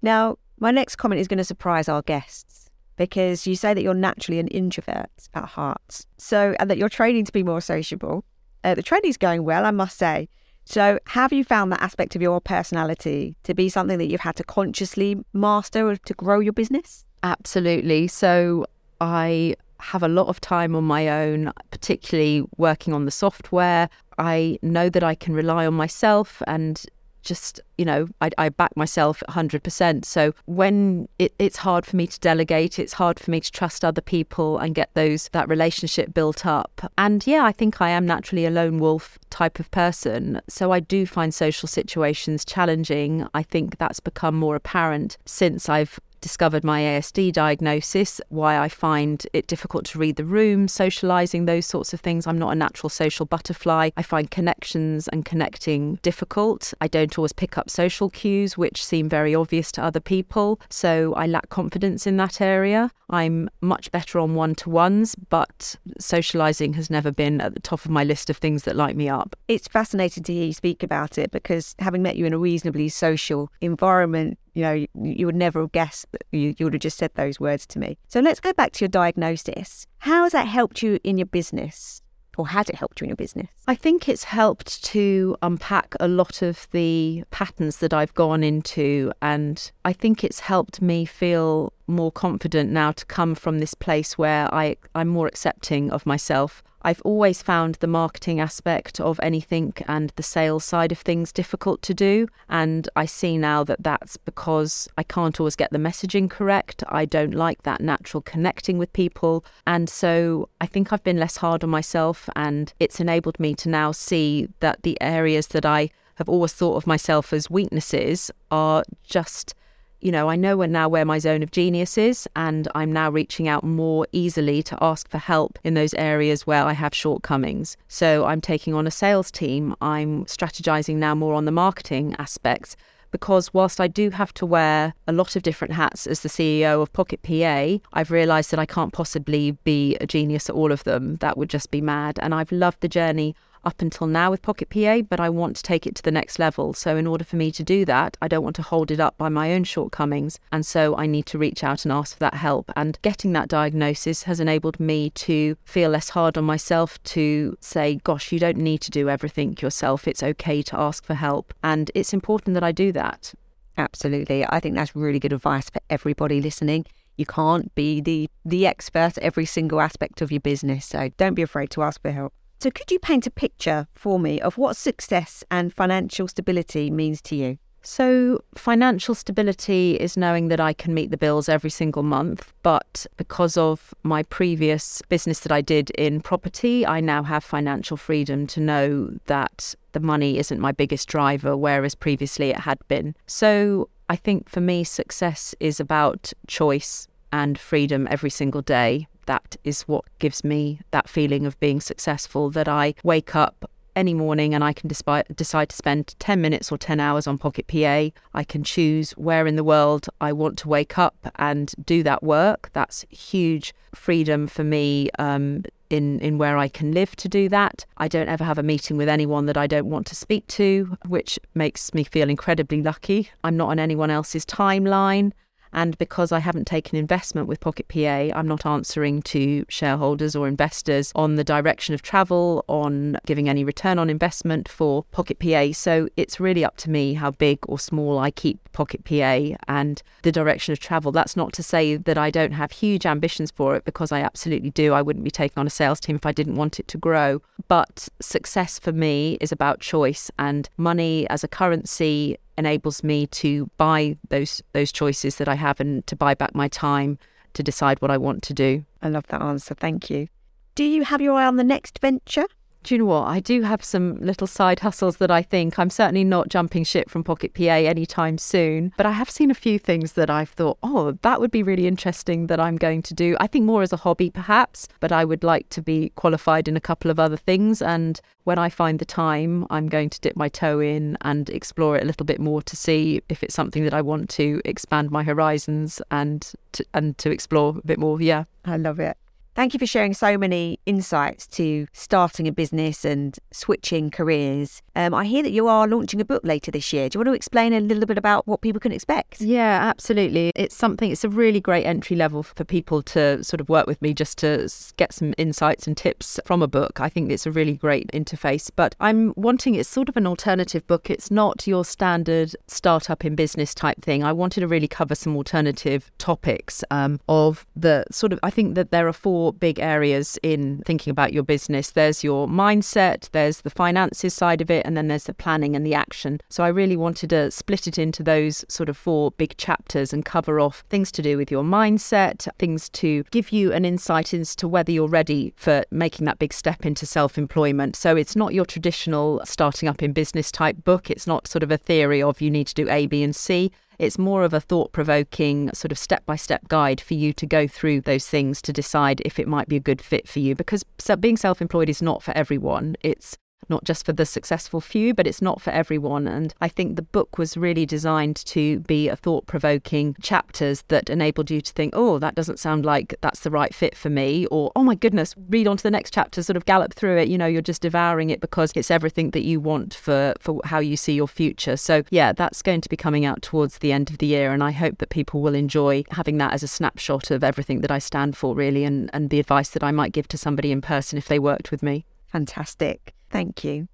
Now, 0.00 0.38
my 0.60 0.70
next 0.70 0.96
comment 0.96 1.20
is 1.20 1.28
going 1.28 1.38
to 1.38 1.44
surprise 1.44 1.88
our 1.88 2.02
guests 2.02 2.70
because 2.96 3.46
you 3.46 3.56
say 3.56 3.74
that 3.74 3.82
you're 3.82 3.94
naturally 3.94 4.38
an 4.38 4.48
introvert 4.48 5.10
at 5.34 5.44
heart. 5.44 6.04
So, 6.18 6.54
and 6.58 6.70
that 6.70 6.78
you're 6.78 6.88
training 6.88 7.24
to 7.26 7.32
be 7.32 7.42
more 7.42 7.60
sociable. 7.60 8.24
Uh, 8.64 8.74
the 8.74 8.82
training's 8.82 9.16
going 9.16 9.44
well, 9.44 9.64
I 9.64 9.70
must 9.70 9.96
say. 9.98 10.28
So, 10.70 10.98
have 11.06 11.32
you 11.32 11.44
found 11.44 11.72
that 11.72 11.80
aspect 11.80 12.14
of 12.14 12.20
your 12.20 12.42
personality 12.42 13.34
to 13.44 13.54
be 13.54 13.70
something 13.70 13.96
that 13.96 14.08
you've 14.08 14.20
had 14.20 14.36
to 14.36 14.44
consciously 14.44 15.16
master 15.32 15.96
to 15.96 16.14
grow 16.14 16.40
your 16.40 16.52
business? 16.52 17.06
Absolutely. 17.22 18.06
So, 18.06 18.66
I 19.00 19.54
have 19.80 20.02
a 20.02 20.08
lot 20.08 20.26
of 20.26 20.42
time 20.42 20.76
on 20.76 20.84
my 20.84 21.08
own, 21.08 21.52
particularly 21.70 22.44
working 22.58 22.92
on 22.92 23.06
the 23.06 23.10
software. 23.10 23.88
I 24.18 24.58
know 24.60 24.90
that 24.90 25.02
I 25.02 25.14
can 25.14 25.32
rely 25.32 25.66
on 25.66 25.72
myself 25.72 26.42
and 26.46 26.84
just 27.22 27.60
you 27.76 27.84
know 27.84 28.08
I, 28.20 28.30
I 28.38 28.48
back 28.48 28.76
myself 28.76 29.22
100% 29.28 30.04
so 30.04 30.32
when 30.46 31.08
it, 31.18 31.34
it's 31.38 31.58
hard 31.58 31.86
for 31.86 31.96
me 31.96 32.06
to 32.06 32.20
delegate 32.20 32.78
it's 32.78 32.94
hard 32.94 33.18
for 33.20 33.30
me 33.30 33.40
to 33.40 33.50
trust 33.50 33.84
other 33.84 34.00
people 34.00 34.58
and 34.58 34.74
get 34.74 34.90
those 34.94 35.28
that 35.32 35.48
relationship 35.48 36.14
built 36.14 36.46
up. 36.46 36.90
And 36.96 37.26
yeah 37.26 37.44
i 37.44 37.52
think 37.52 37.80
i 37.80 37.90
am 37.90 38.06
naturally 38.06 38.46
a 38.46 38.50
lone 38.50 38.78
wolf 38.78 39.18
type 39.30 39.58
of 39.58 39.70
person. 39.70 40.40
So 40.48 40.72
i 40.72 40.80
do 40.80 41.06
find 41.06 41.34
social 41.34 41.68
situations 41.68 42.44
challenging. 42.44 43.26
I 43.34 43.42
think 43.42 43.78
that's 43.78 44.00
become 44.00 44.34
more 44.34 44.56
apparent 44.56 45.16
since 45.24 45.68
i've 45.68 46.00
discovered 46.20 46.64
my 46.64 46.80
ASD 46.82 47.32
diagnosis, 47.32 48.20
why 48.28 48.58
I 48.58 48.68
find 48.68 49.26
it 49.32 49.46
difficult 49.46 49.84
to 49.86 49.98
read 49.98 50.16
the 50.16 50.24
room, 50.24 50.68
socializing, 50.68 51.44
those 51.44 51.66
sorts 51.66 51.92
of 51.92 52.00
things. 52.00 52.26
I'm 52.26 52.38
not 52.38 52.52
a 52.52 52.54
natural 52.54 52.90
social 52.90 53.26
butterfly. 53.26 53.90
I 53.96 54.02
find 54.02 54.30
connections 54.30 55.08
and 55.08 55.24
connecting 55.24 55.96
difficult. 56.02 56.72
I 56.80 56.88
don't 56.88 57.16
always 57.18 57.32
pick 57.32 57.58
up 57.58 57.70
social 57.70 58.10
cues, 58.10 58.56
which 58.56 58.84
seem 58.84 59.08
very 59.08 59.34
obvious 59.34 59.72
to 59.72 59.82
other 59.82 60.00
people. 60.00 60.60
So 60.70 61.14
I 61.14 61.26
lack 61.26 61.48
confidence 61.50 62.06
in 62.06 62.16
that 62.18 62.40
area. 62.40 62.90
I'm 63.10 63.48
much 63.60 63.90
better 63.90 64.18
on 64.18 64.34
one 64.34 64.54
to 64.56 64.70
ones, 64.70 65.14
but 65.14 65.76
socializing 65.98 66.74
has 66.74 66.90
never 66.90 67.10
been 67.10 67.40
at 67.40 67.54
the 67.54 67.60
top 67.60 67.84
of 67.84 67.90
my 67.90 68.04
list 68.04 68.28
of 68.28 68.36
things 68.36 68.64
that 68.64 68.76
light 68.76 68.96
me 68.96 69.08
up. 69.08 69.34
It's 69.48 69.68
fascinating 69.68 70.24
to 70.24 70.32
hear 70.32 70.44
you 70.44 70.52
speak 70.52 70.82
about 70.82 71.16
it 71.16 71.30
because 71.30 71.74
having 71.78 72.02
met 72.02 72.16
you 72.16 72.26
in 72.26 72.34
a 72.34 72.38
reasonably 72.38 72.88
social 72.90 73.50
environment, 73.60 74.38
you 74.58 74.64
know, 74.64 74.72
you, 74.72 74.88
you 74.94 75.24
would 75.26 75.36
never 75.36 75.60
have 75.60 75.70
guessed 75.70 76.06
that 76.10 76.22
you, 76.32 76.52
you 76.58 76.66
would 76.66 76.72
have 76.72 76.82
just 76.82 76.98
said 76.98 77.12
those 77.14 77.38
words 77.38 77.64
to 77.68 77.78
me. 77.78 77.96
So 78.08 78.18
let's 78.18 78.40
go 78.40 78.52
back 78.52 78.72
to 78.72 78.84
your 78.84 78.88
diagnosis. 78.88 79.86
How 79.98 80.24
has 80.24 80.32
that 80.32 80.48
helped 80.48 80.82
you 80.82 80.98
in 81.04 81.16
your 81.16 81.26
business? 81.26 82.02
or 82.36 82.46
has 82.46 82.68
it 82.68 82.76
helped 82.76 83.00
you 83.00 83.04
in 83.04 83.08
your 83.08 83.16
business? 83.16 83.48
I 83.66 83.74
think 83.74 84.08
it's 84.08 84.22
helped 84.22 84.84
to 84.84 85.36
unpack 85.42 85.96
a 85.98 86.06
lot 86.06 86.40
of 86.40 86.68
the 86.70 87.24
patterns 87.32 87.78
that 87.78 87.92
I've 87.92 88.14
gone 88.14 88.44
into. 88.44 89.10
And 89.20 89.70
I 89.84 89.92
think 89.92 90.22
it's 90.22 90.38
helped 90.38 90.80
me 90.80 91.04
feel 91.04 91.72
more 91.88 92.12
confident 92.12 92.70
now 92.70 92.92
to 92.92 93.04
come 93.06 93.34
from 93.34 93.58
this 93.58 93.74
place 93.74 94.16
where 94.16 94.54
I, 94.54 94.76
I'm 94.94 95.08
more 95.08 95.26
accepting 95.26 95.90
of 95.90 96.06
myself. 96.06 96.62
I've 96.82 97.02
always 97.02 97.42
found 97.42 97.76
the 97.76 97.86
marketing 97.86 98.40
aspect 98.40 99.00
of 99.00 99.18
anything 99.22 99.74
and 99.86 100.12
the 100.16 100.22
sales 100.22 100.64
side 100.64 100.92
of 100.92 100.98
things 100.98 101.32
difficult 101.32 101.82
to 101.82 101.94
do. 101.94 102.28
And 102.48 102.88
I 102.94 103.06
see 103.06 103.36
now 103.36 103.64
that 103.64 103.82
that's 103.82 104.16
because 104.16 104.88
I 104.96 105.02
can't 105.02 105.40
always 105.40 105.56
get 105.56 105.70
the 105.70 105.78
messaging 105.78 106.30
correct. 106.30 106.84
I 106.88 107.04
don't 107.04 107.34
like 107.34 107.62
that 107.62 107.80
natural 107.80 108.20
connecting 108.22 108.78
with 108.78 108.92
people. 108.92 109.44
And 109.66 109.88
so 109.88 110.48
I 110.60 110.66
think 110.66 110.92
I've 110.92 111.04
been 111.04 111.18
less 111.18 111.38
hard 111.38 111.64
on 111.64 111.70
myself, 111.70 112.28
and 112.36 112.72
it's 112.78 113.00
enabled 113.00 113.40
me 113.40 113.54
to 113.56 113.68
now 113.68 113.92
see 113.92 114.48
that 114.60 114.82
the 114.82 114.96
areas 115.00 115.48
that 115.48 115.66
I 115.66 115.90
have 116.16 116.28
always 116.28 116.52
thought 116.52 116.76
of 116.76 116.86
myself 116.86 117.32
as 117.32 117.50
weaknesses 117.50 118.30
are 118.50 118.82
just 119.04 119.54
you 120.00 120.12
know, 120.12 120.28
I 120.28 120.36
know 120.36 120.56
now 120.56 120.88
where 120.88 121.04
my 121.04 121.18
zone 121.18 121.42
of 121.42 121.50
genius 121.50 121.98
is, 121.98 122.28
and 122.36 122.68
I'm 122.74 122.92
now 122.92 123.10
reaching 123.10 123.48
out 123.48 123.64
more 123.64 124.06
easily 124.12 124.62
to 124.64 124.78
ask 124.80 125.08
for 125.08 125.18
help 125.18 125.58
in 125.64 125.74
those 125.74 125.94
areas 125.94 126.46
where 126.46 126.64
I 126.64 126.72
have 126.72 126.94
shortcomings. 126.94 127.76
So 127.88 128.24
I'm 128.24 128.40
taking 128.40 128.74
on 128.74 128.86
a 128.86 128.90
sales 128.90 129.30
team. 129.30 129.74
I'm 129.80 130.24
strategizing 130.26 130.96
now 130.96 131.14
more 131.14 131.34
on 131.34 131.46
the 131.46 131.52
marketing 131.52 132.14
aspects 132.18 132.76
because 133.10 133.54
whilst 133.54 133.80
I 133.80 133.88
do 133.88 134.10
have 134.10 134.34
to 134.34 134.46
wear 134.46 134.94
a 135.06 135.12
lot 135.12 135.34
of 135.34 135.42
different 135.42 135.74
hats 135.74 136.06
as 136.06 136.20
the 136.20 136.28
CEO 136.28 136.82
of 136.82 136.92
Pocket 136.92 137.22
PA, 137.22 137.78
I've 137.92 138.10
realized 138.10 138.50
that 138.50 138.58
I 138.58 138.66
can't 138.66 138.92
possibly 138.92 139.52
be 139.64 139.96
a 139.96 140.06
genius 140.06 140.48
at 140.48 140.54
all 140.54 140.72
of 140.72 140.84
them. 140.84 141.16
That 141.16 141.38
would 141.38 141.48
just 141.48 141.70
be 141.70 141.80
mad. 141.80 142.18
And 142.20 142.34
I've 142.34 142.52
loved 142.52 142.80
the 142.80 142.88
journey 142.88 143.34
up 143.68 143.82
until 143.82 144.06
now 144.06 144.30
with 144.30 144.40
Pocket 144.40 144.70
PA, 144.70 145.02
but 145.02 145.20
I 145.20 145.28
want 145.28 145.56
to 145.56 145.62
take 145.62 145.86
it 145.86 145.94
to 145.96 146.02
the 146.02 146.10
next 146.10 146.38
level. 146.38 146.72
So, 146.72 146.96
in 146.96 147.06
order 147.06 147.22
for 147.22 147.36
me 147.36 147.52
to 147.52 147.62
do 147.62 147.84
that, 147.84 148.16
I 148.22 148.26
don't 148.26 148.42
want 148.42 148.56
to 148.56 148.62
hold 148.62 148.90
it 148.90 148.98
up 148.98 149.18
by 149.18 149.28
my 149.28 149.52
own 149.52 149.64
shortcomings. 149.64 150.40
And 150.50 150.64
so, 150.64 150.96
I 150.96 151.06
need 151.06 151.26
to 151.26 151.38
reach 151.38 151.62
out 151.62 151.84
and 151.84 151.92
ask 151.92 152.14
for 152.14 152.20
that 152.20 152.34
help. 152.34 152.72
And 152.76 152.98
getting 153.02 153.34
that 153.34 153.48
diagnosis 153.48 154.22
has 154.22 154.40
enabled 154.40 154.80
me 154.80 155.10
to 155.10 155.56
feel 155.64 155.90
less 155.90 156.08
hard 156.08 156.38
on 156.38 156.44
myself 156.44 157.00
to 157.14 157.58
say, 157.60 157.96
gosh, 158.04 158.32
you 158.32 158.38
don't 158.38 158.56
need 158.56 158.80
to 158.80 158.90
do 158.90 159.10
everything 159.10 159.54
yourself. 159.60 160.08
It's 160.08 160.22
okay 160.22 160.62
to 160.62 160.80
ask 160.80 161.04
for 161.04 161.14
help. 161.14 161.52
And 161.62 161.90
it's 161.94 162.14
important 162.14 162.54
that 162.54 162.64
I 162.64 162.72
do 162.72 162.90
that. 162.92 163.34
Absolutely. 163.76 164.46
I 164.46 164.60
think 164.60 164.76
that's 164.76 164.96
really 164.96 165.20
good 165.20 165.34
advice 165.34 165.68
for 165.68 165.80
everybody 165.90 166.40
listening. 166.40 166.86
You 167.18 167.26
can't 167.26 167.74
be 167.74 168.00
the, 168.00 168.30
the 168.46 168.66
expert 168.66 169.18
at 169.18 169.18
every 169.18 169.44
single 169.44 169.80
aspect 169.80 170.22
of 170.22 170.32
your 170.32 170.40
business. 170.40 170.86
So 170.86 171.10
don't 171.18 171.34
be 171.34 171.42
afraid 171.42 171.68
to 171.72 171.82
ask 171.82 172.00
for 172.00 172.10
help. 172.10 172.32
So, 172.60 172.72
could 172.72 172.90
you 172.90 172.98
paint 172.98 173.24
a 173.24 173.30
picture 173.30 173.86
for 173.94 174.18
me 174.18 174.40
of 174.40 174.58
what 174.58 174.76
success 174.76 175.44
and 175.48 175.72
financial 175.72 176.26
stability 176.26 176.90
means 176.90 177.22
to 177.22 177.36
you? 177.36 177.58
So, 177.82 178.40
financial 178.56 179.14
stability 179.14 179.94
is 179.94 180.16
knowing 180.16 180.48
that 180.48 180.58
I 180.58 180.72
can 180.72 180.92
meet 180.92 181.12
the 181.12 181.16
bills 181.16 181.48
every 181.48 181.70
single 181.70 182.02
month. 182.02 182.52
But 182.64 183.06
because 183.16 183.56
of 183.56 183.94
my 184.02 184.24
previous 184.24 185.00
business 185.08 185.38
that 185.40 185.52
I 185.52 185.60
did 185.60 185.90
in 185.90 186.20
property, 186.20 186.84
I 186.84 186.98
now 186.98 187.22
have 187.22 187.44
financial 187.44 187.96
freedom 187.96 188.48
to 188.48 188.60
know 188.60 189.16
that 189.26 189.76
the 189.92 190.00
money 190.00 190.36
isn't 190.36 190.58
my 190.58 190.72
biggest 190.72 191.08
driver, 191.08 191.56
whereas 191.56 191.94
previously 191.94 192.50
it 192.50 192.58
had 192.58 192.80
been. 192.88 193.14
So, 193.28 193.88
I 194.08 194.16
think 194.16 194.48
for 194.48 194.60
me, 194.60 194.82
success 194.82 195.54
is 195.60 195.78
about 195.78 196.32
choice 196.48 197.06
and 197.32 197.56
freedom 197.56 198.08
every 198.10 198.30
single 198.30 198.62
day 198.62 199.06
that 199.28 199.56
is 199.62 199.82
what 199.82 200.04
gives 200.18 200.42
me 200.42 200.80
that 200.90 201.08
feeling 201.08 201.46
of 201.46 201.60
being 201.60 201.80
successful 201.80 202.50
that 202.50 202.66
I 202.66 202.94
wake 203.04 203.36
up 203.36 203.70
any 203.94 204.14
morning 204.14 204.54
and 204.54 204.62
I 204.62 204.72
can 204.72 204.88
decide 204.88 205.68
to 205.68 205.76
spend 205.76 206.14
10 206.18 206.40
minutes 206.40 206.70
or 206.70 206.78
10 206.78 207.00
hours 207.00 207.26
on 207.26 207.36
Pocket 207.36 207.66
PA. 207.66 208.10
I 208.32 208.44
can 208.44 208.62
choose 208.62 209.10
where 209.12 209.46
in 209.46 209.56
the 209.56 209.64
world 209.64 210.06
I 210.20 210.32
want 210.32 210.56
to 210.58 210.68
wake 210.68 210.98
up 210.98 211.16
and 211.36 211.74
do 211.84 212.02
that 212.04 212.22
work. 212.22 212.70
That's 212.72 213.04
huge 213.10 213.74
freedom 213.94 214.46
for 214.46 214.62
me 214.62 215.10
um, 215.18 215.64
in, 215.90 216.20
in 216.20 216.38
where 216.38 216.56
I 216.56 216.68
can 216.68 216.92
live 216.92 217.16
to 217.16 217.28
do 217.28 217.48
that. 217.48 217.84
I 217.96 218.06
don't 218.06 218.28
ever 218.28 218.44
have 218.44 218.58
a 218.58 218.62
meeting 218.62 218.96
with 218.96 219.08
anyone 219.08 219.46
that 219.46 219.56
I 219.56 219.66
don't 219.66 219.90
want 219.90 220.06
to 220.08 220.14
speak 220.14 220.46
to, 220.48 220.96
which 221.06 221.38
makes 221.54 221.92
me 221.92 222.04
feel 222.04 222.30
incredibly 222.30 222.82
lucky. 222.82 223.30
I'm 223.42 223.56
not 223.56 223.70
on 223.70 223.80
anyone 223.80 224.10
else's 224.10 224.46
timeline. 224.46 225.32
And 225.72 225.96
because 225.98 226.32
I 226.32 226.38
haven't 226.38 226.66
taken 226.66 226.98
investment 226.98 227.48
with 227.48 227.60
Pocket 227.60 227.88
PA, 227.88 228.30
I'm 228.34 228.48
not 228.48 228.66
answering 228.66 229.22
to 229.22 229.64
shareholders 229.68 230.34
or 230.34 230.48
investors 230.48 231.12
on 231.14 231.36
the 231.36 231.44
direction 231.44 231.94
of 231.94 232.02
travel, 232.02 232.64
on 232.68 233.18
giving 233.26 233.48
any 233.48 233.64
return 233.64 233.98
on 233.98 234.10
investment 234.10 234.68
for 234.68 235.04
Pocket 235.04 235.38
PA. 235.38 235.72
So 235.72 236.08
it's 236.16 236.40
really 236.40 236.64
up 236.64 236.76
to 236.78 236.90
me 236.90 237.14
how 237.14 237.30
big 237.32 237.58
or 237.68 237.78
small 237.78 238.18
I 238.18 238.30
keep 238.30 238.58
Pocket 238.72 239.04
PA 239.04 239.56
and 239.66 240.02
the 240.22 240.32
direction 240.32 240.72
of 240.72 240.78
travel. 240.78 241.12
That's 241.12 241.36
not 241.36 241.52
to 241.54 241.62
say 241.62 241.96
that 241.96 242.18
I 242.18 242.30
don't 242.30 242.52
have 242.52 242.72
huge 242.72 243.06
ambitions 243.06 243.50
for 243.50 243.76
it 243.76 243.84
because 243.84 244.12
I 244.12 244.20
absolutely 244.20 244.70
do. 244.70 244.92
I 244.92 245.02
wouldn't 245.02 245.24
be 245.24 245.30
taking 245.30 245.58
on 245.58 245.66
a 245.66 245.70
sales 245.70 246.00
team 246.00 246.16
if 246.16 246.26
I 246.26 246.32
didn't 246.32 246.56
want 246.56 246.80
it 246.80 246.88
to 246.88 246.98
grow. 246.98 247.42
But 247.68 248.08
success 248.20 248.78
for 248.78 248.92
me 248.92 249.36
is 249.40 249.52
about 249.52 249.80
choice 249.80 250.30
and 250.38 250.68
money 250.76 251.28
as 251.28 251.44
a 251.44 251.48
currency 251.48 252.36
enables 252.58 253.04
me 253.04 253.26
to 253.28 253.70
buy 253.78 254.16
those 254.28 254.62
those 254.72 254.92
choices 254.92 255.36
that 255.36 255.48
I 255.48 255.54
have 255.54 255.80
and 255.80 256.06
to 256.08 256.16
buy 256.16 256.34
back 256.34 256.54
my 256.54 256.68
time 256.68 257.18
to 257.54 257.62
decide 257.62 258.02
what 258.02 258.10
I 258.10 258.18
want 258.18 258.42
to 258.44 258.54
do. 258.54 258.84
I 259.00 259.08
love 259.08 259.26
that 259.28 259.40
answer. 259.40 259.74
Thank 259.74 260.10
you. 260.10 260.28
Do 260.74 260.84
you 260.84 261.04
have 261.04 261.20
your 261.20 261.34
eye 261.34 261.46
on 261.46 261.56
the 261.56 261.64
next 261.64 261.98
venture? 262.00 262.46
Do 262.88 262.94
you 262.94 263.00
know 263.00 263.04
what? 263.04 263.24
I 263.24 263.40
do 263.40 263.60
have 263.60 263.84
some 263.84 264.16
little 264.16 264.46
side 264.46 264.80
hustles 264.80 265.18
that 265.18 265.30
I 265.30 265.42
think 265.42 265.78
I'm 265.78 265.90
certainly 265.90 266.24
not 266.24 266.48
jumping 266.48 266.84
ship 266.84 267.10
from 267.10 267.22
Pocket 267.22 267.52
PA 267.52 267.64
anytime 267.64 268.38
soon. 268.38 268.94
But 268.96 269.04
I 269.04 269.10
have 269.10 269.28
seen 269.28 269.50
a 269.50 269.54
few 269.54 269.78
things 269.78 270.14
that 270.14 270.30
I've 270.30 270.48
thought, 270.48 270.78
oh, 270.82 271.12
that 271.20 271.38
would 271.38 271.50
be 271.50 271.62
really 271.62 271.86
interesting 271.86 272.46
that 272.46 272.58
I'm 272.58 272.76
going 272.76 273.02
to 273.02 273.12
do. 273.12 273.36
I 273.40 273.46
think 273.46 273.66
more 273.66 273.82
as 273.82 273.92
a 273.92 273.98
hobby, 273.98 274.30
perhaps, 274.30 274.88
but 275.00 275.12
I 275.12 275.26
would 275.26 275.44
like 275.44 275.68
to 275.68 275.82
be 275.82 276.12
qualified 276.16 276.66
in 276.66 276.78
a 276.78 276.80
couple 276.80 277.10
of 277.10 277.20
other 277.20 277.36
things. 277.36 277.82
And 277.82 278.18
when 278.44 278.58
I 278.58 278.70
find 278.70 278.98
the 278.98 279.04
time, 279.04 279.66
I'm 279.68 279.88
going 279.90 280.08
to 280.08 280.20
dip 280.20 280.34
my 280.34 280.48
toe 280.48 280.80
in 280.80 281.18
and 281.20 281.50
explore 281.50 281.98
it 281.98 282.04
a 282.04 282.06
little 282.06 282.24
bit 282.24 282.40
more 282.40 282.62
to 282.62 282.74
see 282.74 283.20
if 283.28 283.42
it's 283.42 283.54
something 283.54 283.84
that 283.84 283.92
I 283.92 284.00
want 284.00 284.30
to 284.30 284.62
expand 284.64 285.10
my 285.10 285.24
horizons 285.24 286.00
and 286.10 286.50
to, 286.72 286.86
and 286.94 287.18
to 287.18 287.30
explore 287.30 287.76
a 287.76 287.86
bit 287.86 287.98
more. 287.98 288.18
Yeah. 288.18 288.44
I 288.64 288.78
love 288.78 288.98
it. 288.98 289.18
Thank 289.58 289.74
you 289.74 289.80
for 289.80 289.86
sharing 289.86 290.14
so 290.14 290.38
many 290.38 290.78
insights 290.86 291.44
to 291.48 291.88
starting 291.92 292.46
a 292.46 292.52
business 292.52 293.04
and 293.04 293.36
switching 293.50 294.08
careers. 294.08 294.82
Um, 294.94 295.12
I 295.12 295.24
hear 295.24 295.42
that 295.42 295.50
you 295.50 295.66
are 295.66 295.88
launching 295.88 296.20
a 296.20 296.24
book 296.24 296.42
later 296.44 296.70
this 296.70 296.92
year. 296.92 297.08
Do 297.08 297.16
you 297.16 297.18
want 297.18 297.30
to 297.30 297.32
explain 297.32 297.72
a 297.72 297.80
little 297.80 298.06
bit 298.06 298.18
about 298.18 298.46
what 298.46 298.60
people 298.60 298.78
can 298.78 298.92
expect? 298.92 299.40
Yeah, 299.40 299.80
absolutely. 299.82 300.52
It's 300.54 300.76
something, 300.76 301.10
it's 301.10 301.24
a 301.24 301.28
really 301.28 301.60
great 301.60 301.86
entry 301.86 302.14
level 302.14 302.44
for 302.44 302.62
people 302.62 303.02
to 303.02 303.42
sort 303.42 303.60
of 303.60 303.68
work 303.68 303.88
with 303.88 304.00
me 304.00 304.14
just 304.14 304.38
to 304.38 304.70
get 304.96 305.12
some 305.12 305.34
insights 305.38 305.88
and 305.88 305.96
tips 305.96 306.38
from 306.44 306.62
a 306.62 306.68
book. 306.68 307.00
I 307.00 307.08
think 307.08 307.32
it's 307.32 307.44
a 307.44 307.50
really 307.50 307.74
great 307.74 308.06
interface, 308.12 308.70
but 308.76 308.94
I'm 309.00 309.34
wanting 309.36 309.74
it's 309.74 309.88
sort 309.88 310.08
of 310.08 310.16
an 310.16 310.28
alternative 310.28 310.86
book. 310.86 311.10
It's 311.10 311.32
not 311.32 311.66
your 311.66 311.84
standard 311.84 312.54
startup 312.68 313.24
in 313.24 313.34
business 313.34 313.74
type 313.74 314.00
thing. 314.02 314.22
I 314.22 314.32
wanted 314.32 314.60
to 314.60 314.68
really 314.68 314.86
cover 314.86 315.16
some 315.16 315.36
alternative 315.36 316.12
topics 316.18 316.84
um, 316.92 317.18
of 317.28 317.66
the 317.74 318.04
sort 318.12 318.32
of, 318.32 318.38
I 318.44 318.50
think 318.50 318.76
that 318.76 318.92
there 318.92 319.08
are 319.08 319.12
four 319.12 319.47
big 319.52 319.78
areas 319.78 320.38
in 320.42 320.82
thinking 320.86 321.10
about 321.10 321.32
your 321.32 321.42
business. 321.42 321.90
There's 321.90 322.24
your 322.24 322.46
mindset, 322.46 323.30
there's 323.30 323.62
the 323.62 323.70
finances 323.70 324.34
side 324.34 324.60
of 324.60 324.70
it, 324.70 324.86
and 324.86 324.96
then 324.96 325.08
there's 325.08 325.24
the 325.24 325.34
planning 325.34 325.74
and 325.76 325.84
the 325.84 325.94
action. 325.94 326.40
So 326.48 326.64
I 326.64 326.68
really 326.68 326.96
wanted 326.96 327.30
to 327.30 327.50
split 327.50 327.86
it 327.86 327.98
into 327.98 328.22
those 328.22 328.64
sort 328.68 328.88
of 328.88 328.96
four 328.96 329.32
big 329.32 329.56
chapters 329.56 330.12
and 330.12 330.24
cover 330.24 330.60
off 330.60 330.84
things 330.90 331.12
to 331.12 331.22
do 331.22 331.36
with 331.36 331.50
your 331.50 331.62
mindset, 331.62 332.48
things 332.58 332.88
to 332.90 333.24
give 333.30 333.52
you 333.52 333.72
an 333.72 333.84
insight 333.84 334.32
as 334.34 334.54
to 334.56 334.68
whether 334.68 334.92
you're 334.92 335.08
ready 335.08 335.52
for 335.56 335.84
making 335.90 336.26
that 336.26 336.38
big 336.38 336.52
step 336.52 336.84
into 336.84 337.06
self 337.06 337.38
employment. 337.38 337.96
So 337.96 338.16
it's 338.16 338.36
not 338.36 338.54
your 338.54 338.66
traditional 338.66 339.40
starting 339.44 339.88
up 339.88 340.02
in 340.02 340.12
business 340.12 340.52
type 340.52 340.84
book. 340.84 341.10
It's 341.10 341.26
not 341.26 341.46
sort 341.46 341.62
of 341.62 341.70
a 341.70 341.76
theory 341.76 342.22
of 342.22 342.40
you 342.40 342.50
need 342.50 342.66
to 342.68 342.74
do 342.74 342.88
A, 342.88 343.06
B, 343.06 343.22
and 343.22 343.34
C. 343.34 343.72
It's 343.98 344.18
more 344.18 344.44
of 344.44 344.54
a 344.54 344.60
thought 344.60 344.92
provoking 344.92 345.70
sort 345.74 345.90
of 345.90 345.98
step 345.98 346.24
by 346.24 346.36
step 346.36 346.68
guide 346.68 347.00
for 347.00 347.14
you 347.14 347.32
to 347.32 347.46
go 347.46 347.66
through 347.66 348.02
those 348.02 348.26
things 348.26 348.62
to 348.62 348.72
decide 348.72 349.20
if 349.24 349.38
it 349.38 349.48
might 349.48 349.68
be 349.68 349.76
a 349.76 349.80
good 349.80 350.00
fit 350.00 350.28
for 350.28 350.38
you. 350.38 350.54
Because 350.54 350.84
being 351.18 351.36
self 351.36 351.60
employed 351.60 351.88
is 351.88 352.00
not 352.00 352.22
for 352.22 352.36
everyone. 352.36 352.96
It's 353.00 353.36
not 353.68 353.84
just 353.84 354.04
for 354.06 354.12
the 354.12 354.26
successful 354.26 354.80
few, 354.80 355.14
but 355.14 355.26
it's 355.26 355.42
not 355.42 355.60
for 355.60 355.70
everyone. 355.70 356.26
And 356.26 356.54
I 356.60 356.68
think 356.68 356.96
the 356.96 357.02
book 357.02 357.38
was 357.38 357.56
really 357.56 357.86
designed 357.86 358.36
to 358.46 358.80
be 358.80 359.08
a 359.08 359.16
thought 359.16 359.46
provoking 359.46 360.16
chapters 360.22 360.82
that 360.88 361.10
enabled 361.10 361.50
you 361.50 361.60
to 361.60 361.72
think, 361.72 361.94
oh, 361.96 362.18
that 362.18 362.34
doesn't 362.34 362.58
sound 362.58 362.84
like 362.84 363.14
that's 363.20 363.40
the 363.40 363.50
right 363.50 363.74
fit 363.74 363.96
for 363.96 364.10
me. 364.10 364.46
Or, 364.46 364.72
oh 364.76 364.84
my 364.84 364.94
goodness, 364.94 365.34
read 365.48 365.66
on 365.66 365.76
to 365.76 365.82
the 365.82 365.90
next 365.90 366.12
chapter, 366.12 366.42
sort 366.42 366.56
of 366.56 366.66
gallop 366.66 366.94
through 366.94 367.18
it. 367.18 367.28
You 367.28 367.38
know, 367.38 367.46
you're 367.46 367.62
just 367.62 367.82
devouring 367.82 368.30
it 368.30 368.40
because 368.40 368.72
it's 368.74 368.90
everything 368.90 369.30
that 369.30 369.44
you 369.44 369.60
want 369.60 369.94
for, 369.94 370.34
for 370.40 370.60
how 370.64 370.78
you 370.78 370.96
see 370.96 371.14
your 371.14 371.28
future. 371.28 371.76
So, 371.76 372.02
yeah, 372.10 372.32
that's 372.32 372.62
going 372.62 372.80
to 372.82 372.88
be 372.88 372.96
coming 372.96 373.24
out 373.24 373.42
towards 373.42 373.78
the 373.78 373.92
end 373.92 374.10
of 374.10 374.18
the 374.18 374.26
year. 374.26 374.52
And 374.52 374.62
I 374.62 374.70
hope 374.70 374.98
that 374.98 375.10
people 375.10 375.40
will 375.40 375.54
enjoy 375.54 376.04
having 376.10 376.38
that 376.38 376.52
as 376.52 376.62
a 376.62 376.68
snapshot 376.68 377.30
of 377.30 377.44
everything 377.44 377.80
that 377.82 377.90
I 377.90 377.98
stand 377.98 378.36
for, 378.36 378.54
really, 378.54 378.84
and, 378.84 379.10
and 379.12 379.30
the 379.30 379.40
advice 379.40 379.70
that 379.70 379.84
I 379.84 379.90
might 379.90 380.12
give 380.12 380.28
to 380.28 380.38
somebody 380.38 380.72
in 380.72 380.80
person 380.80 381.18
if 381.18 381.28
they 381.28 381.38
worked 381.38 381.70
with 381.70 381.82
me. 381.82 382.04
Fantastic. 382.26 383.14
Thank 383.30 383.64
you. 383.64 383.88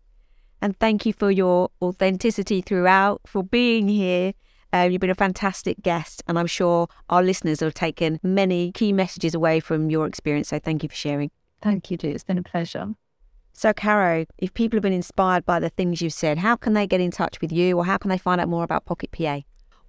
And 0.61 0.79
thank 0.79 1.05
you 1.05 1.13
for 1.13 1.31
your 1.31 1.71
authenticity 1.83 2.63
throughout, 2.63 3.21
for 3.27 3.43
being 3.43 3.89
here. 3.89 4.33
Uh, 4.73 4.89
you've 4.91 5.01
been 5.01 5.11
a 5.11 5.15
fantastic 5.15 5.83
guest, 5.83 6.23
and 6.27 6.39
I'm 6.39 6.47
sure 6.47 6.89
our 7.09 7.23
listeners 7.23 7.61
have 7.61 7.75
taken 7.75 8.19
many 8.23 8.73
key 8.73 8.93
messages 8.93 9.35
away 9.35 9.61
from 9.61 9.91
your 9.91 10.07
experience. 10.07 10.49
So 10.49 10.59
thank 10.59 10.83
you 10.83 10.89
for 10.89 10.97
sharing. 10.97 11.31
Thank 11.63 11.91
you, 11.91 11.97
Dee. 11.97 12.09
It's 12.09 12.25
been 12.25 12.39
a 12.39 12.43
pleasure. 12.43 12.95
So, 13.53 13.73
Caro, 13.73 14.27
if 14.39 14.53
people 14.53 14.79
have 14.79 14.83
been 14.83 14.93
inspired 14.93 15.47
by 15.47 15.61
the 15.61 15.69
things 15.69 16.03
you've 16.03 16.13
said, 16.13 16.39
how 16.39 16.57
can 16.57 16.73
they 16.73 16.89
get 16.89 17.01
in 17.01 17.13
touch 17.13 17.41
with 17.41 17.53
you 17.53 17.79
or 17.79 17.85
how 17.85 17.99
can 17.99 18.09
they 18.09 18.19
find 18.19 18.41
out 18.41 18.49
more 18.49 18.65
about 18.65 18.85
Pocket 18.85 19.13
PA? 19.13 19.43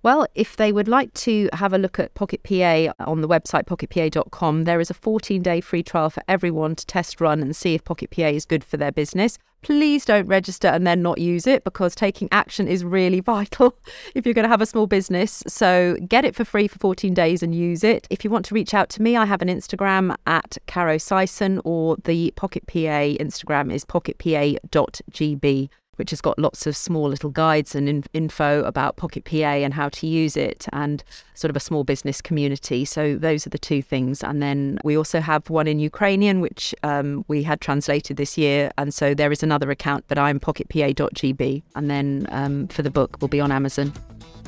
Well, 0.05 0.27
if 0.35 0.55
they 0.55 0.71
would 0.71 0.87
like 0.87 1.11
to 1.15 1.49
have 1.53 1.73
a 1.73 1.79
look 1.79 1.97
at 1.97 2.13
Pocket 2.13 2.43
PA 2.43 2.93
on 2.99 3.21
the 3.21 3.27
website 3.27 3.65
pocketpa.com, 3.65 4.65
there 4.65 4.79
is 4.79 4.91
a 4.91 4.93
14 4.93 5.41
day 5.41 5.61
free 5.61 5.81
trial 5.81 6.11
for 6.11 6.21
everyone 6.27 6.75
to 6.75 6.85
test 6.85 7.19
run 7.19 7.41
and 7.41 7.55
see 7.55 7.73
if 7.73 7.83
Pocket 7.83 8.11
PA 8.11 8.27
is 8.27 8.45
good 8.45 8.63
for 8.63 8.77
their 8.77 8.91
business. 8.91 9.39
Please 9.63 10.05
don't 10.05 10.27
register 10.27 10.67
and 10.67 10.85
then 10.85 11.01
not 11.01 11.17
use 11.17 11.47
it 11.47 11.63
because 11.63 11.95
taking 11.95 12.29
action 12.31 12.67
is 12.67 12.85
really 12.85 13.19
vital 13.35 13.79
if 14.13 14.27
you're 14.27 14.35
going 14.35 14.43
to 14.43 14.49
have 14.49 14.61
a 14.61 14.67
small 14.67 14.85
business. 14.85 15.41
So 15.47 15.97
get 16.07 16.23
it 16.23 16.35
for 16.35 16.45
free 16.45 16.67
for 16.67 16.77
14 16.77 17.15
days 17.15 17.41
and 17.41 17.55
use 17.55 17.83
it. 17.83 18.05
If 18.11 18.23
you 18.23 18.29
want 18.29 18.45
to 18.45 18.53
reach 18.53 18.75
out 18.75 18.89
to 18.89 19.01
me, 19.01 19.17
I 19.17 19.25
have 19.25 19.41
an 19.41 19.47
Instagram 19.47 20.15
at 20.27 20.59
Caro 20.67 20.97
Syson 20.97 21.61
or 21.65 21.97
the 22.03 22.31
Pocket 22.35 22.67
PA 22.67 23.17
Instagram 23.17 23.73
is 23.73 23.83
pocketpa.gb 23.83 25.69
which 25.95 26.09
has 26.09 26.21
got 26.21 26.37
lots 26.39 26.67
of 26.67 26.75
small 26.75 27.07
little 27.09 27.29
guides 27.29 27.75
and 27.75 27.87
in- 27.87 28.03
info 28.13 28.63
about 28.63 28.95
Pocket 28.95 29.25
PA 29.25 29.35
and 29.35 29.73
how 29.73 29.89
to 29.89 30.07
use 30.07 30.35
it 30.37 30.67
and 30.73 31.03
sort 31.33 31.49
of 31.49 31.55
a 31.55 31.59
small 31.59 31.83
business 31.83 32.21
community. 32.21 32.85
So 32.85 33.17
those 33.17 33.45
are 33.45 33.49
the 33.49 33.57
two 33.57 33.81
things. 33.81 34.23
And 34.23 34.41
then 34.41 34.79
we 34.83 34.97
also 34.97 35.19
have 35.19 35.49
one 35.49 35.67
in 35.67 35.79
Ukrainian, 35.79 36.41
which 36.41 36.73
um, 36.83 37.25
we 37.27 37.43
had 37.43 37.61
translated 37.61 38.17
this 38.17 38.37
year. 38.37 38.71
And 38.77 38.93
so 38.93 39.13
there 39.13 39.31
is 39.31 39.43
another 39.43 39.71
account, 39.71 40.05
but 40.07 40.17
I'm 40.17 40.39
pocketpa.gb. 40.39 41.63
And 41.75 41.89
then 41.89 42.27
um, 42.29 42.67
for 42.67 42.81
the 42.81 42.91
book, 42.91 43.17
we'll 43.21 43.27
be 43.27 43.41
on 43.41 43.51
Amazon. 43.51 43.93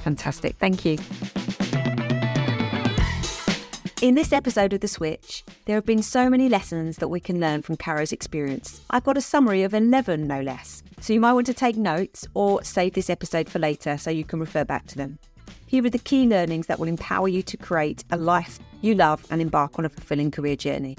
Fantastic. 0.04 0.56
Thank 0.58 0.86
you. 0.86 0.98
In 4.00 4.14
this 4.14 4.32
episode 4.32 4.74
of 4.74 4.82
The 4.82 4.88
Switch, 4.88 5.44
there 5.66 5.74
have 5.74 5.88
been 5.88 6.04
so 6.04 6.30
many 6.30 6.50
lessons 6.50 6.98
that 6.98 7.08
we 7.08 7.20
can 7.20 7.40
learn 7.40 7.64
from 7.64 7.78
Caro's 7.78 8.12
experience. 8.12 8.80
I've 8.92 9.04
got 9.04 9.18
a 9.18 9.22
summary 9.22 9.64
of 9.64 9.74
11, 9.74 10.28
no 10.28 10.40
less. 10.40 10.84
So 11.00 11.14
you 11.14 11.20
might 11.20 11.34
want 11.34 11.48
to 11.48 11.54
take 11.56 11.78
notes 11.78 12.28
or 12.36 12.64
save 12.64 12.94
this 12.94 13.10
episode 13.10 13.50
for 13.50 13.58
later 13.58 13.98
so 13.98 14.12
you 14.12 14.24
can 14.24 14.40
refer 14.40 14.64
back 14.64 14.86
to 14.88 14.98
them. 14.98 15.18
Here 15.66 15.84
are 15.84 15.90
the 15.90 15.98
key 15.98 16.28
learnings 16.28 16.68
that 16.68 16.78
will 16.78 16.88
empower 16.88 17.28
you 17.28 17.42
to 17.42 17.58
create 17.58 18.04
a 18.12 18.18
life 18.18 18.60
you 18.82 18.94
love 18.94 19.26
and 19.32 19.42
embark 19.42 19.80
on 19.80 19.86
a 19.86 19.90
fulfilling 19.90 20.30
career 20.30 20.56
journey. 20.56 20.96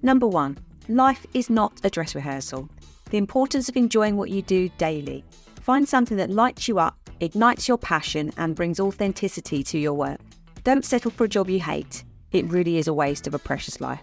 Number 0.00 0.28
one, 0.28 0.58
life 0.88 1.26
is 1.34 1.50
not 1.50 1.80
a 1.82 1.90
dress 1.90 2.14
rehearsal. 2.14 2.68
The 3.10 3.18
importance 3.18 3.68
of 3.68 3.76
enjoying 3.76 4.16
what 4.16 4.30
you 4.30 4.42
do 4.42 4.68
daily. 4.78 5.24
Find 5.60 5.88
something 5.88 6.18
that 6.18 6.30
lights 6.30 6.68
you 6.68 6.78
up, 6.78 7.10
ignites 7.18 7.66
your 7.66 7.78
passion, 7.78 8.30
and 8.36 8.54
brings 8.54 8.78
authenticity 8.78 9.64
to 9.64 9.78
your 9.78 9.94
work. 9.94 10.20
Don't 10.66 10.84
settle 10.84 11.12
for 11.12 11.22
a 11.22 11.28
job 11.28 11.48
you 11.48 11.60
hate. 11.60 12.02
It 12.32 12.44
really 12.46 12.76
is 12.78 12.88
a 12.88 12.92
waste 12.92 13.28
of 13.28 13.34
a 13.34 13.38
precious 13.38 13.80
life. 13.80 14.02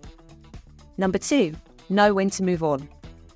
Number 0.95 1.17
two, 1.17 1.53
know 1.89 2.13
when 2.13 2.29
to 2.29 2.41
move 2.41 2.63
on. 2.63 2.87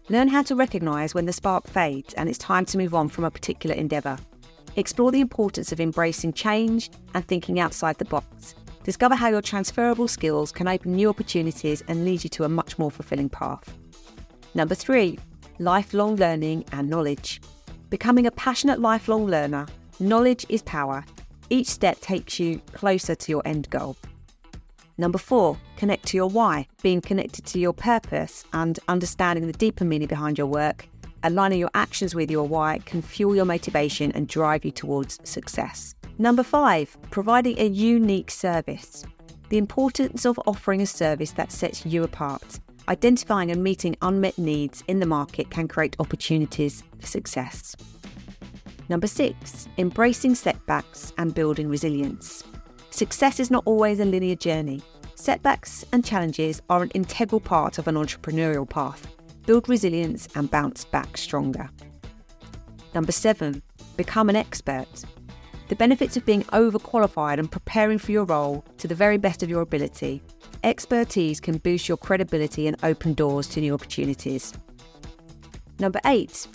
Learn 0.08 0.30
how 0.30 0.44
to 0.44 0.56
recognise 0.56 1.14
when 1.14 1.26
the 1.26 1.34
spark 1.34 1.68
fades 1.68 2.14
and 2.14 2.30
it's 2.30 2.38
time 2.38 2.64
to 2.68 2.78
move 2.78 2.96
on 2.96 3.10
from 3.10 3.26
a 3.26 3.30
particular 3.30 3.76
endeavour. 3.76 4.18
Explore 4.78 5.12
the 5.12 5.20
importance 5.20 5.74
of 5.74 5.82
embracing 5.82 6.32
change 6.32 6.90
and 7.16 7.28
thinking 7.28 7.60
outside 7.60 7.98
the 7.98 8.06
box. 8.06 8.56
Discover 8.86 9.16
how 9.16 9.28
your 9.28 9.42
transferable 9.42 10.08
skills 10.08 10.54
can 10.54 10.70
open 10.70 10.94
new 10.94 11.10
opportunities 11.10 11.84
and 11.90 12.06
lead 12.06 12.24
you 12.24 12.30
to 12.30 12.46
a 12.46 12.50
much 12.50 12.80
more 12.80 12.90
fulfilling 12.90 13.28
path. 13.28 13.78
Number 14.54 14.74
three, 14.74 15.20
lifelong 15.60 16.16
learning 16.16 16.64
and 16.72 16.90
knowledge. 16.90 17.42
Becoming 17.90 18.26
a 18.26 18.32
passionate 18.32 18.80
lifelong 18.80 19.26
learner, 19.28 19.66
knowledge 20.00 20.46
is 20.48 20.62
power 20.62 21.04
each 21.50 21.68
step 21.68 22.00
takes 22.02 22.40
you 22.40 22.60
closer 22.74 23.16
to 23.16 23.32
your 23.32 23.42
end 23.46 23.70
goal. 23.70 23.96
Number 24.98 25.18
four, 25.18 25.58
connect 25.78 26.08
to 26.08 26.18
your 26.18 26.30
why. 26.30 26.68
Being 26.82 27.02
connected 27.02 27.46
to 27.46 27.60
your 27.60 27.74
purpose 27.74 28.44
and 28.54 28.80
understanding 28.88 29.46
the 29.46 29.54
deeper 29.54 29.86
meaning 29.86 30.08
behind 30.08 30.38
your 30.38 30.48
work, 30.48 30.88
aligning 31.24 31.60
your 31.60 31.70
actions 31.76 32.16
with 32.16 32.32
your 32.32 32.48
why 32.48 32.80
can 32.86 33.02
fuel 33.02 33.36
your 33.36 33.46
motivation 33.46 34.12
and 34.14 34.28
drive 34.28 34.66
you 34.66 34.72
towards 34.72 35.20
success. 35.24 35.94
Number 36.18 36.44
five, 36.44 36.98
providing 37.12 37.60
a 37.60 37.68
unique 37.68 38.32
service. 38.32 39.06
The 39.50 39.60
importance 39.60 40.26
of 40.26 40.40
offering 40.48 40.82
a 40.82 40.88
service 40.88 41.32
that 41.34 41.52
sets 41.52 41.86
you 41.86 42.04
apart. 42.04 42.60
Identifying 42.90 43.52
and 43.52 43.64
meeting 43.64 43.96
unmet 44.02 44.38
needs 44.38 44.84
in 44.88 45.00
the 45.00 45.06
market 45.06 45.52
can 45.52 45.68
create 45.68 45.96
opportunities 46.00 46.84
for 47.00 47.06
success. 47.06 47.76
Number 48.90 49.08
six, 49.08 49.68
embracing 49.78 50.36
setbacks 50.36 51.14
and 51.18 51.34
building 51.34 51.68
resilience. 51.68 52.44
Success 52.90 53.40
is 53.40 53.52
not 53.52 53.64
always 53.66 54.00
a 54.00 54.06
linear 54.06 54.36
journey. 54.36 54.82
Setbacks 55.16 55.86
and 55.92 56.06
challenges 56.06 56.62
are 56.70 56.84
an 56.84 56.92
integral 56.92 57.42
part 57.42 57.78
of 57.78 57.88
an 57.88 57.96
entrepreneurial 57.96 58.70
path. 58.70 59.08
Build 59.46 59.68
resilience 59.68 60.28
and 60.36 60.50
bounce 60.50 60.86
back 60.86 61.18
stronger. 61.18 61.70
Number 62.94 63.12
seven, 63.12 63.62
become 63.98 64.30
an 64.30 64.36
expert. 64.36 64.88
The 65.68 65.76
benefits 65.76 66.16
of 66.16 66.26
being 66.26 66.44
overqualified 66.44 67.40
and 67.40 67.52
preparing 67.52 67.98
for 67.98 68.14
your 68.14 68.24
role 68.24 68.64
to 68.78 68.88
the 68.88 68.96
very 68.96 69.18
best 69.18 69.44
of 69.44 69.50
your 69.50 69.62
ability. 69.62 70.22
Expertise 70.64 71.42
can 71.42 71.58
boost 71.58 71.90
your 71.90 71.98
credibility 71.98 72.68
and 72.68 72.78
open 72.84 73.14
doors 73.14 73.48
to 73.50 73.60
new 73.60 73.74
opportunities. 73.74 74.54
Number 75.78 76.00
eight, 76.06 76.48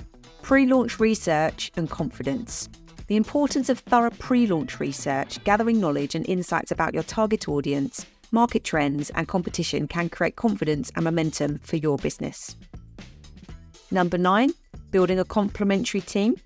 pre 0.43 0.67
launch 0.67 1.01
research 1.01 1.73
and 1.77 1.89
confidence. 1.89 2.69
The 3.07 3.17
importance 3.17 3.69
of 3.69 3.79
thorough 3.79 4.11
pre 4.11 4.47
launch 4.47 4.81
research, 4.81 5.43
gathering 5.45 5.81
knowledge 5.81 6.15
and 6.15 6.29
insights 6.29 6.71
about 6.71 6.95
your 6.95 7.03
target 7.05 7.49
audience, 7.49 8.05
market 8.31 8.65
trends, 8.65 9.11
and 9.11 9.27
competition 9.27 9.89
can 9.89 10.09
create 10.09 10.37
confidence 10.37 10.91
and 10.97 11.05
momentum 11.05 11.59
for 11.63 11.77
your 11.77 11.97
business. 11.99 12.57
Number 13.91 14.19
nine, 14.19 14.53
building 14.91 15.19
a 15.19 15.25
complementary 15.25 16.01
team 16.01 16.37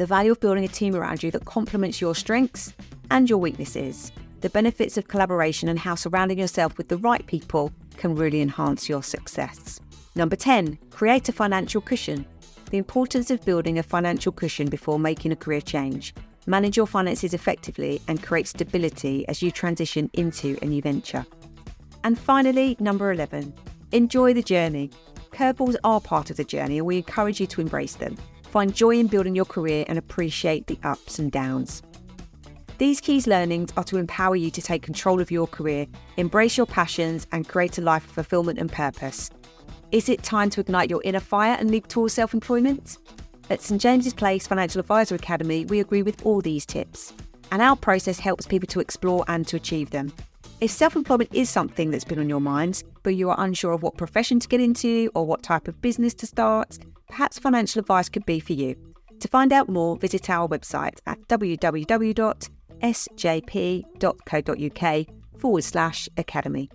the 0.00 0.06
value 0.06 0.32
of 0.32 0.40
building 0.40 0.64
a 0.64 0.68
team 0.68 0.96
around 0.96 1.22
you 1.22 1.30
that 1.30 1.44
complements 1.44 2.00
your 2.00 2.14
strengths 2.14 2.72
and 3.10 3.28
your 3.28 3.38
weaknesses, 3.38 4.12
the 4.40 4.48
benefits 4.48 4.96
of 4.96 5.08
collaboration, 5.08 5.68
and 5.68 5.78
how 5.78 5.94
surrounding 5.94 6.38
yourself 6.38 6.78
with 6.78 6.88
the 6.88 6.96
right 6.96 7.26
people 7.26 7.70
can 7.98 8.14
really 8.14 8.40
enhance 8.40 8.88
your 8.88 9.02
success. 9.02 9.78
Number 10.14 10.36
10, 10.36 10.78
create 10.90 11.28
a 11.28 11.32
financial 11.32 11.82
cushion. 11.82 12.24
The 12.70 12.78
importance 12.78 13.32
of 13.32 13.44
building 13.44 13.78
a 13.78 13.82
financial 13.82 14.30
cushion 14.30 14.68
before 14.68 14.98
making 14.98 15.32
a 15.32 15.36
career 15.36 15.60
change. 15.60 16.14
Manage 16.46 16.76
your 16.76 16.86
finances 16.86 17.34
effectively 17.34 18.00
and 18.06 18.22
create 18.22 18.46
stability 18.46 19.26
as 19.28 19.42
you 19.42 19.50
transition 19.50 20.08
into 20.12 20.56
a 20.62 20.66
new 20.66 20.80
venture. 20.80 21.26
And 22.04 22.16
finally, 22.16 22.76
number 22.78 23.12
11, 23.12 23.52
enjoy 23.90 24.34
the 24.34 24.42
journey. 24.42 24.90
Curveballs 25.32 25.76
are 25.82 26.00
part 26.00 26.30
of 26.30 26.36
the 26.36 26.44
journey 26.44 26.78
and 26.78 26.86
we 26.86 26.98
encourage 26.98 27.40
you 27.40 27.46
to 27.48 27.60
embrace 27.60 27.96
them. 27.96 28.16
Find 28.44 28.72
joy 28.72 28.98
in 28.98 29.08
building 29.08 29.34
your 29.34 29.44
career 29.44 29.84
and 29.88 29.98
appreciate 29.98 30.68
the 30.68 30.78
ups 30.84 31.18
and 31.18 31.30
downs. 31.30 31.82
These 32.78 33.00
keys 33.00 33.26
learnings 33.26 33.72
are 33.76 33.84
to 33.84 33.98
empower 33.98 34.36
you 34.36 34.50
to 34.52 34.62
take 34.62 34.82
control 34.82 35.20
of 35.20 35.30
your 35.30 35.46
career, 35.46 35.86
embrace 36.16 36.56
your 36.56 36.66
passions, 36.66 37.26
and 37.32 37.46
create 37.46 37.78
a 37.78 37.82
life 37.82 38.04
of 38.06 38.12
fulfillment 38.12 38.58
and 38.58 38.70
purpose. 38.72 39.28
Is 39.92 40.08
it 40.08 40.22
time 40.22 40.50
to 40.50 40.60
ignite 40.60 40.88
your 40.88 41.02
inner 41.04 41.18
fire 41.18 41.56
and 41.58 41.68
leap 41.68 41.88
towards 41.88 42.14
self 42.14 42.32
employment? 42.32 42.98
At 43.50 43.60
St 43.60 43.80
James's 43.80 44.14
Place 44.14 44.46
Financial 44.46 44.78
Adviser 44.78 45.16
Academy, 45.16 45.64
we 45.64 45.80
agree 45.80 46.04
with 46.04 46.24
all 46.24 46.40
these 46.40 46.64
tips, 46.64 47.12
and 47.50 47.60
our 47.60 47.74
process 47.74 48.20
helps 48.20 48.46
people 48.46 48.68
to 48.68 48.78
explore 48.78 49.24
and 49.26 49.44
to 49.48 49.56
achieve 49.56 49.90
them. 49.90 50.12
If 50.60 50.70
self 50.70 50.94
employment 50.94 51.34
is 51.34 51.50
something 51.50 51.90
that's 51.90 52.04
been 52.04 52.20
on 52.20 52.28
your 52.28 52.40
minds, 52.40 52.84
but 53.02 53.16
you 53.16 53.30
are 53.30 53.40
unsure 53.40 53.72
of 53.72 53.82
what 53.82 53.96
profession 53.96 54.38
to 54.38 54.46
get 54.46 54.60
into 54.60 55.10
or 55.16 55.26
what 55.26 55.42
type 55.42 55.66
of 55.66 55.82
business 55.82 56.14
to 56.14 56.26
start, 56.26 56.78
perhaps 57.08 57.40
financial 57.40 57.80
advice 57.80 58.08
could 58.08 58.24
be 58.26 58.38
for 58.38 58.52
you. 58.52 58.76
To 59.18 59.26
find 59.26 59.52
out 59.52 59.68
more, 59.68 59.96
visit 59.96 60.30
our 60.30 60.46
website 60.46 61.00
at 61.06 61.18
www.sjp.co.uk 61.26 61.86
forward 65.40 65.64
slash 65.64 66.08
academy. 66.16 66.70